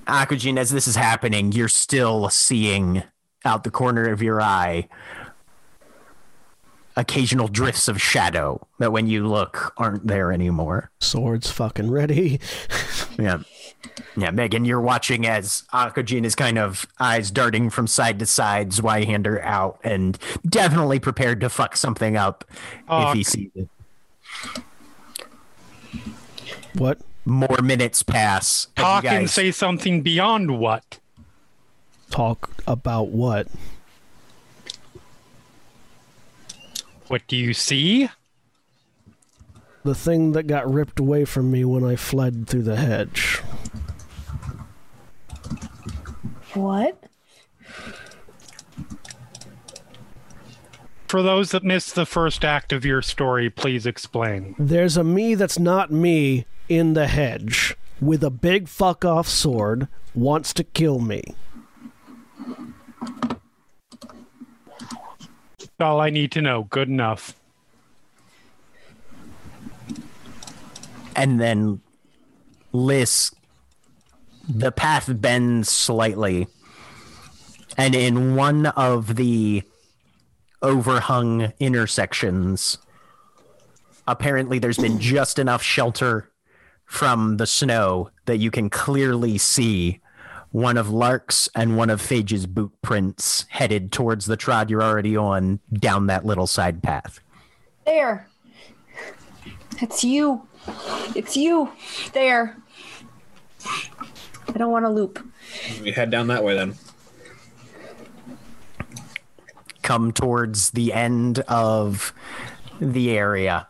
[0.07, 3.03] Akujin, as this is happening, you're still seeing
[3.45, 4.87] out the corner of your eye
[7.01, 10.91] occasional drifts of shadow that, when you look, aren't there anymore.
[10.99, 12.39] Swords fucking ready.
[13.19, 13.39] Yeah.
[14.15, 18.69] Yeah, Megan, you're watching as Akujin is kind of eyes darting from side to side,
[18.71, 20.17] Zweihander out, and
[20.47, 22.45] definitely prepared to fuck something up
[22.89, 23.67] if he sees it.
[26.73, 26.99] What?
[27.25, 28.67] More minutes pass.
[28.77, 30.99] as you Talk and say something beyond what?
[32.09, 33.47] Talk about what?
[37.11, 38.09] What do you see?
[39.83, 43.39] The thing that got ripped away from me when I fled through the hedge.
[46.53, 47.03] What?
[51.09, 54.55] For those that missed the first act of your story, please explain.
[54.57, 59.89] There's a me that's not me in the hedge with a big fuck off sword
[60.15, 61.35] wants to kill me.
[65.81, 66.63] All I need to know.
[66.63, 67.35] Good enough.
[71.15, 71.81] and then
[72.71, 73.31] Liss
[74.49, 76.47] the path bends slightly,
[77.77, 79.61] and in one of the
[80.63, 82.79] overhung intersections,
[84.07, 86.31] apparently there's been just enough shelter
[86.85, 90.01] from the snow that you can clearly see
[90.51, 95.15] one of Lark's and one of Phage's boot prints headed towards the trod you're already
[95.15, 97.19] on down that little side path.
[97.85, 98.27] There.
[99.81, 100.47] It's you.
[101.15, 101.71] It's you.
[102.13, 102.57] There.
[103.65, 105.25] I don't want to loop.
[105.81, 106.75] We head down that way then.
[109.81, 112.13] come towards the end of
[112.79, 113.67] the area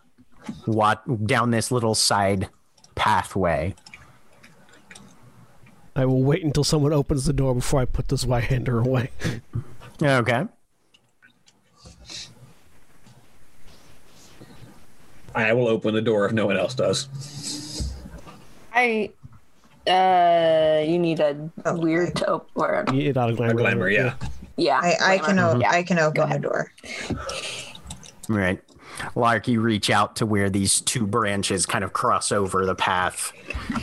[0.66, 2.50] what down this little side
[2.96, 3.74] pathway
[5.96, 9.10] I will wait until someone opens the door before I put this Zweihander away.
[10.02, 10.46] okay
[15.34, 17.94] I will open the door if no one else does.
[18.74, 19.12] I.
[19.88, 22.50] Uh, you need a Oh, weird to open.
[22.56, 23.54] Or, You not a A glamour.
[23.56, 24.14] glamour, yeah.
[24.56, 24.80] yeah.
[24.80, 25.72] I, I can o- Yeah.
[25.72, 26.72] I can open the door.
[28.28, 28.62] right
[29.16, 33.32] lark you reach out to where these two branches kind of cross over the path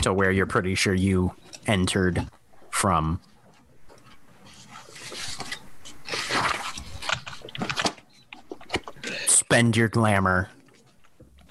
[0.02, 1.34] to where you're pretty sure you
[1.68, 2.26] entered
[2.70, 3.20] from
[9.26, 10.48] spend your glamour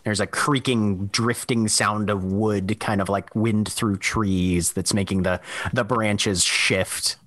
[0.03, 5.23] There's a creaking, drifting sound of wood, kind of like wind through trees, that's making
[5.23, 5.41] the
[5.73, 7.18] the branches shift.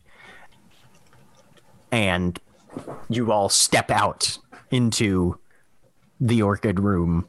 [1.92, 2.38] And
[3.08, 4.38] you all step out
[4.70, 5.38] into
[6.20, 7.28] the orchid room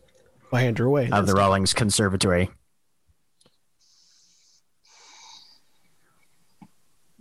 [0.52, 1.10] Zweihander away.
[1.12, 2.50] of the Rawlings Conservatory.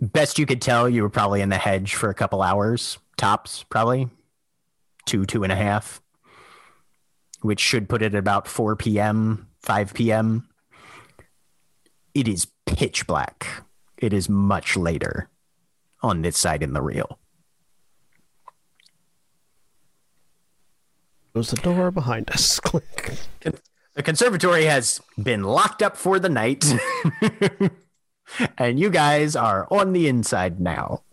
[0.01, 3.63] Best you could tell, you were probably in the hedge for a couple hours, tops,
[3.69, 4.09] probably
[5.05, 6.01] two, two and a half,
[7.41, 10.49] which should put it at about 4 p.m., 5 p.m.
[12.15, 13.63] It is pitch black.
[13.97, 15.29] It is much later
[16.01, 17.19] on this side in the reel.
[21.33, 22.59] Close the door behind us.
[22.63, 23.13] Click.
[23.93, 26.65] The conservatory has been locked up for the night.
[28.57, 31.03] and you guys are on the inside now.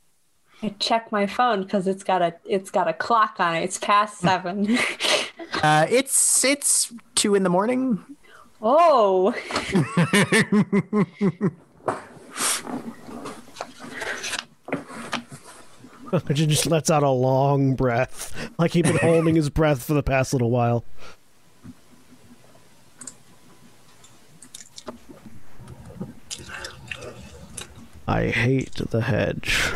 [0.63, 3.63] I check my phone because it's got a it's got a clock on it.
[3.63, 4.77] It's past seven.
[5.63, 8.05] Uh, it's it's two in the morning.
[8.61, 9.33] oh,
[16.29, 20.03] He just lets out a long breath, like he'd been holding his breath for the
[20.03, 20.85] past little while.
[28.09, 29.71] I hate the hedge.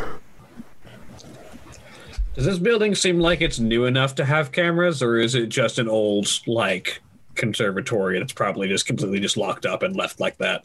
[2.34, 5.78] Does this building seem like it's new enough to have cameras, or is it just
[5.78, 7.02] an old like
[7.34, 10.64] conservatory and it's probably just completely just locked up and left like that?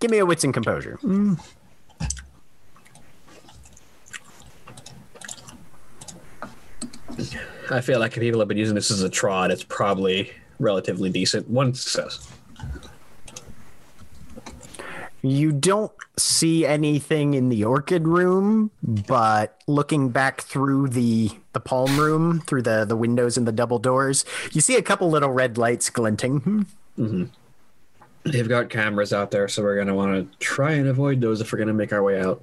[0.00, 0.96] Give me a wits and composure.
[1.00, 1.34] Hmm.
[7.70, 11.08] I feel like if people have been using this as a trod, it's probably relatively
[11.08, 11.48] decent.
[11.48, 12.28] One success.
[15.28, 21.98] You don't see anything in the orchid room, but looking back through the the palm
[21.98, 25.58] room, through the the windows and the double doors, you see a couple little red
[25.58, 26.66] lights glinting.
[26.98, 27.24] Mm-hmm.
[28.24, 31.52] They've got cameras out there, so we're gonna want to try and avoid those if
[31.52, 32.42] we're gonna make our way out.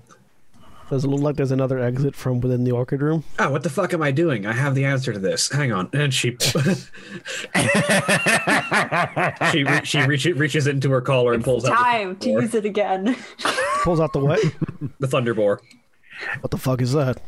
[0.89, 3.23] Does it look like there's another exit from within the orchid room?
[3.39, 4.45] Oh, what the fuck am I doing?
[4.45, 5.51] I have the answer to this.
[5.51, 5.89] Hang on.
[5.93, 6.37] And she
[9.51, 12.65] she re- she reaches reaches into her collar and pulls out time to use it
[12.65, 13.15] again.
[13.83, 14.39] Pulls out the what?
[14.99, 15.61] the thunder bore.
[16.39, 17.21] what the fuck is that?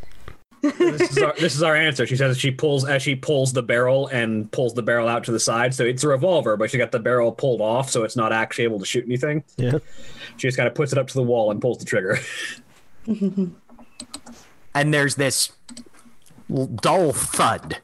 [0.61, 2.07] This is, our, this is our answer.
[2.07, 5.31] She says she pulls as she pulls the barrel and pulls the barrel out to
[5.31, 5.73] the side.
[5.73, 8.63] So it's a revolver, but she got the barrel pulled off, so it's not actually
[8.63, 9.43] able to shoot anything.
[9.57, 9.77] Yeah.
[10.37, 12.17] She just kind of puts it up to the wall and pulls the trigger.
[14.73, 15.51] and there's this
[16.75, 17.77] dull thud.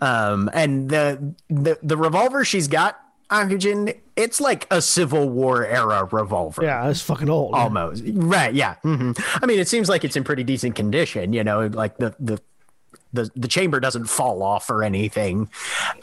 [0.00, 2.98] Um, and the, the the revolver she's got,
[3.30, 6.62] Akujin, it's like a Civil War era revolver.
[6.64, 7.54] Yeah, it's fucking old.
[7.54, 8.02] Almost.
[8.06, 8.76] Right, yeah.
[8.82, 12.14] hmm I mean, it seems like it's in pretty decent condition, you know, like the
[12.18, 12.40] the
[13.14, 15.50] the, the chamber doesn't fall off or anything.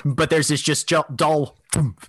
[0.05, 2.05] But there's this just dull thump.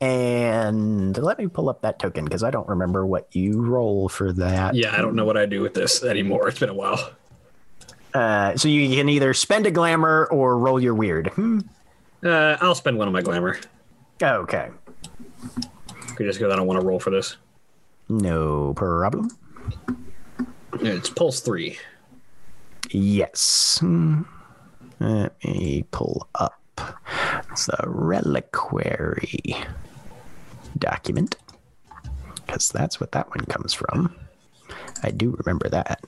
[0.00, 4.32] And let me pull up that token because I don't remember what you roll for
[4.32, 4.74] that.
[4.74, 6.48] yeah, I don't know what I do with this anymore.
[6.48, 7.10] It's been a while.
[8.14, 11.28] Uh, so you can either spend a glamour or roll your weird.
[11.28, 11.60] Hmm.
[12.24, 13.58] Uh, I'll spend one of my glamour.
[14.22, 14.70] Okay.
[16.16, 17.36] Could Just because I don't want to roll for this.
[18.08, 19.30] No problem.
[20.80, 21.78] It's pulse three.
[22.90, 23.78] Yes.
[23.80, 24.22] Hmm.
[25.00, 29.54] Let me pull up the reliquary
[30.78, 31.36] document.
[32.46, 34.14] because that's what that one comes from.
[35.02, 36.00] I do remember that.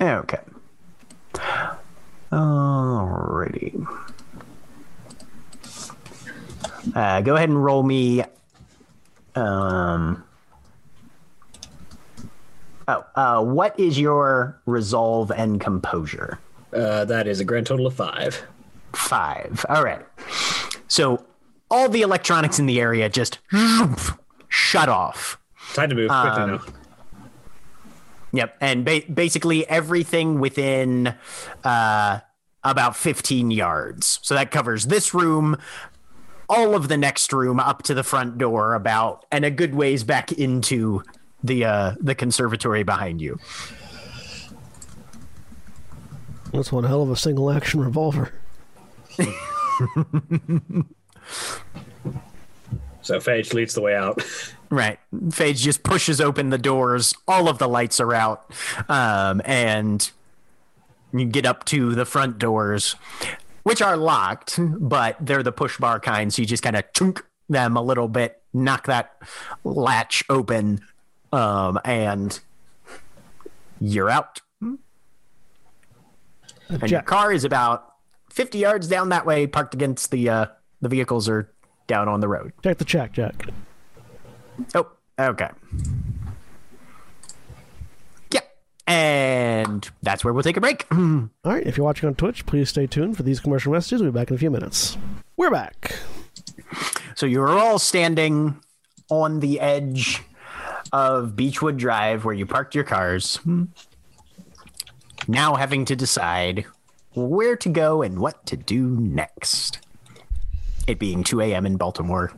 [0.00, 0.38] Okay.
[2.30, 3.86] Alrighty.
[6.94, 8.22] Uh, go ahead and roll me.
[9.34, 10.24] Um.
[12.86, 16.38] Oh, uh, what is your resolve and composure?
[16.72, 18.42] Uh, that is a grand total of five.
[18.92, 19.64] Five.
[19.68, 20.04] All right.
[20.88, 21.24] So
[21.70, 23.38] all the electronics in the area just
[24.48, 25.38] shut off.
[25.72, 26.60] Time to move quickly Um, now.
[28.32, 31.14] Yep, and ba- basically everything within
[31.62, 32.18] uh,
[32.64, 34.18] about 15 yards.
[34.22, 35.56] So that covers this room,
[36.48, 40.04] all of the next room up to the front door, about and a good ways
[40.04, 41.02] back into
[41.42, 43.38] the uh, the conservatory behind you.
[46.52, 48.32] That's one hell of a single action revolver.
[53.02, 54.22] So Phage leads the way out.
[54.70, 57.14] Right, Phage just pushes open the doors.
[57.28, 58.50] All of the lights are out,
[58.88, 60.10] um, and
[61.12, 62.96] you get up to the front doors,
[63.64, 66.32] which are locked, but they're the push bar kind.
[66.32, 69.16] So you just kind of chunk them a little bit, knock that
[69.64, 70.80] latch open,
[71.32, 72.38] um, and
[73.80, 74.40] you're out.
[74.60, 77.92] And your car is about
[78.30, 80.46] 50 yards down that way, parked against the uh,
[80.80, 81.50] the vehicles are
[81.86, 82.52] down on the road.
[82.62, 83.48] check the check, Jack.
[84.74, 85.50] Oh, okay.
[88.86, 88.94] Yeah.
[88.94, 90.86] And that's where we'll take a break.
[90.92, 94.02] All right, if you're watching on Twitch, please stay tuned for these commercial messages.
[94.02, 94.96] We'll be back in a few minutes.
[95.36, 95.98] We're back.
[97.14, 98.60] So you're all standing
[99.08, 100.22] on the edge
[100.92, 103.38] of Beechwood Drive where you parked your cars.
[105.28, 106.66] Now having to decide
[107.14, 109.80] where to go and what to do next.
[110.86, 111.66] It being 2 a.m.
[111.66, 112.32] in Baltimore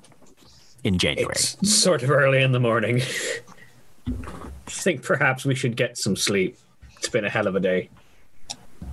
[0.84, 1.34] in January.
[1.34, 3.02] It's sort of early in the morning.
[4.66, 6.58] I think perhaps we should get some sleep.
[6.96, 7.88] It's been a hell of a day.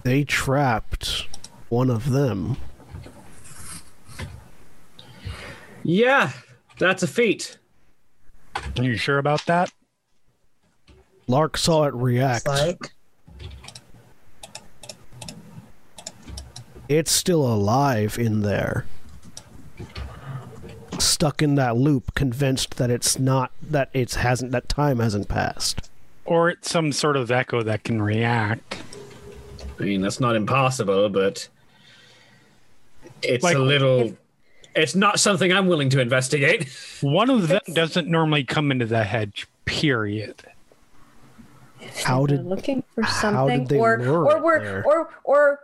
[0.04, 1.28] They trapped
[1.70, 2.58] one of them.
[5.84, 6.32] Yeah,
[6.78, 7.58] that's a feat.
[8.56, 9.72] Are you sure about that?
[11.28, 12.45] Lark saw it react.
[12.48, 12.91] It's like
[16.90, 18.86] It's still alive in there.
[21.03, 25.89] Stuck in that loop, convinced that it's not that it hasn't that time hasn't passed.
[26.25, 28.81] Or it's some sort of echo that can react.
[29.80, 31.47] I mean, that's not impossible, but
[33.21, 34.15] it's Like, a little.
[34.75, 36.69] It's not something I'm willing to investigate.
[37.01, 40.35] One of them doesn't normally come into the hedge, period.
[42.05, 45.59] How They're did looking for something, they or lure or it or or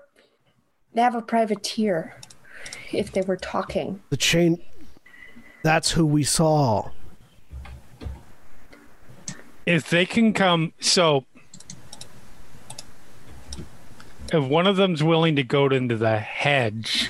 [0.94, 2.18] they have a privateer.
[2.92, 4.62] If they were talking, the chain?
[5.62, 6.92] That's who we saw.
[9.66, 11.26] If they can come, so
[14.32, 17.10] if one of them's willing to go into the hedge,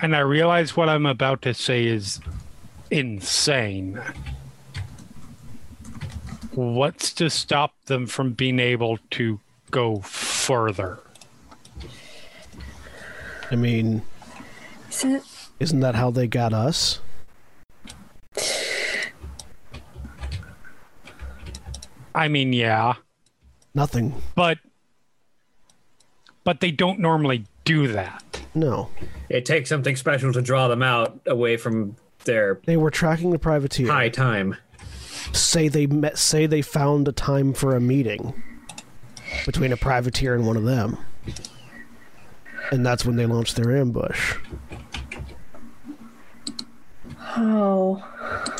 [0.00, 2.20] and I realize what I'm about to say is
[2.90, 4.00] insane.
[6.52, 10.98] What's to stop them from being able to go further?
[13.50, 14.02] I mean,
[14.90, 15.22] isn't it?
[15.60, 17.00] Isn't that how they got us?
[22.14, 22.94] I mean, yeah,
[23.74, 24.14] Nothing.
[24.34, 24.58] but
[26.44, 28.40] but they don't normally do that.
[28.54, 28.90] No.
[29.28, 33.38] It takes something special to draw them out away from their They were tracking the
[33.38, 33.88] privateer.
[33.90, 34.54] high time.
[35.32, 36.18] Say they met.
[36.18, 38.40] Say they found a time for a meeting
[39.46, 40.98] between a privateer and one of them,
[42.70, 44.36] and that's when they launched their ambush.
[47.36, 48.02] Oh,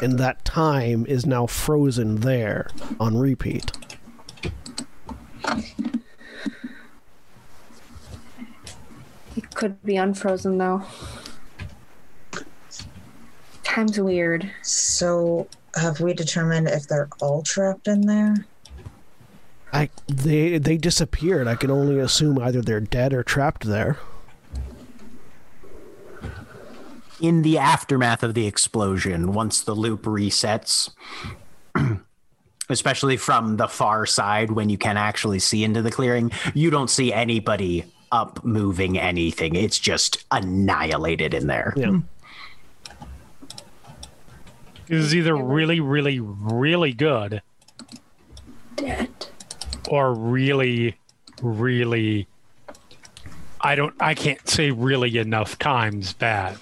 [0.02, 2.68] And that time is now frozen there
[2.98, 3.70] on repeat.
[9.36, 10.82] it could be unfrozen though.
[13.62, 14.50] Time's weird.
[14.62, 15.48] so.
[15.76, 18.46] Have we determined if they're all trapped in there?
[19.72, 21.48] I they they disappeared.
[21.48, 23.98] I can only assume either they're dead or trapped there.
[27.24, 30.90] In the aftermath of the explosion, once the loop resets,
[32.68, 36.90] especially from the far side when you can actually see into the clearing, you don't
[36.90, 39.56] see anybody up moving anything.
[39.56, 41.72] It's just annihilated in there.
[41.76, 42.00] Yeah.
[44.86, 47.40] This is either really, really, really good
[48.76, 49.08] Dead.
[49.88, 50.98] or really,
[51.40, 52.28] really.
[53.62, 53.94] I don't.
[53.98, 56.60] I can't say really enough times bad.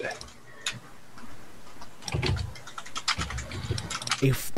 [4.21, 4.51] If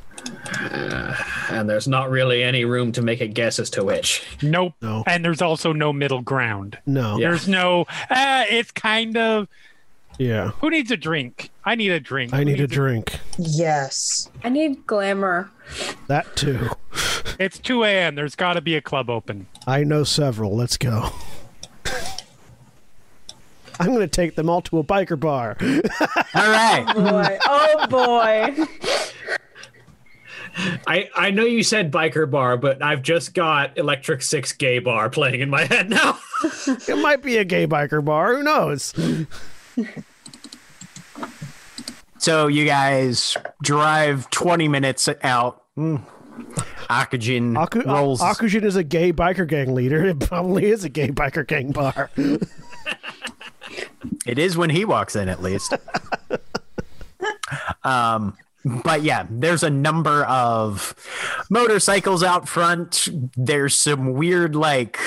[1.49, 4.23] And there's not really any room to make a guess as to which.
[4.41, 4.73] Nope.
[4.81, 5.03] No.
[5.07, 6.77] And there's also no middle ground.
[6.85, 7.29] no, Yeah.
[7.29, 7.85] There's no.
[8.09, 9.47] Uh, it's kind of.
[10.19, 11.49] yeah, Who needs a drink?
[11.65, 12.33] I need a drink.
[12.33, 13.19] I Who need a needs drink.
[13.37, 14.29] Yes.
[14.43, 15.49] I need glamour.
[16.07, 16.69] That too.
[17.39, 18.15] It's 2 a.m.
[18.15, 19.47] There's got to be a club open.
[19.67, 20.55] I know several.
[20.55, 21.09] Let's go.
[23.79, 25.57] I'm going to take them all to a biker bar.
[25.61, 26.85] All right.
[26.93, 28.65] Boy, oh boy.
[30.87, 35.09] I, I know you said biker bar, but I've just got Electric Six Gay Bar
[35.09, 36.17] playing in my head now.
[36.67, 38.35] it might be a gay biker bar.
[38.35, 38.93] Who knows?
[42.17, 45.63] So you guys drive 20 minutes out.
[45.77, 46.01] Mm.
[46.89, 48.21] Akujin Aku- rolls.
[48.21, 50.03] Akujin is a gay biker gang leader.
[50.05, 52.09] It probably is a gay biker gang bar.
[54.25, 55.73] It is when he walks in, at least.
[57.83, 58.35] um,
[58.83, 60.95] but yeah, there's a number of
[61.49, 63.07] motorcycles out front.
[63.37, 64.99] There's some weird, like,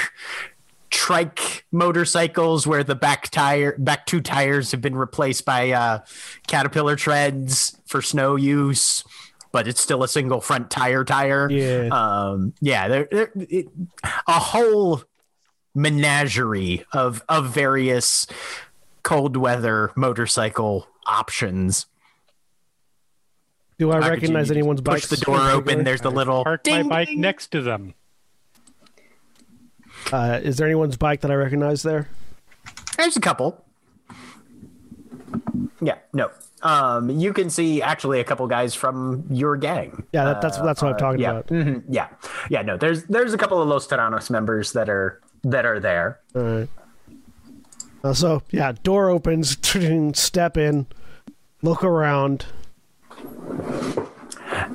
[0.91, 6.01] trike motorcycles where the back tire, back two tires have been replaced by uh,
[6.47, 9.05] Caterpillar treads for snow use.
[9.51, 11.51] But it's still a single front tire tire.
[11.51, 11.89] Yeah.
[11.91, 12.87] Um, yeah.
[12.87, 13.67] There, there, it,
[14.27, 15.03] a whole
[15.75, 18.27] menagerie of of various
[19.09, 21.87] cold weather motorcycle options.
[23.79, 25.19] Do I Akujin, recognize you anyone's push bike?
[25.19, 25.83] the door open.
[25.83, 27.23] There's the little Park ding, my bike ding.
[27.23, 27.95] next to them.
[30.13, 32.11] Uh, is there anyone's bike that I recognize there?
[32.99, 33.65] There's a couple.
[35.81, 36.31] Yeah, no.
[36.61, 40.05] Um, you can see actually a couple guys from your gang.
[40.13, 41.47] Yeah, that, that's that's what I'm talking yeah, about.
[41.47, 42.09] mhm, yeah,
[42.51, 42.61] yeah.
[42.61, 46.21] No, there's there's a couple of Los Tiranos members that are that are there.
[46.35, 46.69] All right.
[48.03, 49.57] Uh, so yeah, door opens.
[50.19, 50.87] Step in,
[51.63, 52.47] look around.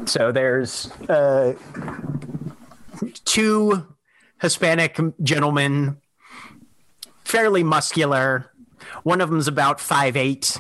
[0.06, 1.54] So there's uh,
[3.26, 3.88] two
[4.42, 5.98] Hispanic gentlemen,
[7.24, 8.52] fairly muscular.
[9.04, 10.58] One of them's about five eight.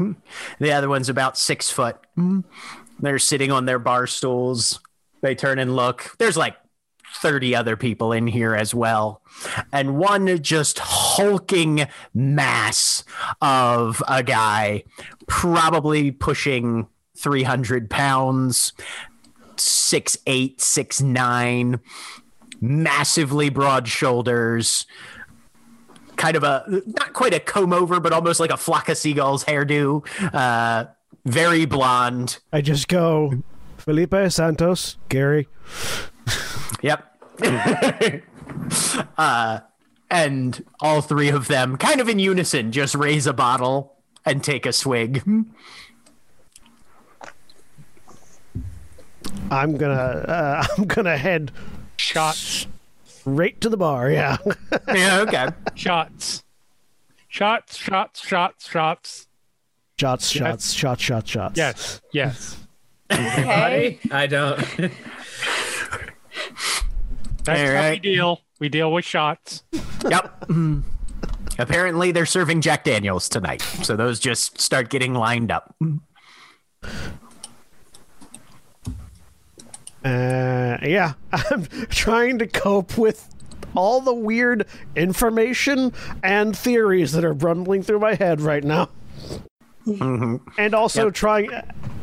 [0.59, 1.97] The other one's about six foot.
[2.99, 4.79] They're sitting on their bar stools.
[5.21, 6.15] They turn and look.
[6.19, 6.55] There's like
[7.15, 9.21] 30 other people in here as well.
[9.71, 13.03] And one just hulking mass
[13.41, 14.83] of a guy,
[15.27, 16.87] probably pushing
[17.17, 18.73] 300 pounds,
[19.57, 21.79] six eight, six nine,
[22.61, 24.85] massively broad shoulders,
[26.15, 29.43] kind of a not quite a comb over, but almost like a flock of seagulls
[29.45, 30.05] hairdo.
[30.33, 30.85] Uh,
[31.25, 32.39] very blonde.
[32.51, 33.43] I just go,
[33.77, 35.47] Felipe Santos, Gary.
[36.81, 37.17] Yep.
[39.17, 39.59] uh,
[40.11, 43.95] and all three of them, kind of in unison, just raise a bottle
[44.25, 45.23] and take a swig.
[49.49, 51.51] I'm gonna uh, I'm gonna head
[51.97, 52.67] Shots.
[53.25, 54.09] right to the bar.
[54.09, 54.37] Yeah.
[54.87, 55.47] yeah, okay.
[55.75, 56.43] Shots.
[57.29, 59.27] Shots, shots, shots, shots.
[59.97, 61.57] shots, shots, shots, shots, shots.
[61.57, 62.57] Yes, yes.
[63.11, 63.99] Okay.
[64.11, 64.91] I don't.
[67.43, 68.41] That's All how we deal.
[68.59, 69.63] We deal with shots.
[69.71, 70.47] Yep.
[70.47, 70.83] Mm.
[71.59, 75.75] Apparently, they're serving Jack Daniels tonight, so those just start getting lined up.
[80.03, 83.29] Uh, yeah, I'm trying to cope with
[83.75, 88.89] all the weird information and theories that are rumbling through my head right now.
[89.85, 91.13] And also Yep.
[91.13, 91.51] trying,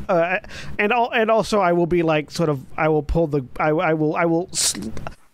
[0.08, 0.38] uh,
[0.78, 3.68] and all, and also I will be like sort of I will pull the I,
[3.70, 4.74] I will I will s-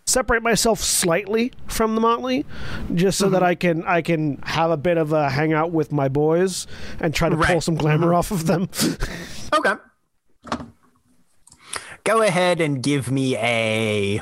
[0.07, 2.45] separate myself slightly from the motley,
[2.95, 6.07] just so that I can I can have a bit of a hangout with my
[6.07, 6.65] boys
[6.99, 8.69] and try to pull some glamour off of them.
[9.53, 9.73] Okay.
[12.03, 14.21] Go ahead and give me a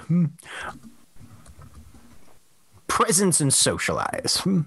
[2.87, 4.39] presence and socialize.
[4.43, 4.61] Hmm.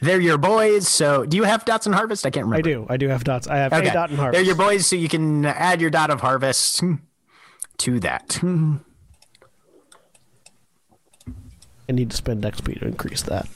[0.00, 2.26] They're your boys, so do you have dots and harvest?
[2.26, 2.68] I can't remember.
[2.68, 3.46] I do I do have dots.
[3.46, 3.88] I have Okay.
[3.88, 4.36] a dot and harvest.
[4.36, 6.94] They're your boys, so you can add your dot of harvest hmm,
[7.78, 8.38] to that.
[11.88, 13.46] I need to spend XP to increase that.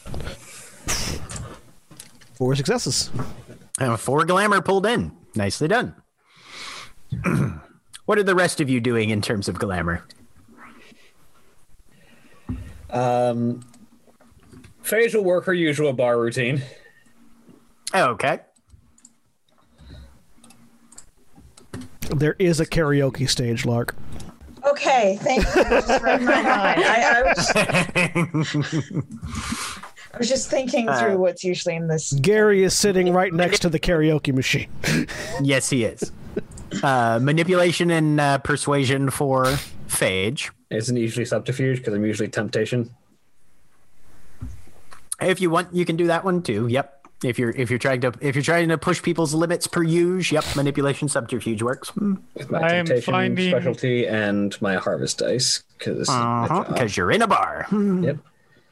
[2.34, 3.10] Four successes.
[3.80, 5.12] Uh, four glamour pulled in.
[5.34, 5.94] Nicely done.
[8.04, 10.04] what are the rest of you doing in terms of glamour?
[12.90, 13.60] Um,
[14.82, 16.62] Phage will work her usual bar routine.
[17.94, 18.40] Okay.
[22.10, 23.94] There is a karaoke stage, Lark.
[24.70, 25.62] Okay, thank you.
[25.62, 26.82] You just read my mind.
[26.84, 28.56] I, I, was,
[30.14, 32.12] I was just thinking Uh, through what's usually in this.
[32.14, 34.68] Gary is sitting right next to the karaoke machine.
[35.42, 36.12] yes, he is.
[36.82, 39.44] Uh, manipulation and uh, persuasion for
[39.88, 40.50] Phage.
[40.70, 42.90] Isn't usually subterfuge because I'm usually temptation.
[45.20, 46.68] If you want, you can do that one too.
[46.68, 46.97] Yep.
[47.24, 50.30] If you're if you're trying to if you're trying to push people's limits per use,
[50.30, 51.94] yep, manipulation subterfuge works.
[51.96, 57.10] With my I am temptation finding- specialty and my harvest dice because Uh-huh, because you're
[57.10, 57.66] in a bar.
[57.72, 58.18] yep.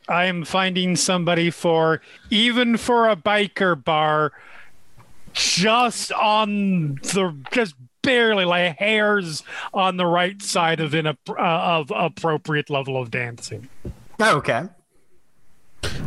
[0.08, 2.00] I am finding somebody for
[2.30, 4.30] even for a biker bar,
[5.32, 9.42] just on the just barely like hairs
[9.74, 13.68] on the right side of in a uh, of appropriate level of dancing
[14.20, 14.62] Okay.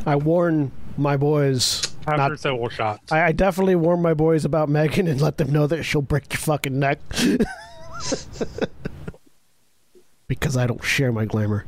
[0.05, 1.81] I warn my boys.
[2.13, 3.11] After Not, several shots.
[3.11, 6.31] I, I definitely warn my boys about Megan and let them know that she'll break
[6.33, 6.99] your fucking neck.
[10.27, 11.65] because I don't share my glamour.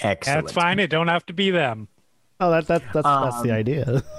[0.00, 0.46] Excellent.
[0.46, 0.78] That's fine.
[0.78, 1.88] It don't have to be them.
[2.40, 4.02] Oh, that that that's that's the Um, idea.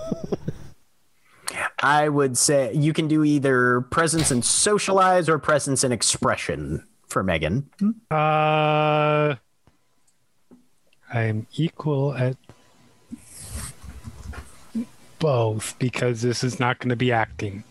[1.81, 7.23] I would say you can do either presence and socialize or presence and expression for
[7.23, 7.69] Megan.
[8.11, 9.35] Uh,
[11.13, 12.37] I am equal at
[15.19, 17.63] both because this is not going to be acting.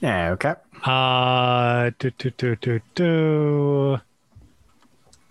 [0.00, 0.54] Yeah, okay.
[0.84, 4.00] Uh, do, do, do, do, do.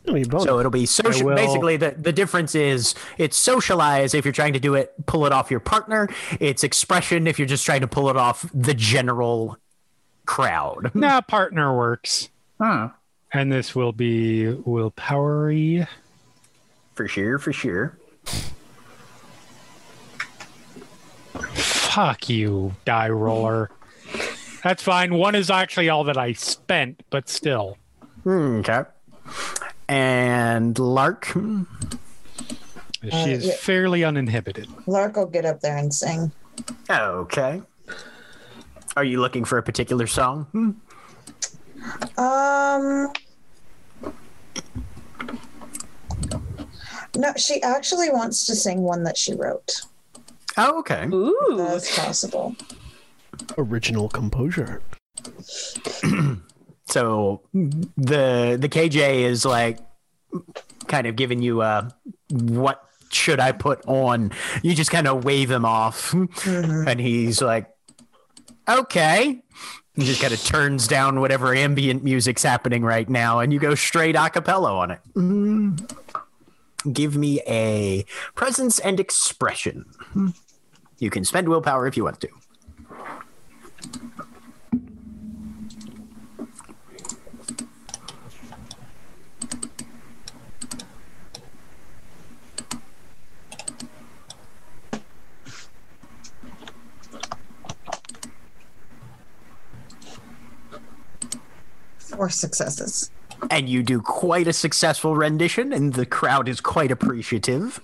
[0.05, 0.31] You need.
[0.31, 1.27] So it'll be social.
[1.27, 5.25] will- Basically, the, the difference is it's socialize if you're trying to do it, pull
[5.25, 6.09] it off your partner.
[6.39, 9.57] It's expression if you're just trying to pull it off the general
[10.25, 10.91] crowd.
[10.93, 12.29] Nah, partner works.
[12.59, 12.89] Huh.
[13.33, 15.87] And this will be willpowery.
[16.97, 17.95] For sure, for sure.
[21.35, 23.69] Fuck you, die roller.
[24.63, 25.13] That's fine.
[25.13, 27.77] One is actually all that I spent, but still.
[28.23, 28.85] Hmm, okay.
[29.87, 31.25] And Lark.
[33.03, 33.53] She is uh, yeah.
[33.57, 34.67] fairly uninhibited.
[34.87, 36.31] Lark will get up there and sing.
[36.89, 37.61] Okay.
[38.95, 40.45] Are you looking for a particular song?
[40.51, 40.71] Hmm?
[42.19, 43.13] Um.
[47.15, 49.81] No, she actually wants to sing one that she wrote.
[50.57, 51.07] Oh, okay.
[51.07, 51.55] Ooh.
[51.57, 52.55] That's possible.
[53.57, 54.81] Original composure.
[56.87, 59.79] So the the KJ is like
[60.87, 61.93] kind of giving you a
[62.29, 62.81] what
[63.11, 64.31] should I put on?
[64.63, 66.13] You just kind of wave him off,
[66.45, 67.69] and he's like,
[68.67, 69.41] okay.
[69.95, 73.73] He just kind of turns down whatever ambient music's happening right now, and you go
[73.75, 74.99] straight a cappella on it.
[75.15, 75.91] Mm.
[76.93, 79.85] Give me a presence and expression.
[80.99, 82.29] You can spend willpower if you want to.
[101.97, 103.11] Four successes.
[103.49, 107.79] And you do quite a successful rendition, and the crowd is quite appreciative.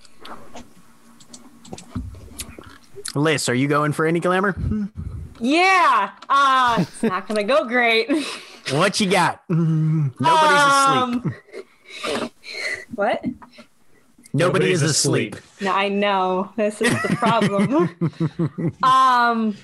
[3.14, 4.56] Liss, are you going for any glamour?
[5.40, 6.10] Yeah.
[6.28, 8.10] Uh, it's not gonna go great.
[8.72, 9.42] What you got?
[9.50, 11.34] Nobody's asleep.
[12.16, 12.30] Um,
[12.94, 13.22] What?
[13.24, 15.36] Nobody nobody's is asleep.
[15.60, 16.50] No, I know.
[16.56, 18.74] This is the problem.
[18.82, 19.54] um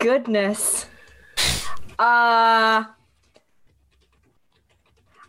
[0.00, 0.86] goodness.
[1.96, 2.84] Uh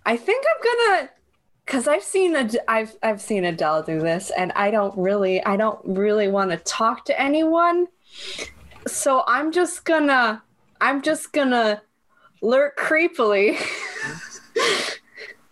[0.09, 1.09] I think I'm gonna
[1.67, 5.55] cuz I've seen Ad- I've I've seen Adele do this and I don't really I
[5.55, 7.87] don't really want to talk to anyone.
[8.87, 10.41] So I'm just gonna
[10.81, 11.83] I'm just gonna
[12.41, 13.59] lurk creepily.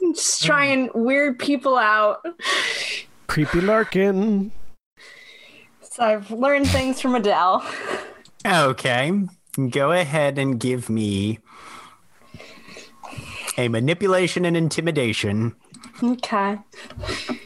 [0.16, 2.26] just try and weird people out.
[3.28, 4.52] Creepy Larkin.
[5.82, 7.64] So I've learned things from Adele.
[8.44, 9.12] Okay.
[9.70, 11.38] Go ahead and give me
[13.58, 15.56] a manipulation and intimidation.
[16.04, 16.58] Okay.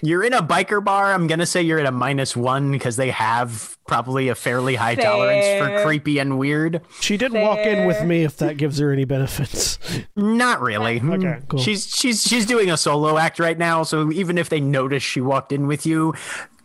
[0.01, 1.13] You're in a biker bar.
[1.13, 4.75] I'm going to say you're at a minus one because they have probably a fairly
[4.75, 6.81] high tolerance for creepy and weird.
[6.99, 9.79] She didn't walk in with me if that gives her any benefits.
[10.15, 10.99] Not really.
[11.01, 11.59] Okay, cool.
[11.59, 15.21] She's she's she's doing a solo act right now, so even if they notice she
[15.21, 16.13] walked in with you,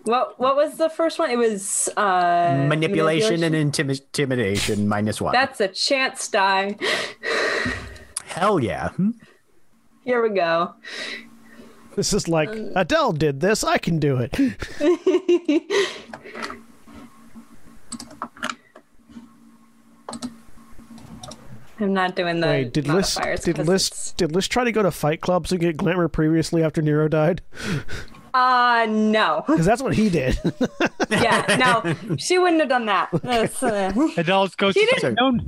[0.04, 1.30] What what was the first one?
[1.30, 5.32] It was uh manipulation, and intimi- intimidation minus one.
[5.32, 6.76] That's a chance die.
[8.24, 8.90] Hell yeah.
[10.06, 10.72] Here we go.
[11.96, 13.64] This is like Adele did this.
[13.64, 14.32] I can do it.
[21.78, 24.64] I'm not doing the Wait, did List modifiers did 'cause Liss it's- did Liss try
[24.64, 27.42] to go to fight clubs and get glamour previously after Nero died?
[28.32, 29.44] Uh, no.
[29.46, 30.38] Because that's what he did.
[31.10, 32.16] yeah, no.
[32.16, 33.10] She wouldn't have done that.
[33.22, 34.78] That's, uh, Adele's ghost.
[34.78, 35.38] She didn't- No,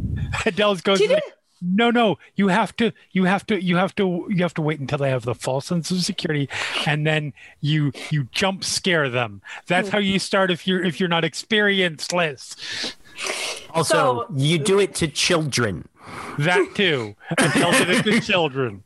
[0.45, 1.01] Adele's ghost.
[1.01, 1.25] She didn't-
[1.61, 2.19] no, no.
[2.37, 2.93] You have to.
[3.13, 3.63] You have to.
[3.63, 4.27] You have to.
[4.31, 6.49] You have to wait until they have the false sense of security,
[6.87, 9.43] and then you you jump scare them.
[9.67, 12.57] That's how you start if you're if you're not experienced, Liss.
[13.71, 15.89] Also, So- you do it to children.
[16.39, 17.17] That too.
[17.37, 18.85] And tell it to children.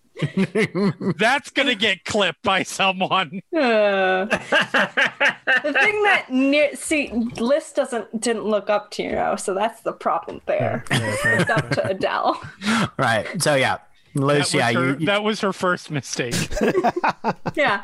[1.19, 3.43] That's gonna get clipped by someone.
[3.57, 7.09] uh, the thing that ne- see
[7.39, 10.85] Liss doesn't didn't look up to Nero, so that's the problem there.
[10.91, 12.41] It's up to Adele.
[12.99, 13.27] Right.
[13.43, 13.79] So yeah,
[14.15, 16.35] That Liss, was, yeah, her, you, you that was her first mistake.
[17.55, 17.83] Yeah.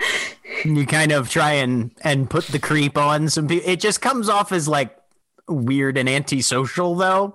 [0.65, 3.69] you kind of try and and put the creep on some people.
[3.69, 4.97] It just comes off as like
[5.49, 7.35] weird and antisocial though.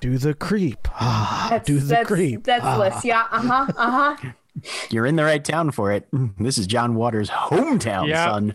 [0.00, 0.88] do the creep.
[0.92, 2.44] Ah, That's, do the that's, creep.
[2.44, 2.78] That's Ah.
[2.78, 3.04] Liss.
[3.04, 3.26] Yeah.
[3.30, 3.66] Uh huh.
[3.76, 4.30] Uh huh.
[4.90, 6.08] You're in the right town for it.
[6.38, 8.24] This is John Waters' hometown, Yeah.
[8.26, 8.54] son.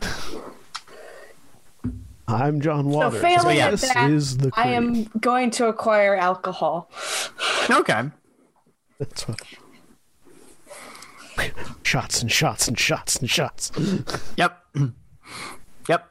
[2.28, 3.22] I'm John So Waters.
[3.22, 3.66] failing yeah.
[3.68, 4.66] at this that, is the creep.
[4.66, 6.90] I am going to acquire alcohol.
[7.70, 8.04] Okay.
[9.00, 9.40] That's what.
[11.84, 13.72] Shots and shots and shots and shots.
[14.38, 14.58] Yep.
[15.88, 16.10] Yep.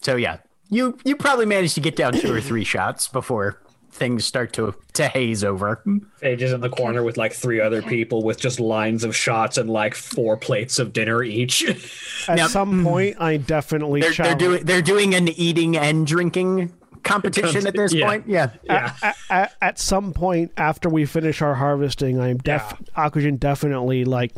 [0.00, 0.38] So yeah,
[0.68, 3.60] you you probably managed to get down two or three shots before
[3.98, 5.82] things start to to haze over.
[6.22, 9.58] Phage is in the corner with like three other people with just lines of shots
[9.58, 11.64] and like four plates of dinner each.
[12.28, 12.50] At Yep.
[12.50, 12.84] some hmm.
[12.84, 16.72] point, I definitely They're, they're doing they're doing an eating and drinking
[17.02, 18.06] competition at this Yeah.
[18.06, 18.24] point.
[18.26, 18.50] Yeah.
[18.64, 18.94] yeah.
[19.02, 24.32] at, at, at some point after we finish our harvesting, I'm def Akujin definitely like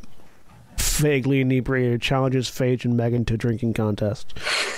[0.79, 4.35] vaguely inebriated challenges Phage and Megan to drinking contest.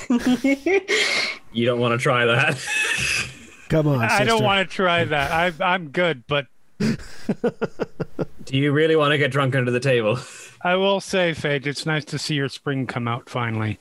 [1.52, 2.58] You don't want to try that.
[3.72, 5.32] Come on, I don't want to try that.
[5.32, 6.46] I, I'm good, but
[6.78, 10.18] Do you really want to get drunk under the table?
[10.62, 13.78] I will say, Phage, it's nice to see your spring come out finally.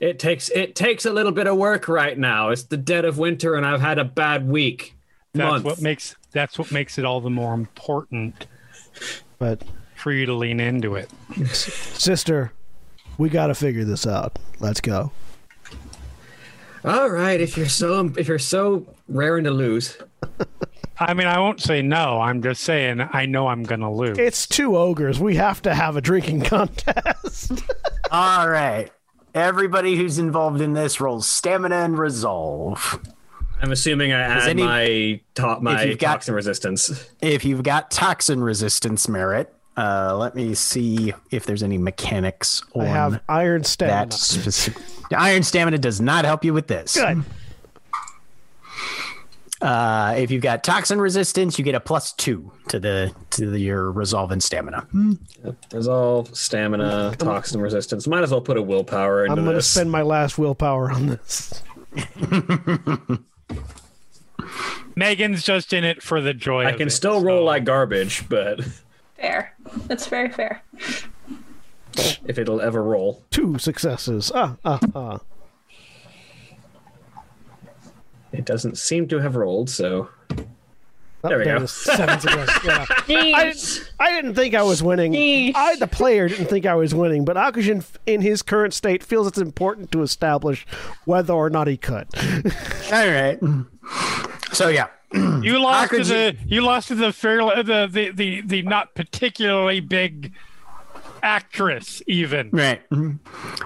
[0.00, 2.48] It takes it takes a little bit of work right now.
[2.48, 4.94] It's the dead of winter and I've had a bad week.
[5.34, 5.64] That's month.
[5.64, 8.46] what makes that's what makes it all the more important
[9.38, 9.62] But
[9.96, 11.10] for you to lean into it.
[11.52, 12.52] sister,
[13.18, 14.38] we got to figure this out.
[14.60, 15.12] Let's go.
[16.84, 19.96] All right, if you're so if you're so raring to lose.
[20.98, 22.20] I mean, I won't say no.
[22.20, 24.18] I'm just saying I know I'm gonna lose.
[24.18, 25.18] It's two ogres.
[25.20, 27.52] We have to have a drinking contest.
[28.10, 28.90] All right.
[29.34, 33.00] Everybody who's involved in this rolls stamina and resolve.
[33.62, 37.08] I'm assuming I add any- my top my you've got- toxin resistance.
[37.22, 42.82] If you've got toxin resistance merit, uh, let me see if there's any mechanics on
[42.82, 44.10] I have iron stamina.
[44.10, 44.82] that specific.
[45.14, 46.94] Iron stamina does not help you with this.
[46.96, 47.22] Good.
[49.60, 53.60] Uh, if you've got toxin resistance, you get a plus two to the to the,
[53.60, 54.86] your resolve and stamina.
[55.72, 58.08] Resolve, stamina, toxin resistance.
[58.08, 59.70] Might as well put a willpower into I'm going to this.
[59.70, 61.62] spend my last willpower on this.
[64.96, 66.64] Megan's just in it for the joy.
[66.64, 68.60] I of can it, still roll so- like garbage, but
[69.16, 69.54] Fair.
[69.86, 70.62] That's very fair.
[72.24, 73.22] If it'll ever roll.
[73.30, 74.30] Two successes.
[74.34, 75.20] Ah, ah, ah.
[78.32, 80.08] It doesn't seem to have rolled, so
[81.24, 81.66] Oh, There we go.
[81.66, 82.62] Seven successes.
[82.64, 82.86] Yeah.
[83.36, 85.12] I, didn't, I didn't think I was winning.
[85.12, 85.52] Yeesh.
[85.54, 89.26] I, the player, didn't think I was winning, but Akujin, in his current state, feels
[89.26, 90.66] it's important to establish
[91.04, 92.08] whether or not he could.
[92.92, 93.38] All right.
[94.52, 98.62] So yeah, You lost to the you lost to the fairly the, the the the
[98.62, 100.32] not particularly big
[101.22, 102.50] actress even.
[102.52, 102.82] right.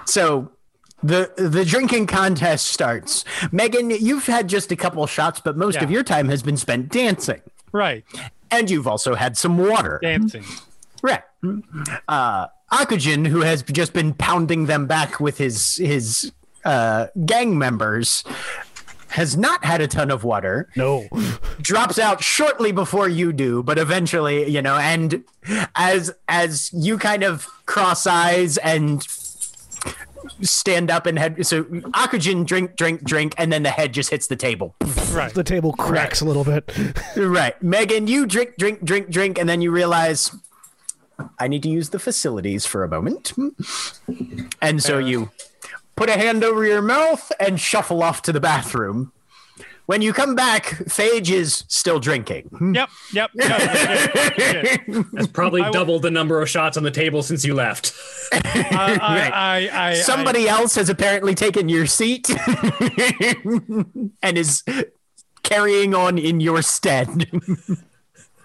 [0.05, 0.51] So
[1.03, 3.23] the the drinking contest starts.
[3.51, 6.89] Megan, you've had just a couple shots, but most of your time has been spent
[6.89, 8.03] dancing, Right.
[8.51, 9.99] and you've also had some water.
[10.01, 10.43] Dancing.
[11.03, 11.21] Right.
[12.07, 16.31] Uh, Akujin, who has just been pounding them back with his his
[16.65, 18.23] uh, gang members,
[19.17, 20.69] has not had a ton of water.
[20.75, 21.07] No.
[21.59, 25.23] Drops out shortly before you do, but eventually, you know, and
[25.75, 29.01] as as you kind of cross eyes and
[30.41, 34.27] stand up and head so Akujin drink drink drink and then the head just hits
[34.27, 34.75] the table.
[35.11, 35.33] Right.
[35.33, 36.71] The table cracks a little bit.
[37.17, 37.61] Right.
[37.63, 40.31] Megan, you drink, drink, drink, drink, and then you realize
[41.39, 43.33] I need to use the facilities for a moment.
[44.61, 45.31] And so uh, you
[45.97, 49.11] put a hand over your mouth and shuffle off to the bathroom.
[49.87, 52.49] When you come back, Phage is still drinking.
[52.49, 52.75] Hmm.
[52.75, 52.89] Yep.
[53.13, 53.31] Yep.
[53.35, 55.05] yep, yep, yep, yep.
[55.13, 57.93] That's probably I will- doubled the number of shots on the table since you left.
[58.33, 58.99] Uh, I,
[59.33, 62.29] I, I, I, Somebody else has apparently taken your seat
[64.21, 64.63] and is
[65.43, 67.29] carrying on in your stead.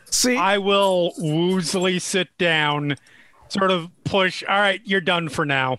[0.07, 2.95] See, I will woozily sit down,
[3.49, 4.45] sort of push.
[4.49, 5.79] All right, you're done for now.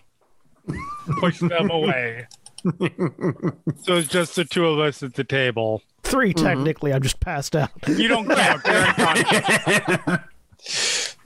[1.18, 2.26] Push them away.
[2.64, 5.82] so it's just the two of us at the table.
[6.02, 6.92] 3 technically.
[6.92, 7.70] I'm just passed out.
[7.88, 8.62] You don't count.
[8.66, 11.16] You're unconscious.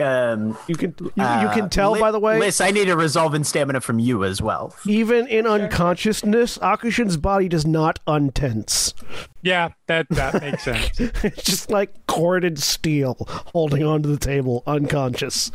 [0.00, 2.38] um, You can you, you uh, can tell Li- by the way.
[2.38, 4.74] Liss, I need a resolve in stamina from you as well.
[4.86, 8.94] Even in unconsciousness, Akujin's body does not untense.
[9.42, 10.98] Yeah, that that makes sense.
[10.98, 13.16] It's just like corded steel
[13.52, 15.50] holding onto the table, unconscious.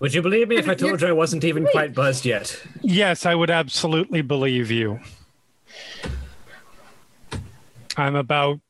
[0.00, 2.62] Would you believe me if I told you I wasn't even quite buzzed yet?
[2.82, 5.00] Yes, I would absolutely believe you.
[7.96, 8.60] I'm about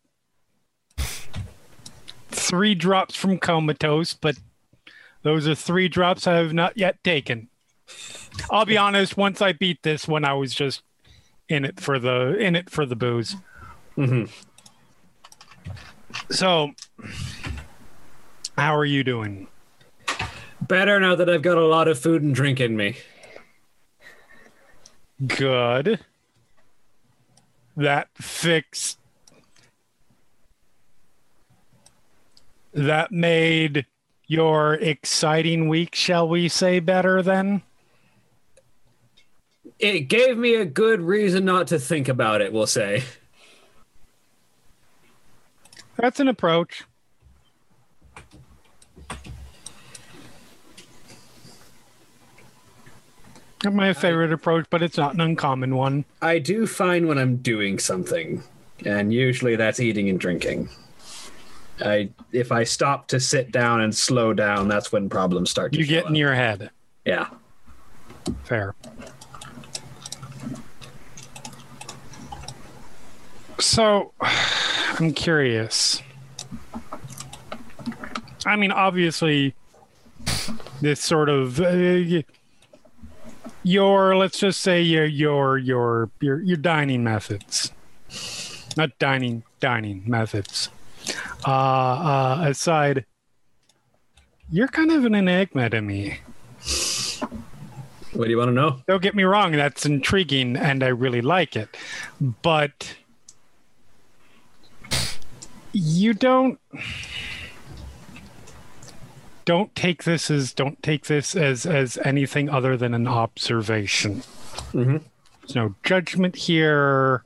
[2.31, 4.39] three drops from comatose, but
[5.23, 7.49] those are three drops I have not yet taken.
[8.51, 9.17] I'll be honest.
[9.17, 10.83] Once I beat this one, I was just
[11.49, 13.37] in it for the in it for the booze.
[13.97, 14.31] Mm-hmm.
[16.31, 16.73] So,
[18.57, 19.49] how are you doing?
[20.69, 22.97] Better now that I've got a lot of food and drink in me.
[25.27, 25.99] Good.
[27.77, 28.99] That fixed.
[32.75, 33.87] That made
[34.27, 37.63] your exciting week, shall we say, better then?
[39.79, 43.05] It gave me a good reason not to think about it, we'll say.
[45.97, 46.85] That's an approach.
[53.65, 56.05] My favorite approach, but it's not an uncommon one.
[56.23, 58.43] I do find when I'm doing something,
[58.85, 60.69] and usually that's eating and drinking.
[61.81, 65.79] I if I stop to sit down and slow down, that's when problems start to
[65.79, 66.17] You get in up.
[66.17, 66.71] your head.
[67.05, 67.29] Yeah.
[68.45, 68.75] Fair.
[73.61, 76.03] So, I'm curious.
[78.47, 79.55] I mean, obviously,
[80.81, 82.23] this sort of uh,
[83.69, 87.71] your let's just say your your your your your dining methods,
[88.77, 90.71] not dining dining methods.
[91.47, 93.05] Uh, uh, aside,
[94.51, 96.21] you're kind of an enigma to me.
[98.15, 98.81] What do you want to know?
[98.89, 101.69] Don't get me wrong, that's intriguing and I really like it.
[102.21, 102.97] But
[105.73, 106.59] you don't
[109.49, 114.17] don't take this as don't take this as as anything other than an observation.
[114.75, 115.01] Mhm.
[115.41, 117.25] There's no judgment here.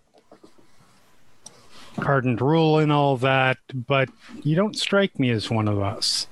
[1.99, 4.09] Ardent rule and all that, but
[4.44, 6.28] you don't strike me as one of us.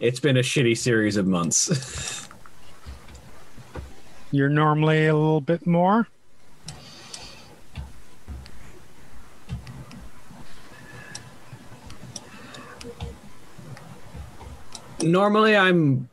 [0.00, 2.28] It's been a shitty series of months.
[4.30, 6.08] You're normally a little bit more.
[15.02, 16.08] Normally I'm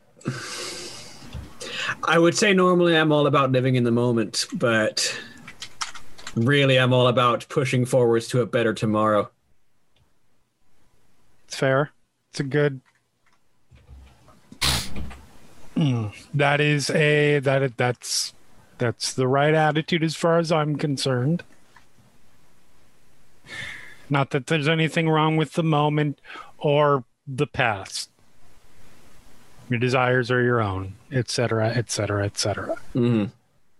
[2.04, 5.18] I would say normally I'm all about living in the moment, but
[6.34, 9.30] really I'm all about pushing forwards to a better tomorrow.
[11.46, 11.92] It's fair.
[12.30, 12.80] It's a good.
[15.76, 18.34] Mm, that is a that that's
[18.78, 21.42] that's the right attitude as far as I'm concerned.
[24.08, 26.20] Not that there's anything wrong with the moment
[26.58, 28.10] or the past.
[29.68, 32.76] Your desires are your own, etc., etc., etc.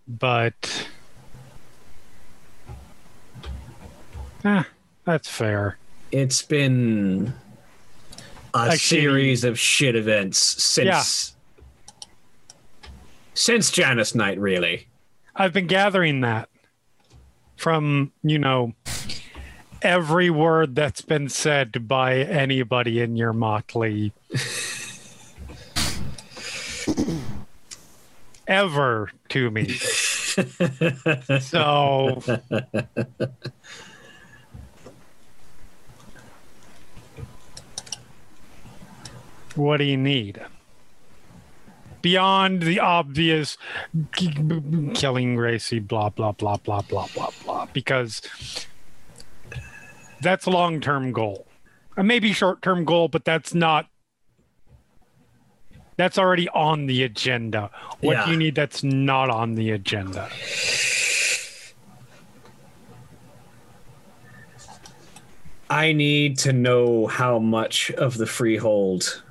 [0.09, 0.89] But
[4.45, 4.67] ah,
[5.05, 5.79] that's fair.
[6.11, 7.33] It's been
[8.55, 11.37] a, series of shit events since
[13.35, 14.89] since Janus Night, really.
[15.35, 16.49] I've been gathering that
[17.57, 18.73] from, you know,
[19.83, 24.13] every word that's been said by anybody in your motley
[28.47, 29.69] ever to me.
[31.41, 32.23] so
[39.55, 40.41] what do you need?
[42.03, 43.57] Beyond the obvious
[44.95, 48.23] killing Gracie, blah, blah, blah, blah, blah, blah, blah, because
[50.21, 51.47] that's a long term goal.
[51.97, 53.89] Maybe short term goal, but that's not.
[55.97, 57.71] That's already on the agenda.
[58.01, 58.25] What Yeah.
[58.27, 60.29] do you need that's not on the agenda?
[65.69, 69.23] I need to know how much of the freehold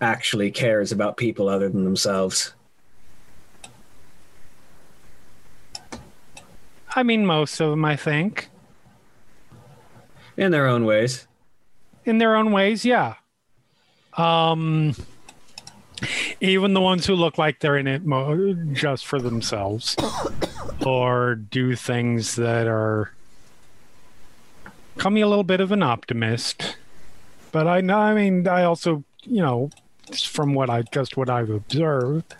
[0.00, 2.54] actually cares about people other than themselves.
[6.94, 8.48] I mean, most of them, I think.
[10.36, 11.26] In their own ways.
[12.04, 13.14] In their own ways, yeah.
[14.16, 14.94] Um,
[16.40, 19.96] even the ones who look like they're in it mo- just for themselves
[20.86, 23.12] or do things that are
[24.96, 26.76] call me a little bit of an optimist.
[27.50, 29.70] But i know i mean i also you know
[30.18, 32.34] from what i just what i've observed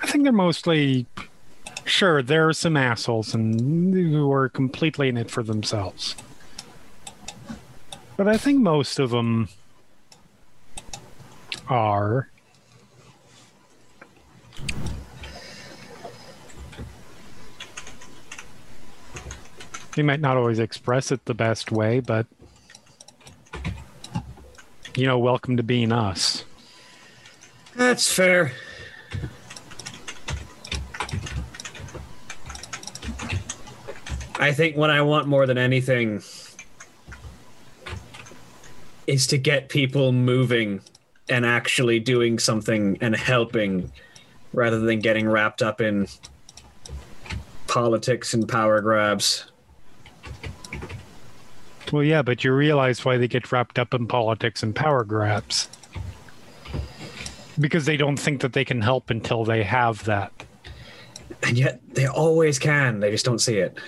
[0.00, 1.06] i think they're mostly
[1.84, 6.16] sure there are some assholes and who are completely in it for themselves.
[8.16, 9.48] But i think most of them
[11.68, 12.28] are
[19.94, 22.26] They might not always express it the best way, but
[24.96, 26.44] you know, welcome to being us.
[27.76, 28.52] That's fair.
[34.36, 36.22] I think what I want more than anything
[39.06, 40.80] is to get people moving
[41.28, 43.92] and actually doing something and helping
[44.52, 46.06] rather than getting wrapped up in
[47.66, 49.46] politics and power grabs.
[51.92, 55.68] Well, yeah, but you realize why they get wrapped up in politics and power grabs.
[57.60, 60.32] Because they don't think that they can help until they have that.
[61.42, 63.78] And yet they always can, they just don't see it.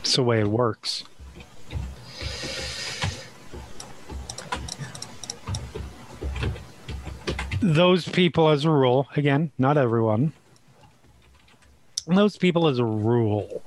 [0.00, 1.02] It's the way it works.
[7.60, 10.32] Those people, as a rule, again, not everyone,
[12.06, 13.62] those people, as a rule,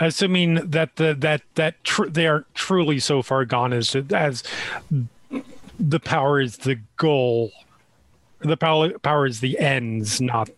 [0.00, 4.42] assuming that the that that tr- they are truly so far gone as as
[5.78, 7.52] the power is the goal,
[8.40, 10.50] the power power is the ends, not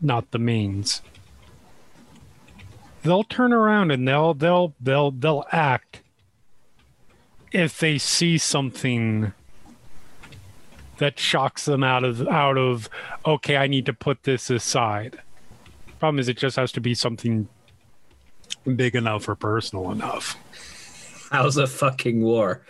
[0.00, 1.02] not the means.
[3.02, 6.00] They'll turn around and they'll they'll they'll they'll act
[7.52, 9.32] if they see something
[11.02, 12.88] that shocks them out of out of
[13.26, 15.18] okay i need to put this aside
[15.98, 17.48] problem is it just has to be something
[18.76, 20.36] big enough or personal enough
[21.30, 22.60] How's a fucking war?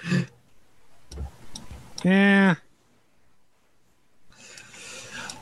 [2.05, 2.55] yeah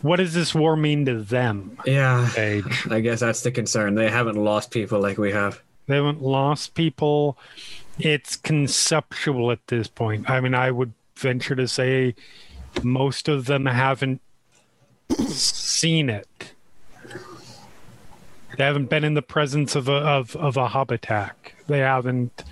[0.02, 2.28] what does this war mean to them Yeah?
[2.36, 3.94] I guess that's the concern.
[3.94, 5.60] They haven't lost people like we have.
[5.88, 7.36] They haven't lost people.
[7.98, 10.30] It's conceptual at this point.
[10.30, 12.14] I mean, I would venture to say
[12.82, 14.20] most of them haven't
[15.28, 16.52] seen it.
[18.56, 21.55] They haven't been in the presence of a of, of a hob attack.
[21.66, 22.44] They haven't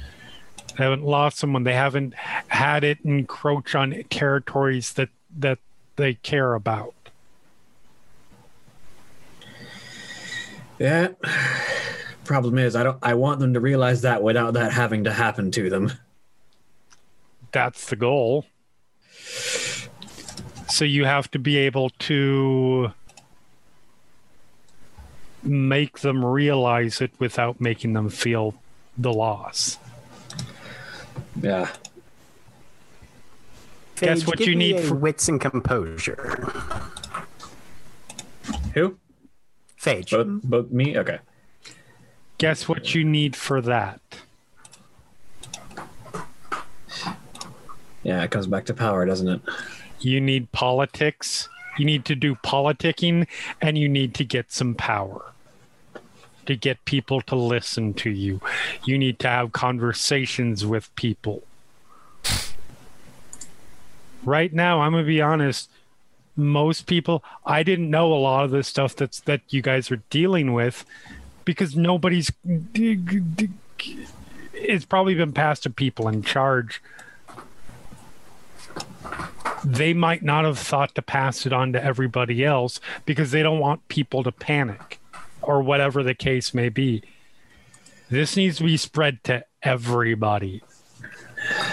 [0.77, 1.65] they haven't lost someone.
[1.65, 5.09] They haven't had it encroach on territories that
[5.39, 5.59] that
[5.97, 6.95] they care about.
[10.79, 11.09] Yeah.
[12.25, 12.99] Problem is, I don't.
[13.03, 15.93] I want them to realize that without that having to happen to them.
[17.53, 18.47] that's the goal.
[20.69, 22.93] So you have to be able to
[25.43, 28.55] make them realize it without making them feel
[28.97, 29.79] the loss.
[31.41, 31.69] Yeah.
[33.97, 36.47] Guess Phage, what you need for- wits and composure.
[38.75, 38.97] Who?
[39.81, 40.11] Phage.
[40.11, 40.43] Both.
[40.43, 40.99] Both me.
[40.99, 41.19] Okay.
[42.39, 44.01] Guess what you need for that?
[48.05, 49.41] Yeah, it comes back to power, doesn't it?
[50.01, 51.49] You need politics.
[51.79, 53.27] You need to do politicking
[53.61, 55.33] and you need to get some power
[56.47, 58.41] to get people to listen to you.
[58.85, 61.43] You need to have conversations with people.
[64.25, 65.71] Right now, I'm going to be honest,
[66.37, 70.01] most people I didn't know a lot of the stuff that's that you guys are
[70.09, 70.85] dealing with
[71.45, 72.31] because nobody's
[74.55, 76.81] it's probably been passed to people in charge
[79.65, 83.59] they might not have thought to pass it on to everybody else because they don't
[83.59, 85.01] want people to panic
[85.43, 87.03] or whatever the case may be.
[88.11, 90.63] This needs to be spread to everybody.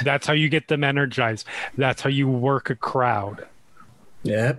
[0.03, 1.47] That's how you get them energized.
[1.77, 3.47] That's how you work a crowd.
[4.23, 4.53] Yeah.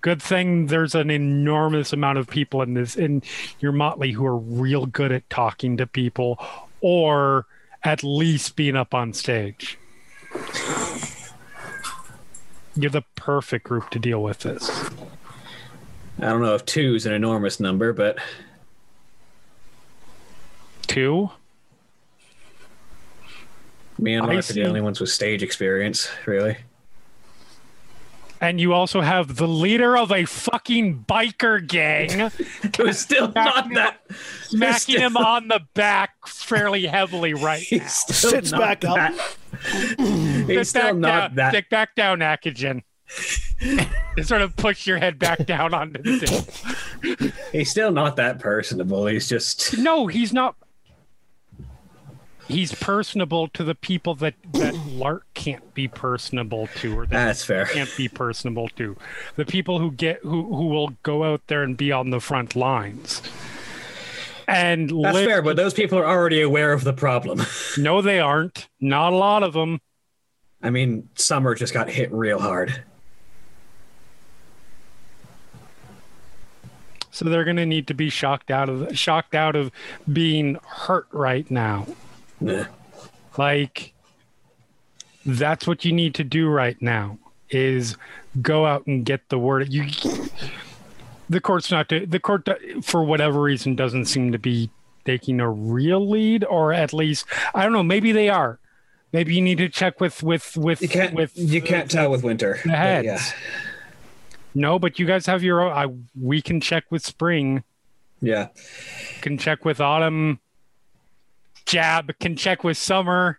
[0.00, 3.22] Good thing there's an enormous amount of people in this in
[3.60, 6.44] your motley who are real good at talking to people
[6.80, 7.46] or
[7.84, 9.78] at least being up on stage.
[12.74, 14.68] You're the perfect group to deal with this.
[16.18, 18.18] I don't know if two is an enormous number, but
[20.86, 21.30] Two?
[23.98, 24.54] me and I Mark are see.
[24.62, 26.56] the only ones with stage experience, really.
[28.42, 32.30] And you also have the leader of a fucking biker gang
[32.76, 33.98] Who's still not that.
[34.44, 37.78] smacking him on the back fairly heavily right now.
[37.78, 38.96] He's still Sits not back up.
[38.96, 41.50] that- Sit He's still back not down, that.
[41.52, 42.82] Stick back down, Akujin.
[44.16, 47.32] and sort of push your head back down onto the table.
[47.52, 49.06] He's still not that personable.
[49.06, 49.76] He's just.
[49.78, 50.56] No, he's not.
[52.48, 57.44] He's personable to the people that that Lark can't be personable to, or that That's
[57.44, 57.66] fair.
[57.66, 58.96] can't be personable to.
[59.36, 62.54] The people who get who who will go out there and be on the front
[62.56, 63.22] lines.
[64.48, 67.42] And That's li- fair, but those people are already aware of the problem.
[67.78, 68.68] no, they aren't.
[68.80, 69.80] Not a lot of them.
[70.62, 72.82] I mean, Summer just got hit real hard.
[77.10, 79.70] So they're going to need to be shocked out of shocked out of
[80.10, 81.86] being hurt right now.
[83.38, 83.92] Like
[85.24, 87.18] that's what you need to do right now
[87.50, 87.96] is
[88.40, 89.72] go out and get the word.
[89.72, 89.88] You
[91.28, 92.48] the court's not to, the court
[92.82, 94.70] for whatever reason doesn't seem to be
[95.04, 98.58] taking a real lead or at least I don't know, maybe they are.
[99.12, 101.14] Maybe you need to check with with with You can't.
[101.14, 102.58] with you can't tell with Winter.
[102.64, 103.06] the heads.
[103.06, 103.20] Yeah.
[104.54, 105.86] No, but you guys have your own I
[106.20, 107.62] we can check with spring.
[108.20, 108.48] Yeah.
[109.20, 110.38] can check with autumn
[111.72, 113.38] jab can check with summer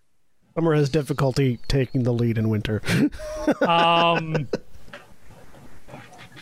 [0.55, 2.81] Summer has difficulty taking the lead in winter.
[3.61, 4.47] um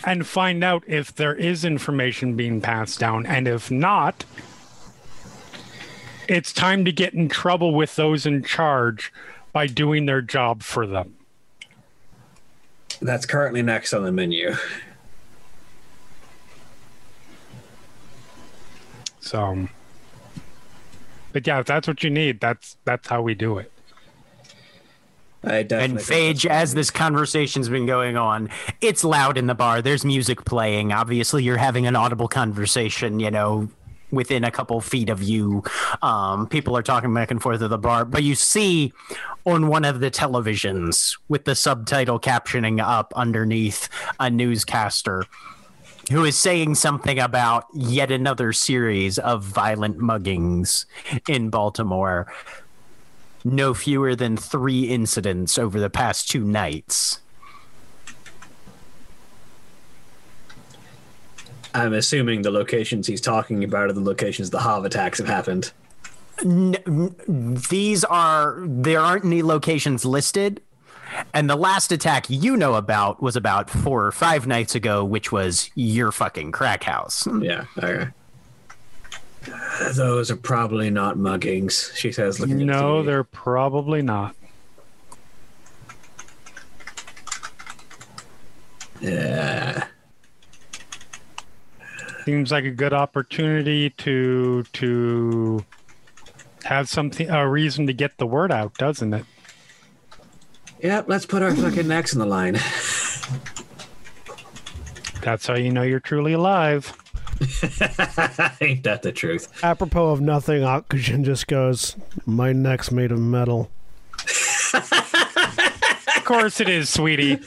[0.06, 4.24] and find out if there is information being passed down and if not
[6.30, 9.12] it's time to get in trouble with those in charge
[9.52, 11.14] by doing their job for them
[13.02, 14.56] That's currently next on the menu.
[19.20, 19.68] so
[21.32, 23.72] but yeah if that's what you need that's that's how we do it
[25.44, 25.86] I definitely.
[25.86, 28.50] And think Phage, as this conversation's been going on,
[28.80, 29.82] it's loud in the bar.
[29.82, 30.92] There's music playing.
[30.92, 33.68] Obviously, you're having an audible conversation, you know,
[34.12, 35.64] within a couple feet of you.
[36.02, 38.94] Um, people are talking back and forth at the bar, but you see
[39.46, 43.90] on one of the televisions with the subtitle captioning up underneath
[44.20, 45.26] a newscaster
[46.12, 50.86] who is saying something about yet another series of violent muggings
[51.28, 52.28] in Baltimore
[53.44, 57.22] no fewer than three incidents over the past two nights.
[61.74, 65.72] I'm assuming the locations he's talking about are the locations the Hob attacks have happened.
[66.44, 70.62] These are there aren't any locations listed,
[71.34, 75.32] and the last attack you know about was about four or five nights ago, which
[75.32, 77.24] was your fucking crack house.
[77.26, 77.44] Hmm.
[77.44, 77.66] Yeah.
[77.78, 78.08] Okay.
[79.96, 82.40] Those are probably not muggings, she says.
[82.40, 84.36] Looking at no the- they're probably not
[89.00, 89.86] Yeah.
[92.26, 95.66] seems like a good opportunity to to
[96.66, 99.26] have something a reason to get the word out doesn't it
[100.84, 101.06] Yep.
[101.08, 102.54] Let's put our fucking necks in the line.
[105.22, 106.92] that's how you know you're truly alive
[108.62, 109.64] Ain't that the truth?
[109.64, 111.96] Apropos of nothing, Akujin just goes,
[112.26, 113.70] My neck's made of metal.
[114.74, 117.40] of course it is sweetie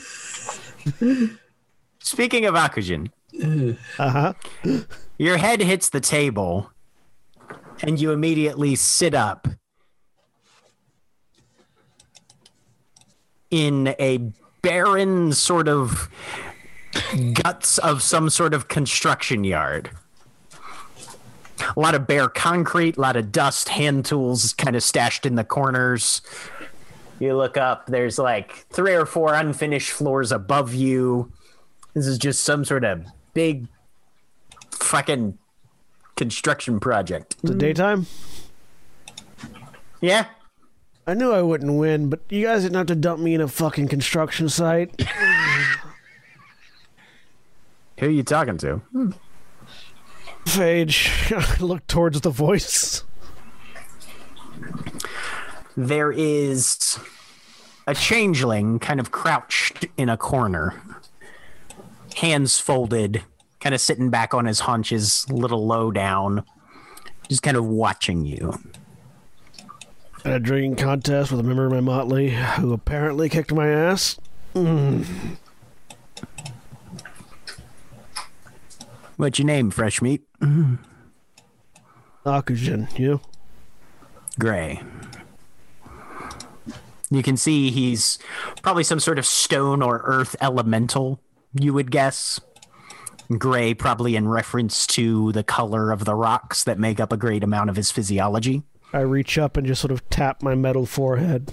[1.99, 3.09] Speaking of Akujin,
[3.97, 4.33] Uh huh.
[5.17, 6.71] your head hits the table,
[7.81, 9.47] and you immediately sit up
[13.55, 14.17] in a
[14.61, 16.09] barren sort of
[17.33, 19.89] guts of some sort of construction yard.
[21.77, 25.35] A lot of bare concrete, a lot of dust, hand tools kind of stashed in
[25.35, 26.21] the corners.
[27.19, 31.31] You look up, there's like three or four unfinished floors above you.
[31.93, 33.69] This is just some sort of big
[34.71, 35.37] fucking
[36.17, 37.37] construction project.
[37.41, 38.05] Is it daytime?
[40.01, 40.25] Yeah?
[41.07, 43.47] I knew I wouldn't win, but you guys didn't have to dump me in a
[43.47, 44.99] fucking construction site.
[47.99, 48.81] Who are you talking to?
[50.45, 53.03] Phage, look towards the voice.
[55.77, 56.97] There is
[57.85, 60.73] a changeling kind of crouched in a corner,
[62.15, 63.23] hands folded,
[63.59, 66.43] kind of sitting back on his haunches, a little low down,
[67.29, 68.57] just kind of watching you.
[70.25, 74.17] At a drinking contest with a member of my motley who apparently kicked my ass.
[74.55, 75.05] Mm.
[79.17, 80.23] What's your name, fresh meat?
[80.41, 80.75] Mm-hmm.
[82.25, 83.21] Akujin, you?
[84.39, 84.81] Gray.
[87.11, 88.17] You can see he's
[88.63, 91.19] probably some sort of stone or earth elemental,
[91.53, 92.39] you would guess.
[93.37, 97.43] Gray, probably in reference to the color of the rocks that make up a great
[97.43, 98.63] amount of his physiology.
[98.95, 101.51] I reach up and just sort of tap my metal forehead.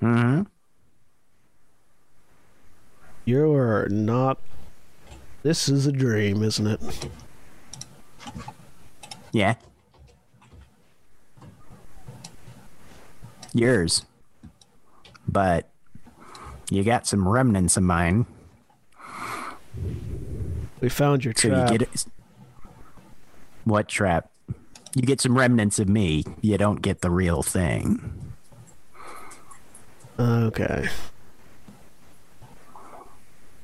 [0.00, 0.42] hmm
[3.26, 4.38] You're not.
[5.42, 6.80] This is a dream, isn't it?
[9.32, 9.56] Yeah.
[13.52, 14.06] Yours.
[15.28, 15.68] But
[16.70, 18.24] you got some remnants of mine.
[20.80, 21.70] We found your So trap.
[21.72, 22.06] you get it.
[23.66, 24.30] What trap?
[24.94, 26.22] You get some remnants of me.
[26.40, 28.32] You don't get the real thing.
[30.16, 30.88] Okay.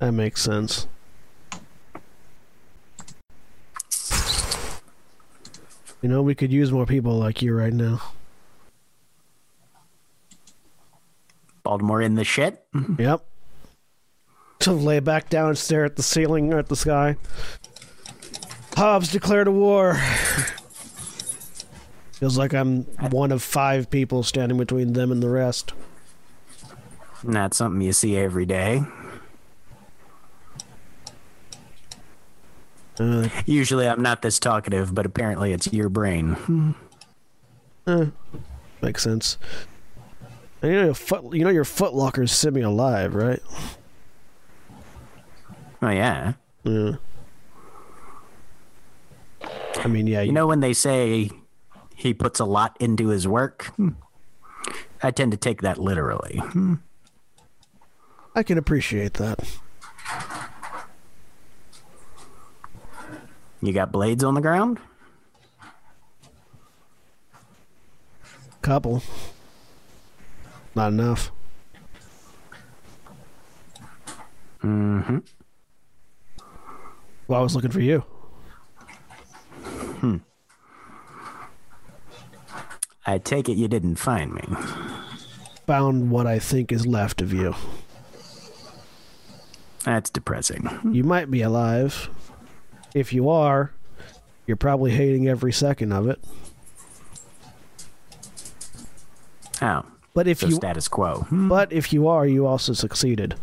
[0.01, 0.89] That makes sense.
[6.03, 8.03] You know, we could use more people like you right now.
[11.63, 12.65] Baltimore in the shit.
[12.99, 13.25] Yep.
[14.59, 17.17] To lay back down and stare at the ceiling or at the sky.
[18.77, 19.95] Hobs declared a war.
[22.13, 25.73] Feels like I'm one of five people standing between them and the rest.
[27.25, 28.83] Not something you see every day.
[32.99, 36.75] Uh, Usually I'm not this talkative, but apparently it's your brain.
[38.83, 39.39] makes sense.
[40.61, 43.43] And you know, your foot, you know your footlockers semi-alive, right?
[45.81, 46.35] Oh yeah.
[46.63, 46.93] Yeah.
[49.85, 51.31] I mean, yeah, You know when they say
[51.95, 53.73] he puts a lot into his work?
[55.03, 56.41] I tend to take that literally.
[58.35, 59.41] I can appreciate that.
[63.61, 64.79] You got blades on the ground?
[68.63, 69.03] Couple.
[70.75, 71.31] Not enough.
[74.63, 75.19] Mm-hmm.
[77.27, 78.05] Well, I was looking for you.
[80.03, 80.17] Hmm.
[83.07, 84.43] I take it you didn't find me.
[85.69, 87.55] Found what I think is left of you.
[89.85, 90.69] That's depressing.
[90.91, 92.11] You might be alive.
[92.97, 93.71] If you are,
[94.45, 96.19] you're probably hating every second of it.
[99.61, 99.87] How?
[100.15, 101.21] But if So you status quo.
[101.29, 101.49] Hmm.
[101.49, 103.37] but if you are, you also succeeded.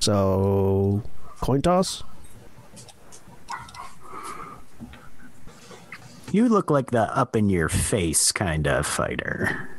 [0.00, 1.02] So
[1.40, 2.02] coin toss?
[6.34, 9.78] You look like the up in your face kind of fighter.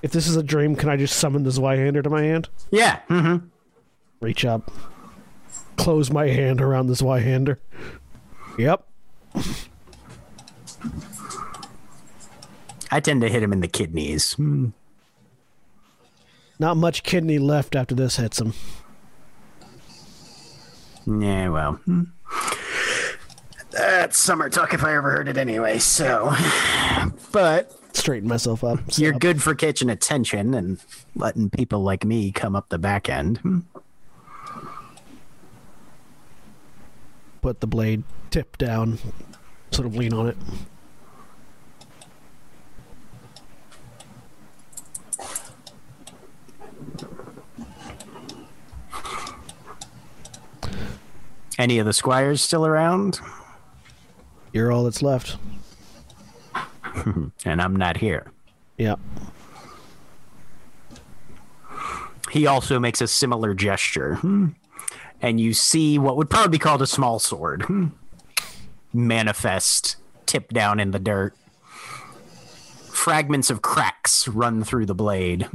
[0.00, 2.48] If this is a dream, can I just summon the Zweihander to my hand?
[2.70, 3.00] Yeah.
[3.10, 3.44] Mm-hmm.
[4.20, 4.70] Reach up.
[5.74, 7.56] Close my hand around the Zweihander.
[8.58, 8.86] Yep.
[12.92, 14.34] I tend to hit him in the kidneys.
[14.34, 14.68] Hmm.
[16.60, 18.52] Not much kidney left after this hits him.
[21.08, 21.72] Yeah, well.
[21.72, 22.04] hmm.
[23.72, 26.32] That's summer talk if I ever heard it anyway, so.
[27.32, 28.80] But Straighten myself up.
[28.96, 30.78] you're good for catching attention and
[31.14, 33.64] letting people like me come up the back end.
[37.40, 38.98] Put the blade tip down.
[39.70, 40.36] Sort of lean on it.
[51.58, 53.20] Any of the squires still around?
[54.52, 55.36] You're all that's left.
[57.44, 58.26] And I'm not here.
[58.76, 59.00] Yep.
[62.30, 64.16] He also makes a similar gesture.
[64.16, 64.48] Hmm.
[65.20, 67.88] And you see what would probably be called a small sword hmm,
[68.92, 71.34] manifest, tip down in the dirt.
[72.88, 75.48] Fragments of cracks run through the blade.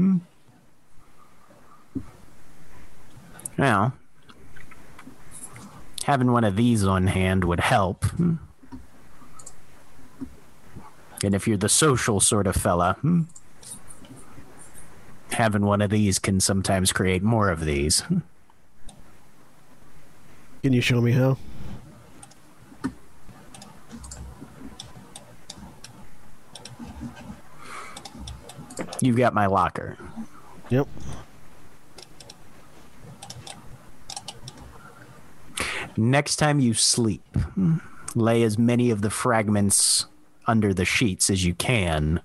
[3.57, 3.93] Now,
[6.03, 8.05] having one of these on hand would help.
[11.19, 11.25] Hmm.
[11.25, 13.23] And if you're the social sort of fella, hmm,
[15.31, 18.03] having one of these can sometimes create more of these.
[20.63, 21.37] Can you show me how?
[28.99, 29.97] You've got my locker.
[30.69, 30.87] Yep.
[35.95, 37.23] Next time you sleep,
[38.15, 40.05] lay as many of the fragments
[40.47, 42.21] under the sheets as you can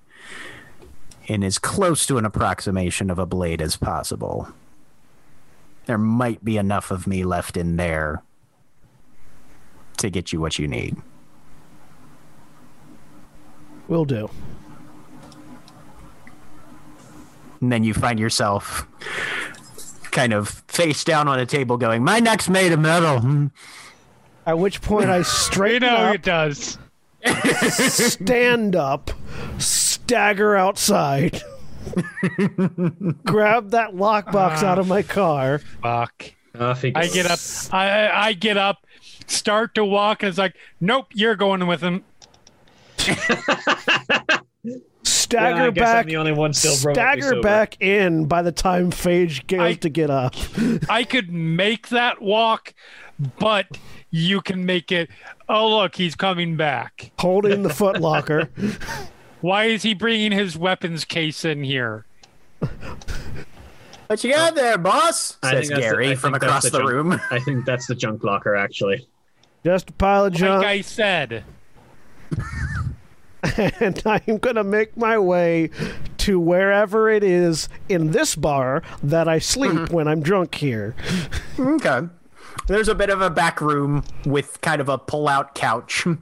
[1.26, 4.48] in as close to an approximation of a blade as possible.
[5.86, 8.22] There might be enough of me left in there
[9.98, 10.96] to get you what you need.
[13.88, 14.30] Will do.
[17.62, 18.86] and then you find yourself
[20.10, 23.50] kind of face down on a table going, My neck's made of metal.
[24.44, 26.76] At which point I straighten You straighten know up, it does.
[27.70, 29.10] Stand up,
[29.58, 31.42] stagger outside,
[33.24, 35.58] grab that lockbox out of my car.
[35.58, 36.32] Fuck.
[36.58, 37.38] Off I get up.
[37.72, 38.86] I I I get up,
[39.26, 42.04] start to walk, and it's like, nope, you're going with him.
[45.02, 46.06] Stagger Well, I guess I'm back.
[46.06, 50.34] the only one still Stagger back in by the time Phage gets to get up.
[50.90, 52.74] I could make that walk,
[53.38, 53.66] but
[54.10, 55.08] you can make it.
[55.54, 57.12] Oh look, he's coming back.
[57.18, 58.48] holding the footlocker.
[59.42, 62.06] Why is he bringing his weapons case in here?
[64.06, 65.36] What you got there, boss?
[65.42, 67.20] I Says think that's the- Gary I from think across the the, junk- room.
[67.30, 69.06] I think that's the junk locker, actually.
[69.62, 71.44] Just a pile of Like I said,
[73.56, 75.68] and I'm gonna make my way
[76.18, 79.94] to wherever it is in this bar that I sleep Mm-hmm.
[79.94, 80.94] when I'm drunk here.
[81.58, 82.00] Okay.
[82.72, 86.06] There's a bit of a back room with kind of a pull-out couch.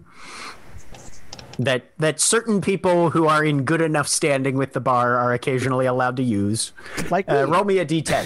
[1.59, 5.85] That that certain people who are in good enough standing with the bar are occasionally
[5.85, 6.73] allowed to use.
[7.11, 8.25] Like Uh, roll me a d10.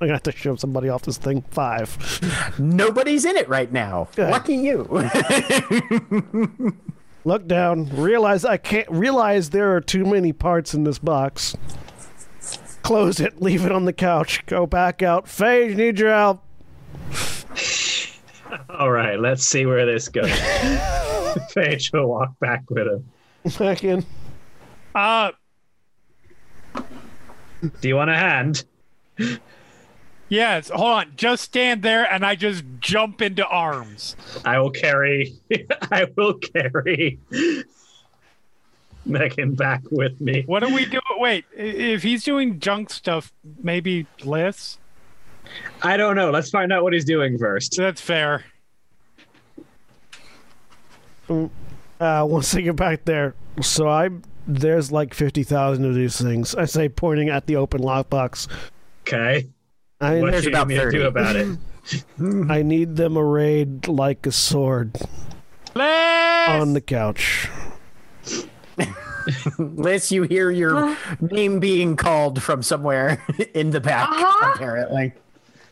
[0.00, 1.42] I'm gonna have to shove somebody off this thing.
[1.50, 2.56] Five.
[2.58, 4.08] Nobody's in it right now.
[4.16, 4.30] Good.
[4.30, 4.84] Lucky you.
[7.26, 7.90] Look down.
[7.94, 8.90] Realize I can't.
[8.90, 11.58] Realize there are too many parts in this box.
[12.82, 13.40] Close it.
[13.42, 14.44] Leave it on the couch.
[14.46, 15.26] Go back out.
[15.26, 16.42] Phage, need your help.
[18.70, 20.28] All right, let's see where this goes.
[21.54, 23.08] Phage will walk back with him.
[23.58, 24.04] Back in.
[24.94, 25.30] uh,
[27.80, 28.64] Do you want a hand?
[30.28, 30.70] yes.
[30.70, 34.16] Hold on, just stand there, and I just jump into arms.
[34.44, 35.34] I will carry.
[35.90, 37.18] I will carry
[39.06, 40.42] Megan back with me.
[40.46, 41.00] What do we do?
[41.16, 44.78] Wait, if he's doing junk stuff, maybe Liss.
[45.82, 46.30] I don't know.
[46.30, 47.76] Let's find out what he's doing first.
[47.76, 48.44] That's fair.
[51.28, 54.10] Uh, once I get back there, so I
[54.46, 56.54] there's like fifty thousand of these things.
[56.54, 58.48] I say, pointing at the open lockbox.
[59.02, 59.46] Okay.
[60.00, 61.58] I What There's do you about need me to do about it?
[62.50, 64.96] I need them arrayed like a sword
[65.74, 66.48] Liss!
[66.48, 67.48] on the couch.
[69.58, 73.22] Liss, you hear your name being called from somewhere
[73.54, 74.52] in the back, Uh-huh.
[74.54, 75.12] apparently.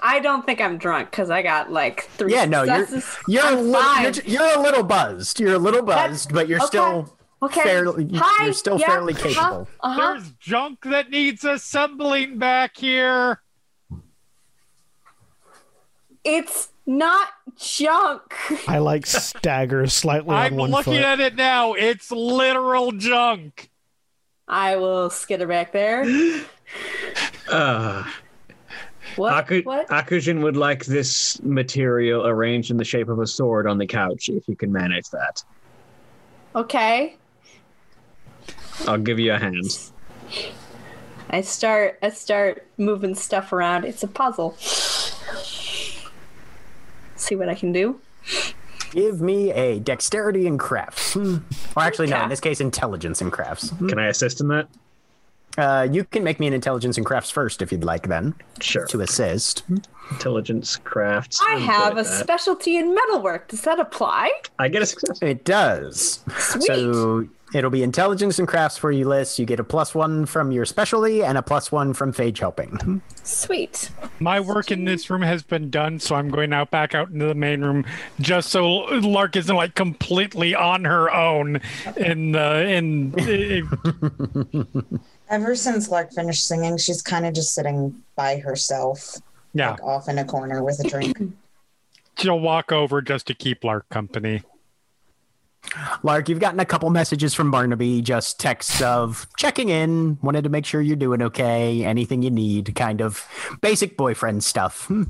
[0.01, 2.33] I don't think I'm drunk because I got like three.
[2.33, 2.87] Yeah, no, you're
[3.27, 5.41] you're a, I'm li- you're, you're a little buzzed.
[5.41, 6.67] You're a little buzzed, but you're okay.
[6.67, 7.63] still okay.
[7.63, 8.45] fairly Hi.
[8.45, 9.67] you're still yeah, fairly capable.
[9.81, 10.13] Uh huh.
[10.13, 13.41] There's junk that needs assembling back here.
[16.25, 17.29] It's not
[17.59, 18.35] junk.
[18.69, 21.03] I like stagger slightly I'm one looking foot.
[21.03, 21.75] at it now.
[21.75, 23.71] It's literal junk.
[24.47, 26.05] I will skitter back there.
[27.51, 28.05] Uh,
[29.17, 29.33] What?
[29.33, 29.89] Aku- what?
[29.89, 34.29] Akujin would like this material arranged in the shape of a sword on the couch,
[34.29, 35.43] if you can manage that.
[36.55, 37.17] Okay.
[38.87, 39.65] I'll give you a hand.
[41.31, 41.99] I start.
[42.03, 43.87] I start moving stuff around.
[43.87, 44.55] It's a puzzle.
[47.19, 48.01] See what I can do.
[48.93, 51.13] Give me a dexterity and crafts.
[51.15, 51.39] Hmm.
[51.77, 53.71] Or actually, no, in this case, intelligence and crafts.
[53.89, 54.69] Can I assist in that?
[55.59, 58.87] Uh, you can make me an intelligence and crafts first if you'd like, then Sure.
[58.87, 59.65] to assist.
[60.13, 61.41] Intelligence, crafts.
[61.47, 62.05] I have a that.
[62.07, 63.49] specialty in metalwork.
[63.49, 64.31] Does that apply?
[64.59, 65.19] I get a success.
[65.21, 66.21] It does.
[66.39, 66.63] Sweet.
[66.67, 69.39] So it'll be intelligence and crafts for you, Liss.
[69.39, 73.03] You get a plus one from your specialty and a plus one from Phage helping.
[73.23, 73.91] Sweet.
[74.21, 77.27] My work in this room has been done, so I'm going out back out into
[77.27, 77.85] the main room
[78.21, 81.61] just so Lark isn't like completely on her own
[81.97, 83.15] in the in.
[85.31, 89.17] Ever since Lark finished singing, she's kind of just sitting by herself,
[89.53, 91.19] yeah, like off in a corner with a drink.
[92.19, 94.43] she'll walk over just to keep Lark company.
[96.03, 100.51] Lark, you've gotten a couple messages from Barnaby, just texts of checking in, wanted to
[100.51, 103.27] make sure you're doing okay, anything you need, kind of
[103.61, 104.87] basic boyfriend stuff.
[104.87, 105.05] Hmm.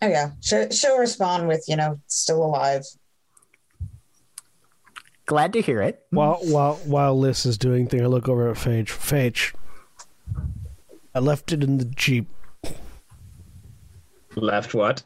[0.00, 2.84] oh yeah, she, she'll respond with, you know, still alive.
[5.26, 6.04] Glad to hear it.
[6.10, 8.88] While while while Liss is doing thing, I look over at Phage.
[8.88, 9.54] Phage.
[11.14, 12.28] I left it in the jeep.
[14.34, 15.02] Left what?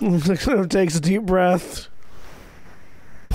[0.68, 1.88] takes a deep breath.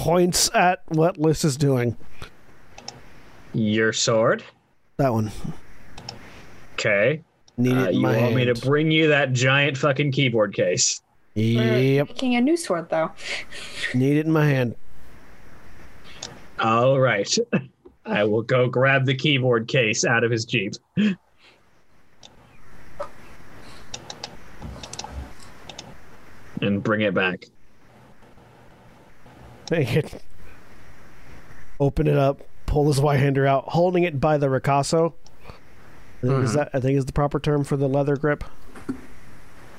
[0.03, 1.97] Points at what Liss is doing.
[3.53, 4.41] Your sword?
[4.95, 5.29] That one.
[6.75, 7.21] Okay.
[7.57, 11.01] Need Uh, it you my want me to bring you that giant fucking keyboard case?
[11.35, 12.07] We're Yep.
[12.07, 13.11] making a new sword though.
[13.93, 14.75] Need it in my hand.
[16.59, 17.37] All right.
[18.05, 20.75] I will go grab the keyboard case out of his Jeep.
[26.61, 27.45] And bring it back.
[29.75, 30.23] Take it.
[31.79, 32.41] Open it up.
[32.65, 35.13] Pull his Zweihander out, holding it by the ricasso.
[35.47, 35.51] I
[36.21, 36.57] think, Is mm-hmm.
[36.57, 38.43] that I think is the proper term for the leather grip?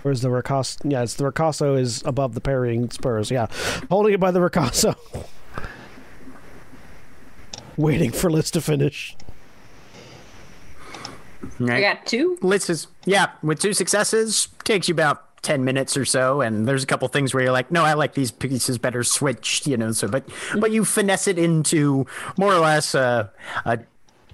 [0.04, 0.78] Or is the ricasso?
[0.84, 3.32] Yeah, it's the ricasso is above the parrying spurs.
[3.32, 3.46] Yeah,
[3.90, 4.94] holding it by the ricasso.
[7.76, 9.16] Waiting for Liss to finish.
[11.42, 11.80] I Right.
[11.80, 12.38] got two.
[12.42, 16.82] Liss is yeah, with two successes, takes you about ten minutes or so, and there's
[16.82, 19.92] a couple things where you're like, no, I like these pieces better switched, you know.
[19.92, 20.24] So, but
[20.58, 23.28] but you finesse it into more or less uh,
[23.64, 23.78] a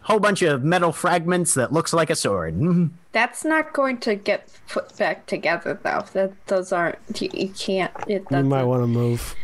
[0.03, 2.59] whole bunch of metal fragments that looks like a sword.
[2.59, 2.91] Mhm.
[3.13, 6.05] That's not going to get put back together though.
[6.13, 6.99] That those aren't.
[7.21, 7.93] You, you can't.
[8.07, 8.49] It You doesn't.
[8.49, 9.35] might want to move.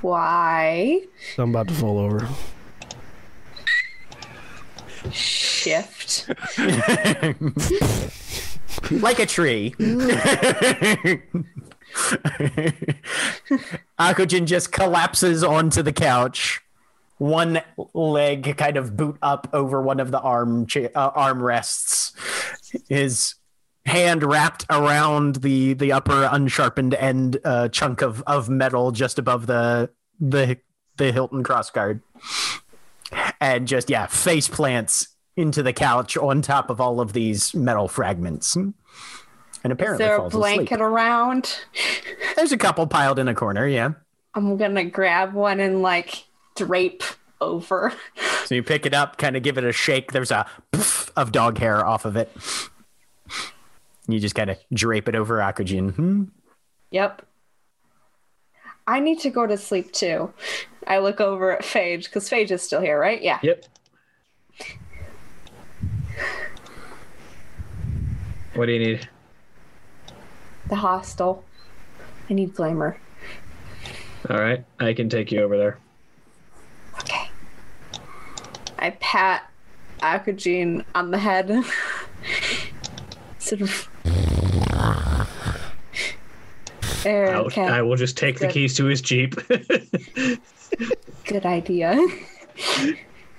[0.00, 1.02] Why?
[1.38, 2.26] I'm about to fall over.
[5.12, 6.28] Shift.
[8.90, 9.74] like a tree.
[13.98, 16.60] Akujin just collapses onto the couch.
[17.18, 17.60] One
[17.94, 22.12] leg kind of boot up over one of the arm cha- uh, armrests.
[22.88, 23.34] His
[23.86, 29.46] hand wrapped around the the upper unsharpened end uh, chunk of of metal just above
[29.46, 30.58] the the
[30.96, 32.00] the Hilton cross guard,
[33.40, 37.88] and just yeah, face plants into the couch on top of all of these metal
[37.88, 38.74] fragments, and
[39.64, 40.80] Is apparently there a blanket asleep.
[40.80, 41.58] around?
[42.36, 43.90] There's a couple piled in a corner, yeah.
[44.34, 46.24] I'm gonna grab one and like
[46.56, 47.02] drape
[47.40, 47.92] over.
[48.46, 50.12] So you pick it up, kind of give it a shake.
[50.12, 52.30] There's a poof of dog hair off of it.
[54.06, 55.94] You just kind of drape it over Akujin.
[55.94, 56.24] Hmm.
[56.90, 57.22] Yep.
[58.86, 60.32] I need to go to sleep too.
[60.86, 63.22] I look over at Phage because Phage is still here, right?
[63.22, 63.38] Yeah.
[63.42, 63.64] Yep.
[68.54, 69.08] What do you need?
[70.68, 71.44] The hostel.
[72.30, 72.96] I need glamour.
[74.30, 75.78] All right, I can take you over there.
[77.00, 77.28] Okay.
[78.78, 79.50] I pat
[80.00, 81.62] Akujin on the head.
[83.38, 83.88] sort of.
[87.02, 87.62] There, I'll- okay.
[87.64, 89.34] I will just take the keys to his Jeep.
[91.26, 91.98] Good idea.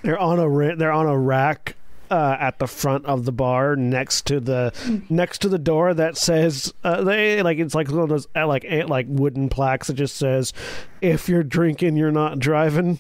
[0.03, 1.74] They're on a ra- they're on a rack
[2.09, 4.73] uh, at the front of the bar next to the
[5.09, 8.47] next to the door that says uh, they like it's like one of those uh,
[8.47, 10.53] like like wooden plaques that just says
[11.01, 12.99] if you're drinking you're not driving.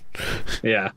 [0.63, 0.91] yeah.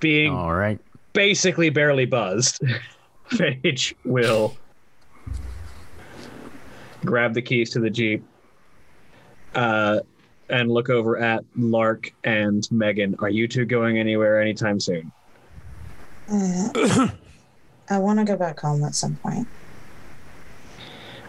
[0.00, 0.78] Being All right.
[1.12, 2.62] basically barely buzzed,
[3.30, 4.56] Phage will
[7.04, 8.24] grab the keys to the Jeep
[9.54, 10.00] uh,
[10.50, 13.16] and look over at Lark and Megan.
[13.20, 15.12] Are you two going anywhere anytime soon?
[16.30, 17.08] Uh,
[17.90, 19.46] I want to go back home at some point.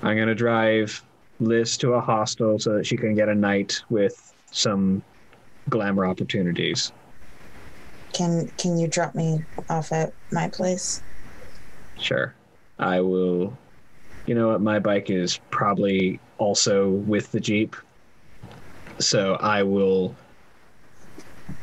[0.02, 1.04] I'm going to drive
[1.40, 5.04] Liss to a hostel so that she can get a night with some
[5.70, 6.92] glamour opportunities.
[8.14, 11.02] Can Can you drop me off at my place?
[11.98, 12.34] Sure.
[12.80, 13.58] I will.
[14.26, 14.62] You know what?
[14.62, 17.76] My bike is probably also with the Jeep.
[19.00, 20.16] So I will.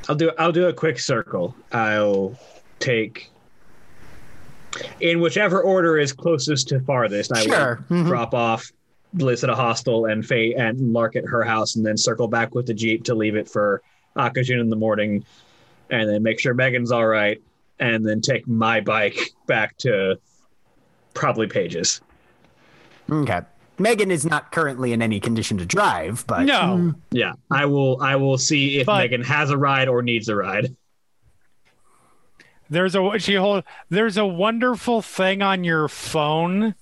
[0.08, 0.30] I'll do.
[0.38, 1.54] I'll do a quick circle.
[1.72, 2.38] I'll
[2.80, 3.30] take.
[5.00, 7.84] In whichever order is closest to farthest, I Sure.
[7.88, 8.06] will Mhm.
[8.06, 8.70] drop off
[9.14, 12.54] Liss at a hostel and Faye and Lark at her house, and then circle back
[12.54, 13.80] with the Jeep to leave it for
[14.16, 15.24] Akujin in the morning,
[15.90, 17.40] and then make sure Megan's all right,
[17.78, 20.18] and then take my bike back to
[21.14, 22.00] probably Phage's.
[23.10, 23.40] Okay.
[23.78, 26.54] Megan is not currently in any condition to drive, but No.
[26.54, 26.94] Mm.
[27.10, 28.00] Yeah, I will.
[28.00, 30.74] I will see if But- Megan has a ride or needs a ride.
[32.68, 36.74] There's a she hold there's a wonderful thing on your phone.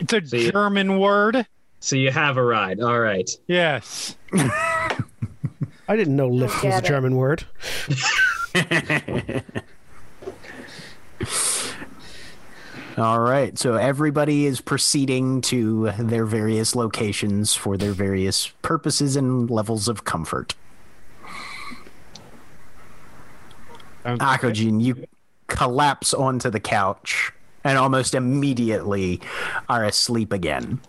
[0.00, 0.50] It's a See?
[0.50, 1.46] German word.
[1.80, 2.80] So you have a ride.
[2.80, 3.30] All right.
[3.46, 4.16] Yes.
[4.34, 6.82] I didn't know lift was a.
[6.82, 7.44] German word.
[12.96, 13.58] All right.
[13.58, 20.04] So everybody is proceeding to their various locations for their various purposes and levels of
[20.04, 20.54] comfort.
[24.04, 25.06] Sounds- Akujin, you
[25.48, 27.32] collapse onto the couch
[27.64, 29.20] and almost immediately
[29.68, 30.80] are asleep again.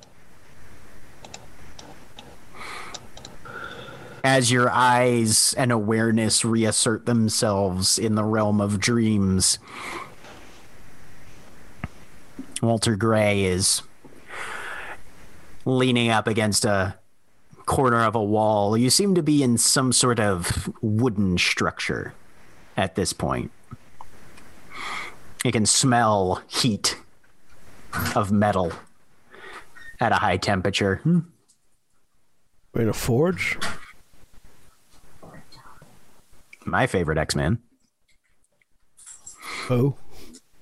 [4.24, 9.60] As your eyes and awareness reassert themselves in the realm of dreams,
[12.66, 13.82] Walter Gray is
[15.66, 16.96] leaning up against a
[17.66, 18.78] corner of a wall.
[18.78, 22.14] You seem to be in some sort of wooden structure
[22.78, 23.52] at this point.
[25.44, 26.98] You can smell heat
[28.16, 28.74] of metal
[30.00, 31.02] at a high temperature.
[32.74, 33.58] We're in a forge.
[36.66, 37.60] My favorite X Men.
[39.70, 39.96] Oh,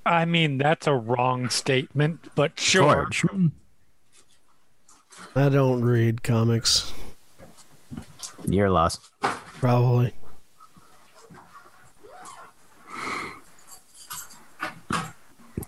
[0.06, 3.10] I mean, that's a wrong statement, but sure.
[3.10, 3.26] Forge.
[5.36, 6.92] I don't read comics.
[8.46, 9.02] You're lost.
[9.22, 10.14] Probably.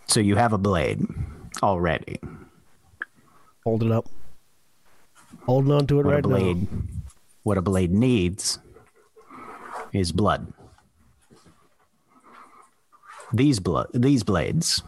[0.07, 1.05] So you have a blade
[1.63, 2.19] already.
[3.63, 4.07] Hold it up.
[5.45, 6.79] Holding on to it What a right blade now.
[7.43, 8.59] what a blade needs
[9.93, 10.51] is blood.
[13.35, 14.81] These blood these blades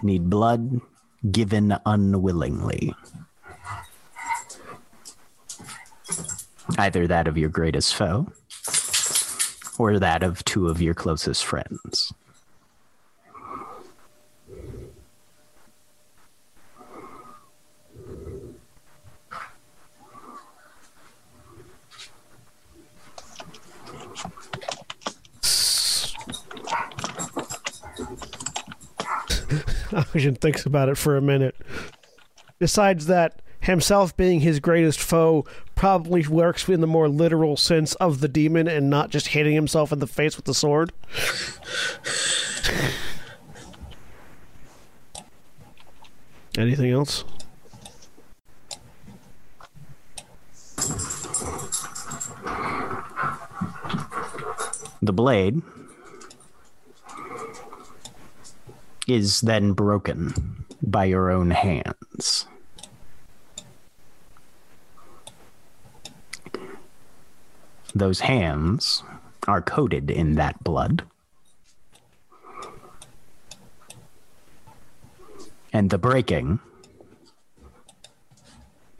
[0.00, 0.80] need blood
[1.28, 2.94] given unwillingly.
[6.78, 8.28] Either that of your greatest foe
[9.76, 12.12] or that of two of your closest friends.
[29.94, 31.56] Akujin thinks about it for a minute.
[32.58, 38.20] Besides that, himself being his greatest foe probably works in the more literal sense of
[38.20, 40.92] the demon and not just hitting himself in the face with the sword.
[46.56, 47.24] Anything else?
[55.02, 55.60] The blade
[59.06, 62.46] is then broken by your own hands.
[67.94, 69.02] Those hands
[69.46, 71.04] are coated in that blood.
[75.72, 76.60] And the breaking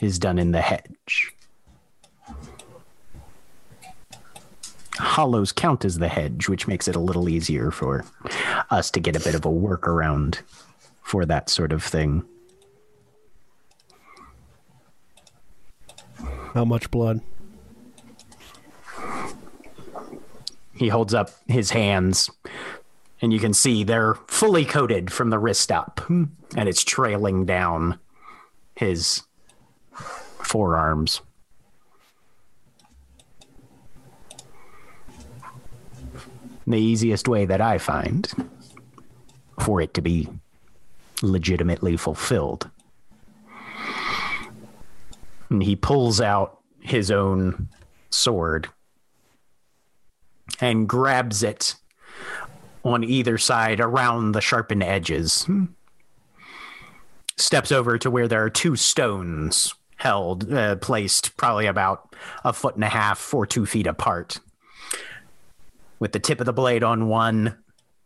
[0.01, 1.34] is done in the hedge.
[4.97, 8.05] Hollows count as the hedge, which makes it a little easier for
[8.71, 10.41] us to get a bit of a workaround
[11.03, 12.25] for that sort of thing.
[16.55, 17.21] How much blood?
[20.77, 22.31] He holds up his hands,
[23.21, 27.99] and you can see they're fully coated from the wrist up, and it's trailing down
[28.75, 29.23] his
[29.93, 31.21] forearms.
[36.67, 38.31] The easiest way that I find
[39.61, 40.29] for it to be
[41.23, 42.71] legitimately fulfilled.
[45.51, 47.69] And he pulls out his own
[48.11, 48.69] sword
[50.61, 51.77] and grabs it
[52.85, 55.49] on either side around the sharpened edges.
[57.37, 62.75] Steps over to where there are two stones held, uh, placed probably about a foot
[62.75, 64.41] and a half or two feet apart
[65.99, 67.57] with the tip of the blade on one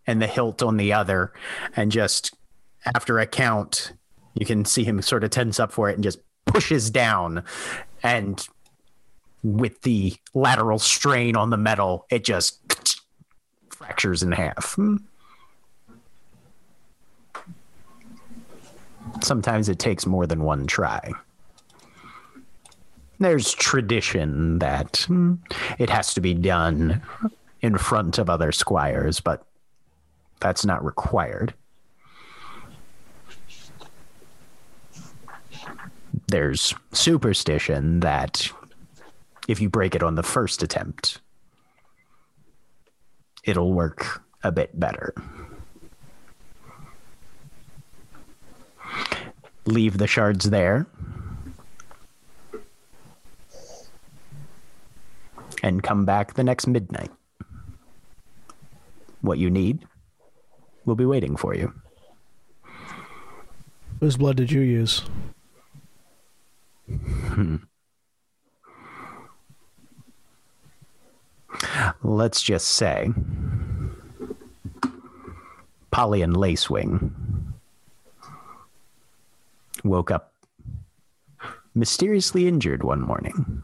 [0.07, 1.33] and the hilt on the other.
[1.77, 2.35] And just
[2.95, 3.93] after a count,
[4.35, 7.45] you can see him sort of tense up for it and just pushes down.
[8.03, 8.47] And
[9.43, 12.97] with the lateral strain on the metal, it just
[13.71, 14.79] fractures in half.
[19.21, 21.13] Sometimes it takes more than one try.
[23.21, 25.35] There's tradition that hmm,
[25.79, 27.03] it has to be done
[27.61, 29.45] in front of other squires, but
[30.41, 31.55] that's not required.
[36.29, 38.51] There's superstition that
[39.49, 41.21] if you break it on the first attempt,
[43.45, 45.15] it'll work a bit better.
[49.65, 50.87] Leave the shards there.
[55.63, 57.11] And come back the next midnight
[59.21, 59.87] what you need
[60.85, 61.73] will be waiting for you.
[64.01, 65.03] Whose blood did you use?
[66.89, 67.57] Hmm.
[72.03, 73.11] Let's just say
[75.91, 77.13] Polly and Lacewing
[79.85, 80.33] woke up
[81.75, 83.63] mysteriously injured one morning.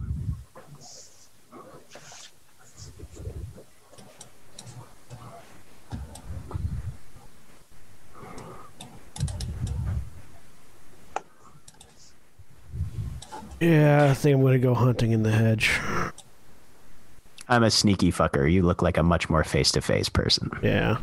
[13.64, 15.80] Yeah, I think I'm going to go hunting in the hedge.
[17.48, 18.50] I'm a sneaky fucker.
[18.50, 20.50] You look like a much more face to face person.
[20.62, 20.98] Yeah.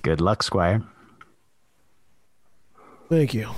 [0.00, 0.82] Good luck, Squire.
[3.10, 3.50] Thank you.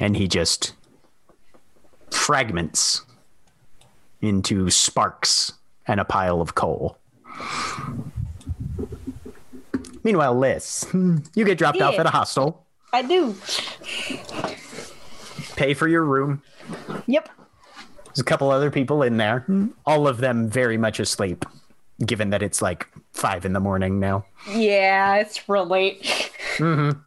[0.00, 0.74] And he just
[2.10, 3.02] fragments
[4.20, 5.52] into sparks
[5.86, 6.98] and a pile of coal.
[10.08, 12.64] Meanwhile, Liss, you get dropped off at a hostel,
[12.94, 13.36] I do.
[15.54, 16.40] pay for your room.
[17.06, 17.28] Yep.
[18.06, 19.44] There's a couple other people in there,
[19.84, 21.44] all of them very much asleep,
[22.06, 24.24] given that it's like five in the morning now.
[24.48, 26.32] Yeah, it's real late.
[26.56, 26.98] Mm-hmm.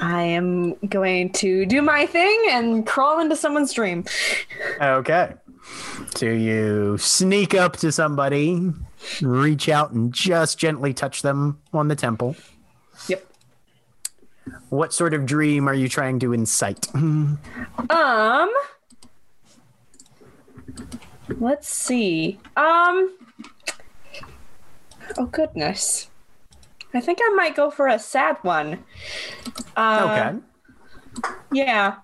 [0.00, 4.06] I am going to do my thing and crawl into someone's dream.
[4.80, 5.34] Okay.
[6.16, 8.72] So you sneak up to somebody,
[9.20, 12.36] reach out and just gently touch them on the temple.
[13.08, 13.26] Yep.
[14.70, 16.88] What sort of dream are you trying to incite?
[17.90, 18.52] Um.
[21.38, 22.38] Let's see.
[22.56, 23.16] Um.
[25.18, 26.08] Oh goodness.
[26.94, 28.84] I think I might go for a sad one.
[29.76, 31.32] Uh, okay.
[31.52, 31.96] Yeah.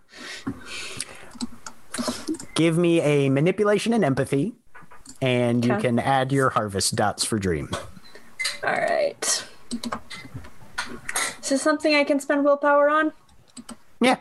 [2.55, 4.55] Give me a manipulation and empathy,
[5.21, 7.71] and you can add your harvest dots for dream.
[8.65, 9.45] All right.
[11.43, 13.13] Is this something I can spend willpower on?
[14.01, 14.17] Yeah.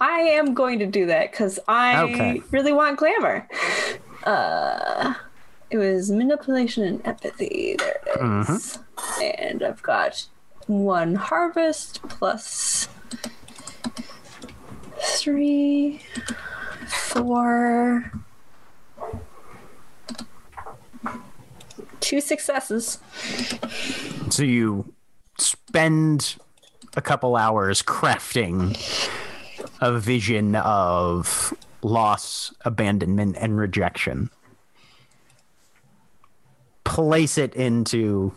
[0.00, 2.42] I am going to do that because I Okay.
[2.50, 3.48] really want glamour.
[4.24, 5.14] Uh,
[5.70, 7.76] it was manipulation and empathy.
[7.78, 8.78] There it is.
[9.22, 10.26] And I've got
[10.66, 12.88] one harvest plus
[15.00, 16.00] three,
[16.86, 18.12] four,
[22.02, 22.98] two successes.
[24.30, 24.92] So you
[25.38, 26.36] spend
[26.96, 28.76] a couple hours crafting
[29.80, 34.30] a vision of loss, abandonment, and rejection.
[36.84, 38.34] Place it into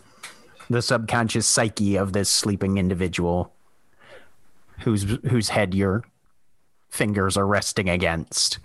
[0.70, 3.52] the subconscious psyche of this sleeping individual
[4.80, 6.04] whose whose head your
[6.88, 8.58] fingers are resting against.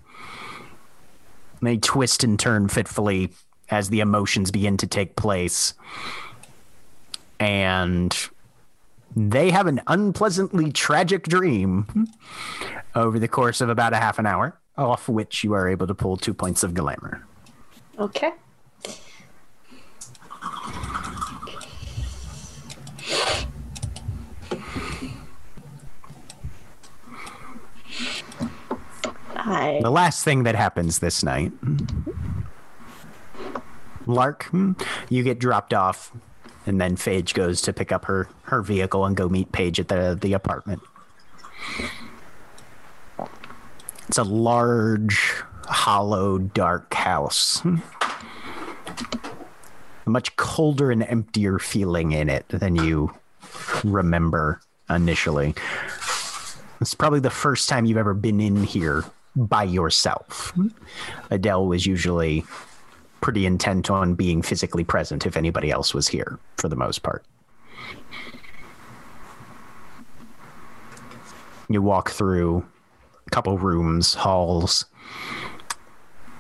[1.62, 3.32] They twist and turn fitfully
[3.72, 5.74] as the emotions begin to take place
[7.40, 8.30] and
[9.16, 12.08] they have an unpleasantly tragic dream
[12.96, 15.96] over the course of about a half an hour, off which you are able to
[15.96, 17.26] pull two points of glamour.
[17.98, 18.32] Okay.
[29.36, 31.52] I The last thing that happens this night
[34.06, 34.74] Lark, hmm,
[35.10, 36.12] you get dropped off,
[36.66, 39.88] and then Phage goes to pick up her, her vehicle and go meet Paige at
[39.88, 40.82] the, the apartment.
[44.08, 45.34] It's a large,
[45.66, 47.60] hollow, dark house.
[47.60, 47.78] Hmm.
[50.06, 53.14] A much colder and emptier feeling in it than you
[53.84, 55.54] remember initially.
[56.82, 59.06] It's probably the first time you've ever been in here
[59.36, 60.52] by yourself.
[60.56, 60.68] Hmm.
[61.30, 62.44] Adele was usually
[63.22, 67.24] pretty intent on being physically present if anybody else was here for the most part.
[71.70, 72.66] You walk through
[73.26, 74.86] a couple rooms, halls,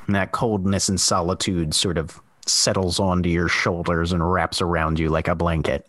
[0.08, 5.10] and that coldness and solitude sort of settles onto your shoulders and wraps around you
[5.10, 5.86] like a blanket.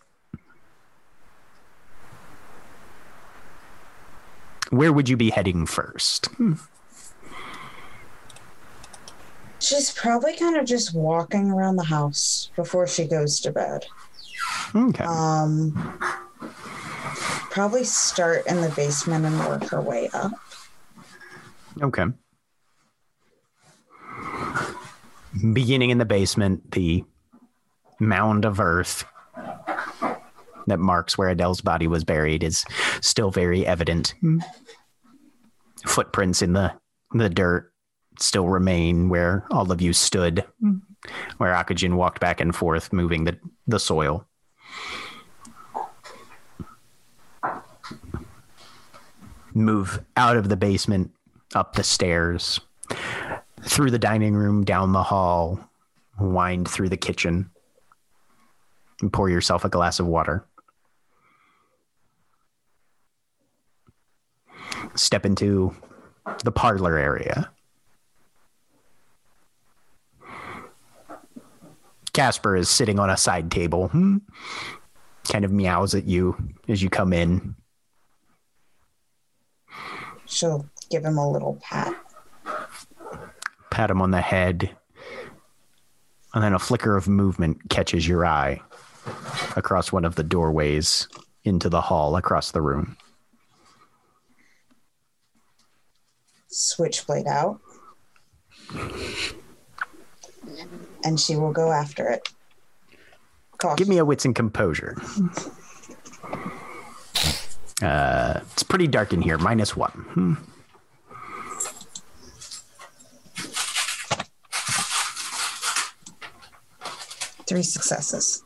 [4.69, 6.27] Where would you be heading first?
[6.27, 6.53] Hmm.
[9.63, 13.85] She's probably kind of just walking around the house before she goes to bed.
[14.75, 15.05] Okay.
[15.05, 15.71] Um,
[17.49, 20.31] probably start in the basement and work her way up.
[21.81, 22.05] Okay.
[25.53, 27.03] Beginning in the basement, the
[27.99, 29.05] mound of earth
[30.67, 32.65] that marks where Adele's body was buried is
[33.01, 34.13] still very evident.
[35.85, 36.73] Footprints in the
[37.13, 37.72] the dirt
[38.19, 40.77] still remain where all of you stood, mm-hmm.
[41.37, 44.25] where Akujin walked back and forth, moving the, the soil.
[49.53, 51.11] Move out of the basement,
[51.53, 52.59] up the stairs,
[53.61, 55.59] through the dining room, down the hall,
[56.19, 57.49] wind through the kitchen,
[59.01, 60.45] and pour yourself a glass of water.
[64.95, 65.75] Step into
[66.43, 67.49] the parlor area.
[72.13, 73.87] Casper is sitting on a side table.
[73.89, 74.17] Hmm.
[75.31, 76.35] Kind of meows at you
[76.67, 77.55] as you come in.
[80.25, 81.95] She'll give him a little pat.
[83.71, 84.69] Pat him on the head.
[86.33, 88.61] And then a flicker of movement catches your eye
[89.55, 91.07] across one of the doorways
[91.43, 92.97] into the hall across the room.
[96.47, 97.59] Switchblade out.
[101.03, 102.29] And she will go after it.
[103.57, 103.75] Caution.
[103.75, 104.97] Give me a wits and composure.
[107.81, 109.37] Uh, it's pretty dark in here.
[109.37, 109.91] Minus one.
[109.91, 110.33] Hmm.
[117.53, 118.43] three successes.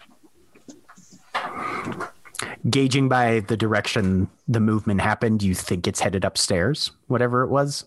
[2.70, 7.86] Gauging by the direction the movement happened, you think it's headed upstairs, whatever it was.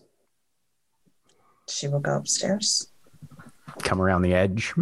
[1.69, 2.90] She will go upstairs.
[3.83, 4.73] Come around the edge.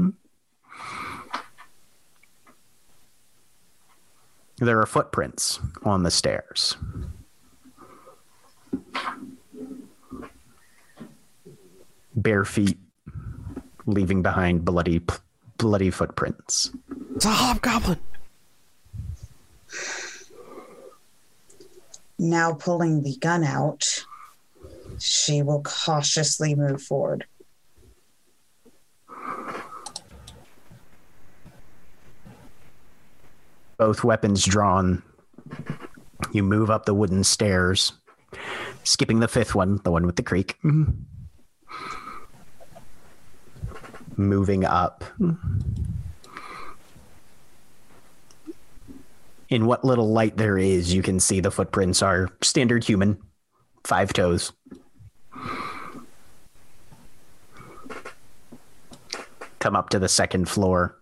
[4.57, 6.75] There are footprints on the stairs.
[12.15, 12.77] Bare feet
[13.85, 15.01] leaving behind bloody
[15.57, 16.71] bloody footprints.
[17.15, 17.99] It's a hobgoblin.
[22.17, 23.85] Now pulling the gun out,
[24.99, 27.25] she will cautiously move forward.
[33.79, 35.01] Both weapons drawn.
[36.33, 37.93] You move up the wooden stairs,
[38.83, 40.57] skipping the fifth one, the one with the creak.
[44.17, 45.05] Moving up.
[49.47, 53.17] In what little light there is, you can see the footprints are standard human,
[53.85, 54.51] five toes.
[59.59, 60.98] Come up to the second floor.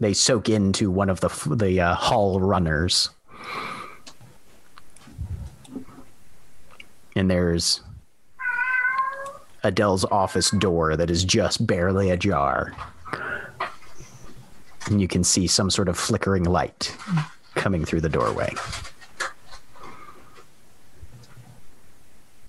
[0.00, 3.10] They soak into one of the the uh, hall runners,
[7.16, 7.82] and there's
[9.64, 12.74] Adele's office door that is just barely ajar.
[14.86, 16.96] And you can see some sort of flickering light
[17.54, 18.54] coming through the doorway.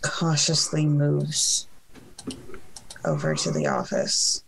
[0.01, 1.67] Cautiously moves
[3.03, 4.43] over to the office.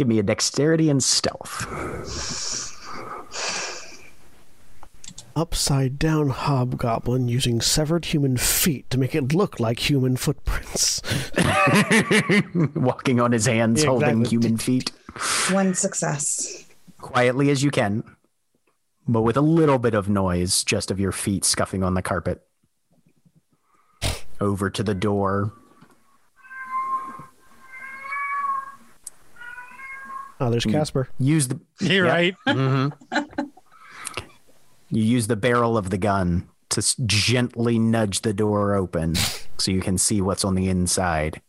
[0.00, 1.66] Give me a dexterity and stealth.
[5.36, 11.02] Upside down hobgoblin using severed human feet to make it look like human footprints.
[12.74, 14.30] Walking on his hands, Yeah, holding exactly.
[14.38, 14.90] human feet.
[15.50, 16.64] One success.
[17.02, 18.02] quietly as you can,
[19.06, 22.40] but with a little bit of noise just of your feet scuffing on the carpet.
[24.40, 25.52] Over to the door.
[30.40, 30.72] Oh, there's mm.
[30.72, 31.08] Casper.
[31.18, 32.12] Use the You're Yeah.
[32.12, 32.34] right.
[32.48, 33.42] Mm-hmm.
[34.90, 39.14] you use the barrel of the gun to s- gently nudge the door open
[39.58, 41.40] so you can see what's on the inside.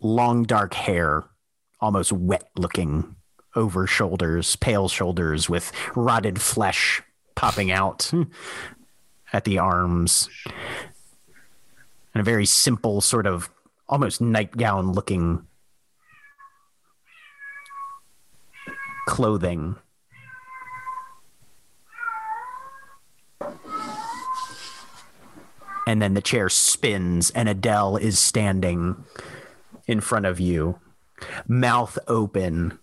[0.00, 1.24] Long dark hair,
[1.80, 3.16] almost wet looking
[3.56, 7.02] over shoulders, pale shoulders with rotted flesh
[7.34, 8.10] popping out
[9.32, 10.28] at the arms.
[12.14, 13.48] And a very simple sort of
[13.88, 15.46] almost nightgown looking
[19.06, 19.76] clothing.
[25.86, 29.04] And then the chair spins, and Adele is standing
[29.86, 30.80] in front of you,
[31.46, 32.78] mouth open,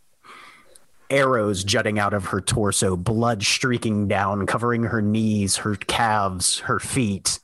[1.09, 6.79] arrows jutting out of her torso, blood streaking down, covering her knees, her calves, her
[6.79, 7.40] feet.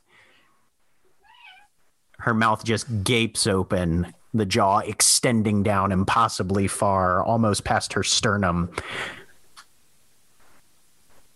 [2.27, 8.69] Her mouth just gapes open, the jaw extending down impossibly far, almost past her sternum.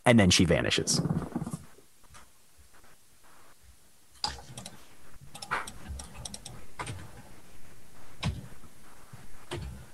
[0.06, 1.00] And then she vanishes.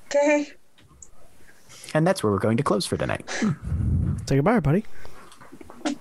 [0.08, 0.48] Okay.
[1.94, 3.30] And that's where we're going to close for tonight.
[4.26, 4.84] Say goodbye, buddy.
[5.84, 6.00] Bye.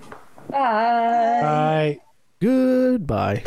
[0.49, 2.01] Bye.
[2.41, 3.45] Goodbye.